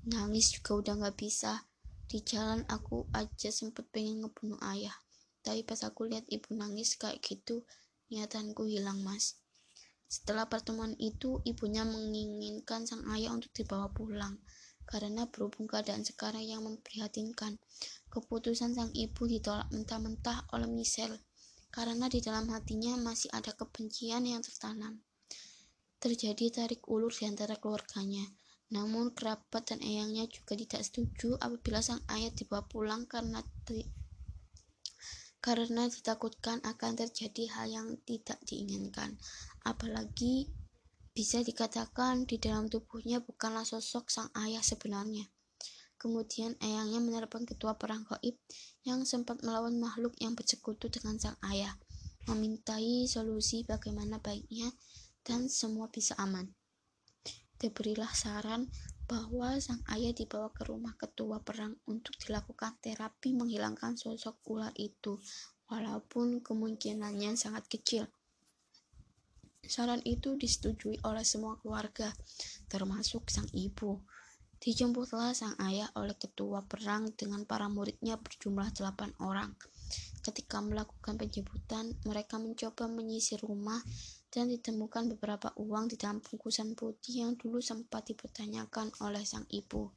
Nangis 0.06 0.54
juga 0.54 0.78
udah 0.78 0.94
gak 1.02 1.18
bisa. 1.18 1.66
Di 2.06 2.22
jalan 2.22 2.62
aku 2.70 3.10
aja 3.10 3.50
sempet 3.50 3.90
pengen 3.90 4.22
ngebunuh 4.22 4.62
ayah. 4.70 4.94
Tapi 5.42 5.66
pas 5.66 5.82
aku 5.82 6.06
lihat 6.06 6.22
ibu 6.30 6.54
nangis 6.54 6.94
kayak 6.94 7.18
gitu, 7.18 7.66
niatanku 8.14 8.70
hilang 8.70 9.02
mas. 9.02 9.42
Setelah 10.06 10.46
pertemuan 10.46 10.94
itu, 11.02 11.42
ibunya 11.42 11.82
menginginkan 11.82 12.86
sang 12.86 13.02
ayah 13.10 13.34
untuk 13.34 13.50
dibawa 13.50 13.90
pulang. 13.90 14.38
Karena 14.86 15.26
berhubung 15.26 15.66
keadaan 15.66 16.06
sekarang 16.06 16.46
yang 16.46 16.62
memprihatinkan, 16.62 17.58
keputusan 18.06 18.78
sang 18.78 18.94
ibu 18.94 19.26
ditolak 19.26 19.66
mentah-mentah 19.74 20.46
oleh 20.54 20.70
Michelle. 20.70 21.18
Karena 21.74 22.06
di 22.06 22.22
dalam 22.22 22.46
hatinya 22.54 22.94
masih 22.94 23.26
ada 23.34 23.50
kebencian 23.50 24.22
yang 24.22 24.38
tertanam. 24.38 25.02
Terjadi 25.98 26.62
tarik 26.62 26.86
ulur 26.86 27.10
di 27.10 27.26
antara 27.26 27.58
keluarganya. 27.58 28.22
Namun 28.74 29.14
kerabat 29.14 29.70
dan 29.70 29.78
eyangnya 29.78 30.26
juga 30.26 30.58
tidak 30.58 30.82
setuju 30.82 31.38
apabila 31.38 31.78
sang 31.78 32.02
ayah 32.10 32.34
dibawa 32.34 32.66
pulang 32.66 33.06
karena 33.06 33.38
di, 33.62 33.86
karena 35.38 35.86
ditakutkan 35.86 36.58
akan 36.66 36.98
terjadi 36.98 37.46
hal 37.54 37.66
yang 37.70 37.88
tidak 38.02 38.42
diinginkan. 38.42 39.14
Apalagi 39.62 40.50
bisa 41.14 41.46
dikatakan 41.46 42.26
di 42.26 42.42
dalam 42.42 42.66
tubuhnya 42.66 43.22
bukanlah 43.22 43.62
sosok 43.62 44.10
sang 44.10 44.28
ayah 44.34 44.60
sebenarnya. 44.60 45.30
Kemudian 45.96 46.58
eyangnya 46.58 46.98
menelepon 46.98 47.46
ketua 47.46 47.78
perang 47.78 48.02
gaib 48.04 48.34
yang 48.82 49.06
sempat 49.06 49.40
melawan 49.46 49.78
makhluk 49.78 50.12
yang 50.18 50.34
bersekutu 50.34 50.90
dengan 50.90 51.16
sang 51.22 51.38
ayah, 51.46 51.72
memintai 52.26 53.06
solusi 53.06 53.62
bagaimana 53.62 54.18
baiknya 54.18 54.74
dan 55.22 55.46
semua 55.46 55.86
bisa 55.88 56.18
aman. 56.18 56.52
Diberilah 57.56 58.12
saran 58.12 58.68
bahwa 59.08 59.56
sang 59.62 59.80
ayah 59.88 60.12
dibawa 60.12 60.52
ke 60.52 60.66
rumah 60.68 60.92
ketua 60.98 61.40
perang 61.40 61.72
untuk 61.88 62.12
dilakukan 62.20 62.76
terapi 62.84 63.32
menghilangkan 63.32 63.96
sosok 63.96 64.44
ular 64.50 64.76
itu, 64.76 65.16
walaupun 65.72 66.44
kemungkinannya 66.44 67.32
sangat 67.38 67.64
kecil. 67.70 68.04
Saran 69.66 70.04
itu 70.06 70.38
disetujui 70.38 71.00
oleh 71.02 71.24
semua 71.26 71.58
keluarga, 71.58 72.14
termasuk 72.70 73.26
sang 73.32 73.50
ibu. 73.50 73.98
Dijemputlah 74.56 75.34
sang 75.34 75.58
ayah 75.64 75.90
oleh 75.98 76.14
ketua 76.14 76.64
perang 76.64 77.12
dengan 77.16 77.48
para 77.48 77.66
muridnya 77.66 78.20
berjumlah 78.20 78.72
delapan 78.76 79.10
orang. 79.18 79.52
Ketika 80.22 80.58
melakukan 80.58 81.18
penjemputan, 81.18 81.94
mereka 82.02 82.38
mencoba 82.38 82.90
menyisir 82.90 83.38
rumah 83.42 83.78
dan 84.36 84.52
ditemukan 84.52 85.16
beberapa 85.16 85.48
uang 85.56 85.88
di 85.88 85.96
dalam 85.96 86.20
bungkusan 86.20 86.76
putih 86.76 87.24
yang 87.24 87.40
dulu 87.40 87.56
sempat 87.64 88.12
dipertanyakan 88.12 88.92
oleh 89.00 89.24
sang 89.24 89.48
ibu. 89.48 89.88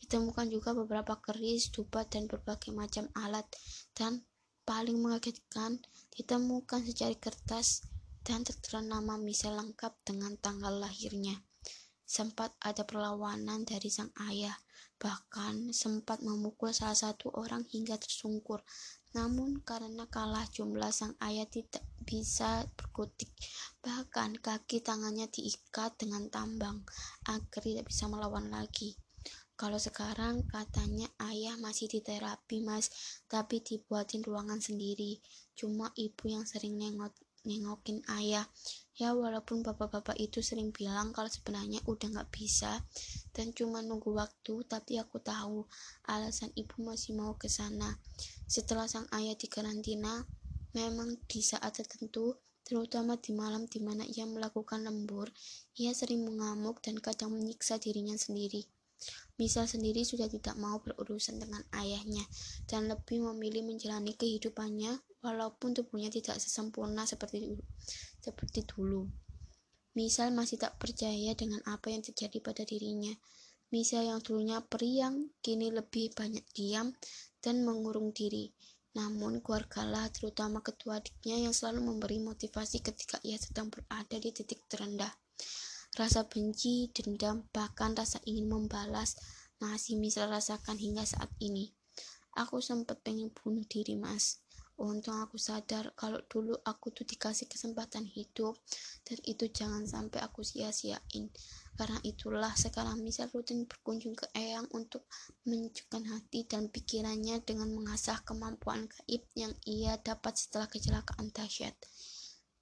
Ditemukan 0.00 0.48
juga 0.48 0.72
beberapa 0.72 1.20
keris, 1.20 1.68
dupa, 1.68 2.08
dan 2.08 2.24
berbagai 2.24 2.72
macam 2.72 3.12
alat. 3.12 3.44
Dan 3.92 4.24
paling 4.64 4.96
mengagetkan, 4.96 5.84
ditemukan 6.16 6.80
secari 6.88 7.20
kertas 7.20 7.84
dan 8.24 8.40
tertera 8.40 8.80
nama 8.80 9.20
Michelle 9.20 9.60
lengkap 9.60 10.00
dengan 10.00 10.40
tanggal 10.40 10.72
lahirnya. 10.72 11.36
Sempat 12.08 12.56
ada 12.64 12.88
perlawanan 12.88 13.68
dari 13.68 13.92
sang 13.92 14.08
ayah, 14.32 14.56
bahkan 14.98 15.70
sempat 15.70 16.18
memukul 16.20 16.74
salah 16.74 16.98
satu 16.98 17.30
orang 17.38 17.62
hingga 17.70 17.96
tersungkur. 17.96 18.60
Namun 19.14 19.62
karena 19.64 20.04
kalah 20.10 20.44
jumlah 20.50 20.92
sang 20.92 21.16
ayah 21.24 21.48
tidak 21.48 21.80
bisa 22.04 22.66
berkutik, 22.76 23.32
bahkan 23.80 24.36
kaki 24.36 24.84
tangannya 24.84 25.30
diikat 25.30 25.96
dengan 25.96 26.28
tambang 26.28 26.84
agar 27.24 27.62
tidak 27.64 27.88
bisa 27.88 28.04
melawan 28.10 28.52
lagi. 28.52 28.98
Kalau 29.58 29.74
sekarang 29.74 30.46
katanya 30.46 31.10
ayah 31.18 31.58
masih 31.58 31.90
di 31.90 31.98
terapi 31.98 32.62
mas, 32.62 32.94
tapi 33.26 33.58
dibuatin 33.58 34.22
ruangan 34.22 34.62
sendiri. 34.62 35.18
Cuma 35.58 35.90
ibu 35.98 36.30
yang 36.30 36.46
sering 36.46 36.78
nengok 36.78 37.10
nengokin 37.42 37.98
ayah 38.12 38.46
ya 38.98 39.14
walaupun 39.14 39.62
bapak-bapak 39.62 40.18
itu 40.18 40.42
sering 40.42 40.74
bilang 40.74 41.14
kalau 41.14 41.30
sebenarnya 41.30 41.78
udah 41.86 42.18
nggak 42.18 42.30
bisa 42.34 42.82
dan 43.30 43.54
cuma 43.54 43.78
nunggu 43.78 44.10
waktu 44.10 44.66
tapi 44.66 44.98
aku 44.98 45.22
tahu 45.22 45.70
alasan 46.10 46.50
ibu 46.58 46.82
masih 46.82 47.14
mau 47.14 47.38
ke 47.38 47.46
sana 47.46 47.94
setelah 48.50 48.90
sang 48.90 49.06
ayah 49.14 49.38
dikarantina 49.38 50.26
memang 50.74 51.14
di 51.30 51.40
saat 51.46 51.78
tertentu 51.78 52.34
terutama 52.66 53.14
di 53.16 53.30
malam 53.32 53.70
di 53.70 53.78
mana 53.78 54.02
ia 54.02 54.26
melakukan 54.26 54.82
lembur 54.82 55.30
ia 55.78 55.94
sering 55.94 56.26
mengamuk 56.26 56.82
dan 56.82 56.98
kadang 56.98 57.30
menyiksa 57.30 57.78
dirinya 57.78 58.18
sendiri 58.18 58.66
Misal 59.38 59.70
sendiri 59.70 60.02
sudah 60.02 60.26
tidak 60.26 60.58
mau 60.58 60.82
berurusan 60.82 61.38
dengan 61.38 61.62
ayahnya 61.70 62.26
dan 62.66 62.90
lebih 62.90 63.22
memilih 63.30 63.62
menjalani 63.62 64.18
kehidupannya 64.18 64.98
walaupun 65.22 65.78
tubuhnya 65.78 66.10
tidak 66.10 66.42
sesempurna 66.42 67.06
seperti. 67.06 67.54
Seperti 68.18 68.66
dulu. 68.66 69.06
Misal 69.98 70.30
masih 70.30 70.62
tak 70.62 70.78
percaya 70.78 71.34
dengan 71.34 71.58
apa 71.66 71.90
yang 71.90 72.06
terjadi 72.06 72.38
pada 72.38 72.62
dirinya. 72.62 73.10
Misal 73.68 74.06
yang 74.08 74.22
dulunya 74.22 74.62
periang, 74.62 75.34
kini 75.42 75.68
lebih 75.74 76.14
banyak 76.14 76.46
diam 76.54 76.94
dan 77.42 77.66
mengurung 77.66 78.14
diri. 78.14 78.54
Namun 78.96 79.44
keluargalah 79.44 80.08
terutama 80.10 80.64
ketua 80.64 80.98
adiknya 80.98 81.46
yang 81.46 81.54
selalu 81.54 81.84
memberi 81.84 82.18
motivasi 82.18 82.80
ketika 82.80 83.20
ia 83.22 83.36
sedang 83.36 83.68
berada 83.68 84.16
di 84.16 84.30
titik 84.32 84.64
terendah. 84.66 85.12
Rasa 85.94 86.26
benci, 86.26 86.88
dendam, 86.94 87.46
bahkan 87.50 87.92
rasa 87.92 88.22
ingin 88.24 88.48
membalas 88.48 89.18
masih 89.58 89.98
misal 89.98 90.30
rasakan 90.30 90.78
hingga 90.78 91.02
saat 91.02 91.30
ini. 91.42 91.74
Aku 92.38 92.62
sempat 92.62 93.02
pengen 93.02 93.34
bunuh 93.34 93.66
diri 93.66 93.98
mas. 93.98 94.38
Untung 94.78 95.18
aku 95.18 95.42
sadar 95.42 95.90
kalau 95.98 96.22
dulu 96.30 96.54
aku 96.62 96.94
tuh 96.94 97.02
dikasih 97.02 97.50
kesempatan 97.50 98.06
hidup 98.06 98.54
dan 99.02 99.18
itu 99.26 99.50
jangan 99.50 99.82
sampai 99.82 100.22
aku 100.22 100.46
sia-siain. 100.46 101.34
Karena 101.74 101.98
itulah 102.06 102.54
sekarang 102.54 103.02
misal 103.02 103.26
rutin 103.34 103.66
berkunjung 103.66 104.14
ke 104.14 104.30
Eyang 104.38 104.70
untuk 104.70 105.02
menyejukkan 105.50 106.06
hati 106.14 106.46
dan 106.46 106.70
pikirannya 106.70 107.42
dengan 107.42 107.74
mengasah 107.74 108.22
kemampuan 108.22 108.86
gaib 108.86 109.26
yang 109.34 109.50
ia 109.66 109.98
dapat 109.98 110.38
setelah 110.38 110.70
kecelakaan 110.70 111.34
dahsyat. 111.34 111.74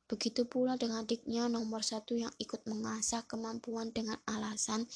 Begitu 0.06 0.48
pula 0.48 0.78
dengan 0.78 1.02
adiknya 1.02 1.52
nomor 1.52 1.82
satu 1.82 2.14
yang 2.14 2.30
ikut 2.38 2.62
mengasah 2.64 3.26
kemampuan 3.26 3.90
dengan 3.90 4.16
alasan 4.24 4.86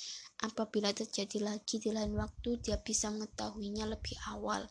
apabila 0.41 0.95
terjadi 0.95 1.43
lagi 1.43 1.83
di 1.83 1.91
lain 1.91 2.15
waktu 2.17 2.63
dia 2.63 2.79
bisa 2.79 3.11
mengetahuinya 3.11 3.91
lebih 3.91 4.17
awal. 4.31 4.71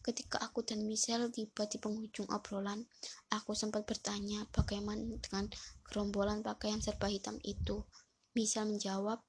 Ketika 0.00 0.40
aku 0.40 0.64
dan 0.64 0.88
Michelle 0.88 1.28
tiba 1.28 1.68
di 1.68 1.76
penghujung 1.76 2.24
obrolan, 2.32 2.88
aku 3.28 3.52
sempat 3.52 3.84
bertanya 3.84 4.48
bagaimana 4.48 5.04
dengan 5.20 5.52
gerombolan 5.84 6.40
pakaian 6.40 6.80
serba 6.80 7.12
hitam 7.12 7.36
itu. 7.44 7.84
Michelle 8.32 8.72
menjawab, 8.72 9.20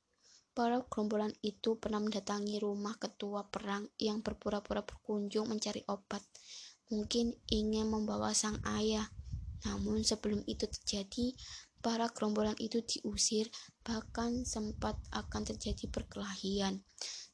para 0.56 0.80
gerombolan 0.88 1.36
itu 1.44 1.76
pernah 1.76 2.00
mendatangi 2.00 2.56
rumah 2.64 2.96
ketua 2.96 3.52
perang 3.52 3.84
yang 4.00 4.24
berpura-pura 4.24 4.88
berkunjung 4.88 5.52
mencari 5.52 5.84
obat. 5.92 6.24
Mungkin 6.88 7.36
ingin 7.52 7.92
membawa 7.92 8.32
sang 8.32 8.56
ayah. 8.64 9.12
Namun 9.68 10.08
sebelum 10.08 10.40
itu 10.48 10.72
terjadi, 10.72 11.36
para 11.84 12.08
gerombolan 12.16 12.56
itu 12.64 12.80
diusir, 12.80 13.52
bahkan 13.84 14.48
sempat 14.48 14.96
akan 15.12 15.44
terjadi 15.52 15.92
perkelahian. 15.92 16.80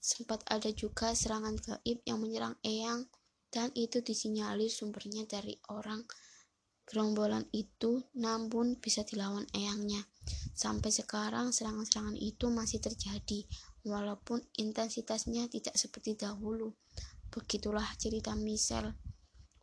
Sempat 0.01 0.41
ada 0.49 0.73
juga 0.73 1.13
serangan 1.13 1.53
gaib 1.61 2.01
yang 2.01 2.17
menyerang 2.17 2.57
Eyang 2.65 3.05
dan 3.53 3.71
itu 3.73 4.03
disinyalir 4.03 4.67
sumbernya 4.67 5.23
dari 5.23 5.57
orang 5.71 6.03
gerombolan 6.87 7.43
itu 7.51 7.99
namun 8.15 8.79
bisa 8.79 9.03
dilawan 9.03 9.43
eyangnya. 9.51 10.07
Sampai 10.55 10.89
sekarang 10.89 11.51
serangan-serangan 11.51 12.15
itu 12.15 12.47
masih 12.47 12.79
terjadi 12.79 13.43
walaupun 13.83 14.39
intensitasnya 14.55 15.51
tidak 15.51 15.75
seperti 15.75 16.15
dahulu. 16.15 16.71
Begitulah 17.27 17.85
cerita 17.99 18.33
Michelle, 18.39 18.95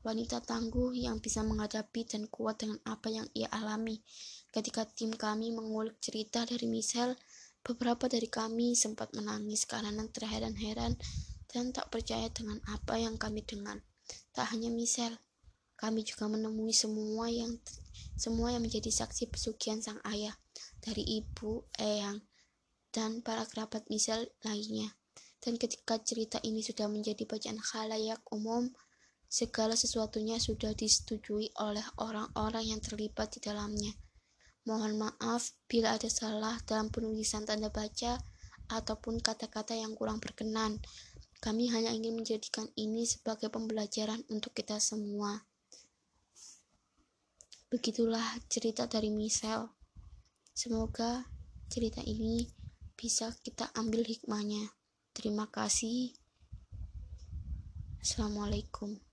wanita 0.04 0.44
tangguh 0.44 0.92
yang 0.92 1.18
bisa 1.24 1.40
menghadapi 1.40 2.04
dan 2.04 2.28
kuat 2.28 2.60
dengan 2.60 2.76
apa 2.84 3.08
yang 3.08 3.24
ia 3.32 3.48
alami. 3.48 4.04
Ketika 4.52 4.84
tim 4.84 5.16
kami 5.16 5.50
mengulik 5.50 5.96
cerita 5.98 6.44
dari 6.44 6.68
Michelle, 6.68 7.16
beberapa 7.64 8.04
dari 8.06 8.28
kami 8.28 8.76
sempat 8.76 9.16
menangis 9.16 9.64
karena 9.64 10.04
terheran-heran 10.12 11.00
dan 11.54 11.70
tak 11.70 11.86
percaya 11.94 12.26
dengan 12.34 12.58
apa 12.66 12.98
yang 12.98 13.14
kami 13.14 13.46
dengar. 13.46 13.78
Tak 14.34 14.50
hanya 14.50 14.74
Michelle, 14.74 15.14
kami 15.78 16.02
juga 16.02 16.26
menemui 16.26 16.74
semua 16.74 17.30
yang 17.30 17.62
semua 18.18 18.50
yang 18.50 18.66
menjadi 18.66 18.90
saksi 18.90 19.30
pesugihan 19.30 19.78
sang 19.78 20.02
ayah 20.10 20.34
dari 20.82 21.22
ibu, 21.22 21.62
eyang, 21.78 22.18
dan 22.90 23.22
para 23.22 23.46
kerabat 23.46 23.86
Michelle 23.86 24.34
lainnya. 24.42 24.98
Dan 25.38 25.54
ketika 25.54 26.02
cerita 26.02 26.42
ini 26.42 26.64
sudah 26.64 26.90
menjadi 26.90 27.22
bacaan 27.22 27.62
khalayak 27.62 28.18
umum, 28.34 28.74
segala 29.30 29.78
sesuatunya 29.78 30.40
sudah 30.42 30.72
disetujui 30.72 31.52
oleh 31.60 31.84
orang-orang 32.00 32.64
yang 32.74 32.80
terlibat 32.80 33.34
di 33.34 33.44
dalamnya. 33.44 33.92
Mohon 34.64 34.96
maaf 34.96 35.52
bila 35.68 36.00
ada 36.00 36.08
salah 36.08 36.56
dalam 36.64 36.88
penulisan 36.88 37.44
tanda 37.44 37.68
baca 37.68 38.16
ataupun 38.72 39.20
kata-kata 39.20 39.76
yang 39.76 39.92
kurang 39.92 40.22
berkenan. 40.22 40.80
Kami 41.44 41.68
hanya 41.68 41.92
ingin 41.92 42.16
menjadikan 42.16 42.72
ini 42.72 43.04
sebagai 43.04 43.52
pembelajaran 43.52 44.24
untuk 44.32 44.56
kita 44.56 44.80
semua. 44.80 45.44
Begitulah 47.68 48.24
cerita 48.48 48.88
dari 48.88 49.12
Michelle. 49.12 49.68
Semoga 50.56 51.28
cerita 51.68 52.00
ini 52.00 52.48
bisa 52.96 53.28
kita 53.44 53.68
ambil 53.76 54.08
hikmahnya. 54.08 54.72
Terima 55.12 55.44
kasih. 55.52 56.16
Assalamualaikum. 58.00 59.03